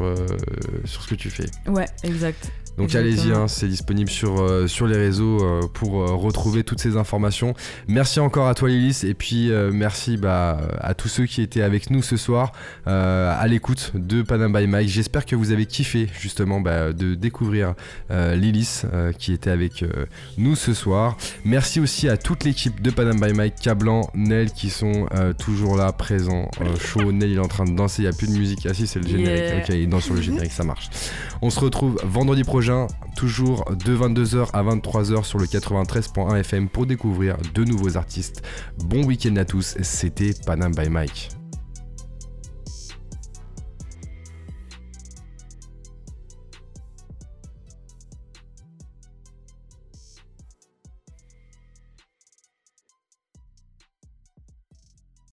sur 0.86 1.02
ce 1.04 1.08
que 1.08 1.16
tu 1.16 1.30
fais. 1.30 1.46
Ouais, 1.68 1.86
exact. 2.04 2.50
Donc 2.80 2.96
allez-y, 2.96 3.34
hein, 3.34 3.50
c'est 3.50 3.68
disponible 3.68 4.10
sur, 4.10 4.40
euh, 4.40 4.66
sur 4.66 4.88
les 4.88 4.96
réseaux 4.96 5.44
euh, 5.44 5.68
pour 5.74 6.02
euh, 6.02 6.16
retrouver 6.16 6.64
toutes 6.64 6.80
ces 6.80 6.96
informations. 6.96 7.54
Merci 7.90 8.22
encore 8.22 8.48
à 8.48 8.56
toi 8.56 8.70
Lilis 8.70 9.02
et 9.04 9.14
puis 9.14 9.52
merci 9.74 10.16
bah, 10.16 10.62
à 10.80 10.94
tous 10.94 11.10
ceux 11.10 11.26
qui 11.26 11.42
étaient 11.42 11.62
avec 11.62 11.90
nous 11.90 12.02
ce 12.02 12.16
soir 12.16 12.54
à 12.86 13.46
l'écoute 13.48 13.92
de 13.96 14.22
Panam 14.22 14.54
by 14.54 14.68
Mike. 14.68 14.88
J'espère 14.88 15.26
que 15.26 15.36
vous 15.36 15.52
avez 15.52 15.66
kiffé 15.66 16.08
justement 16.20 16.62
bah, 16.62 16.94
de 16.94 17.16
découvrir 17.16 17.74
Lilis 18.10 18.84
qui 19.18 19.34
était 19.34 19.50
avec 19.50 19.84
nous 20.38 20.56
ce 20.56 20.74
soir. 20.74 21.18
Merci 21.44 21.80
aussi 21.80 22.08
à 22.08 22.16
toute 22.16 22.44
l'équipe 22.44 22.82
de 22.82 22.92
Panam 22.92 23.20
by 23.20 23.34
Mike, 23.34 23.56
Cablan, 23.62 24.10
Nel 24.14 24.52
qui 24.52 24.70
sont 24.70 25.08
toujours 25.38 25.76
là, 25.76 25.92
présents, 25.92 26.50
chaud. 26.80 27.12
Nel 27.12 27.32
il 27.32 27.38
est 27.38 27.42
en 27.42 27.48
train 27.48 27.66
de 27.66 27.76
danser, 27.76 28.04
il 28.04 28.06
n'y 28.06 28.14
a 28.14 28.18
plus 28.18 28.28
de 28.28 28.38
musique. 28.38 28.66
Ah 28.70 28.74
si 28.74 28.88
c'est 28.88 29.00
le 29.00 29.08
générique, 29.08 29.30
Yeah. 29.30 29.58
ok 29.60 29.70
il 29.70 29.90
danse 29.90 30.06
sur 30.06 30.14
le 30.14 30.22
générique, 30.22 30.52
ça 30.52 30.64
marche. 30.64 30.90
On 31.42 31.50
se 31.50 31.60
retrouve 31.60 32.00
vendredi 32.04 32.44
prochain, 32.44 32.69
toujours 33.16 33.66
de 33.72 33.96
22h 33.96 34.50
à 34.54 34.64
23h 34.64 35.24
sur 35.24 35.40
le 35.40 35.46
93.1 35.46 36.40
FM 36.40 36.70
pour 36.70 36.86
découvrir 36.86 37.38
de 37.54 37.64
nouveaux 37.64 37.98
artistes. 37.98 38.44
Bon 38.78 39.04
week-end 39.06 39.36
à 39.38 39.46
tous, 39.46 39.76
c'était 39.82 40.32
Panam 40.46 40.74
by 40.74 40.90
Mike. 40.90 41.39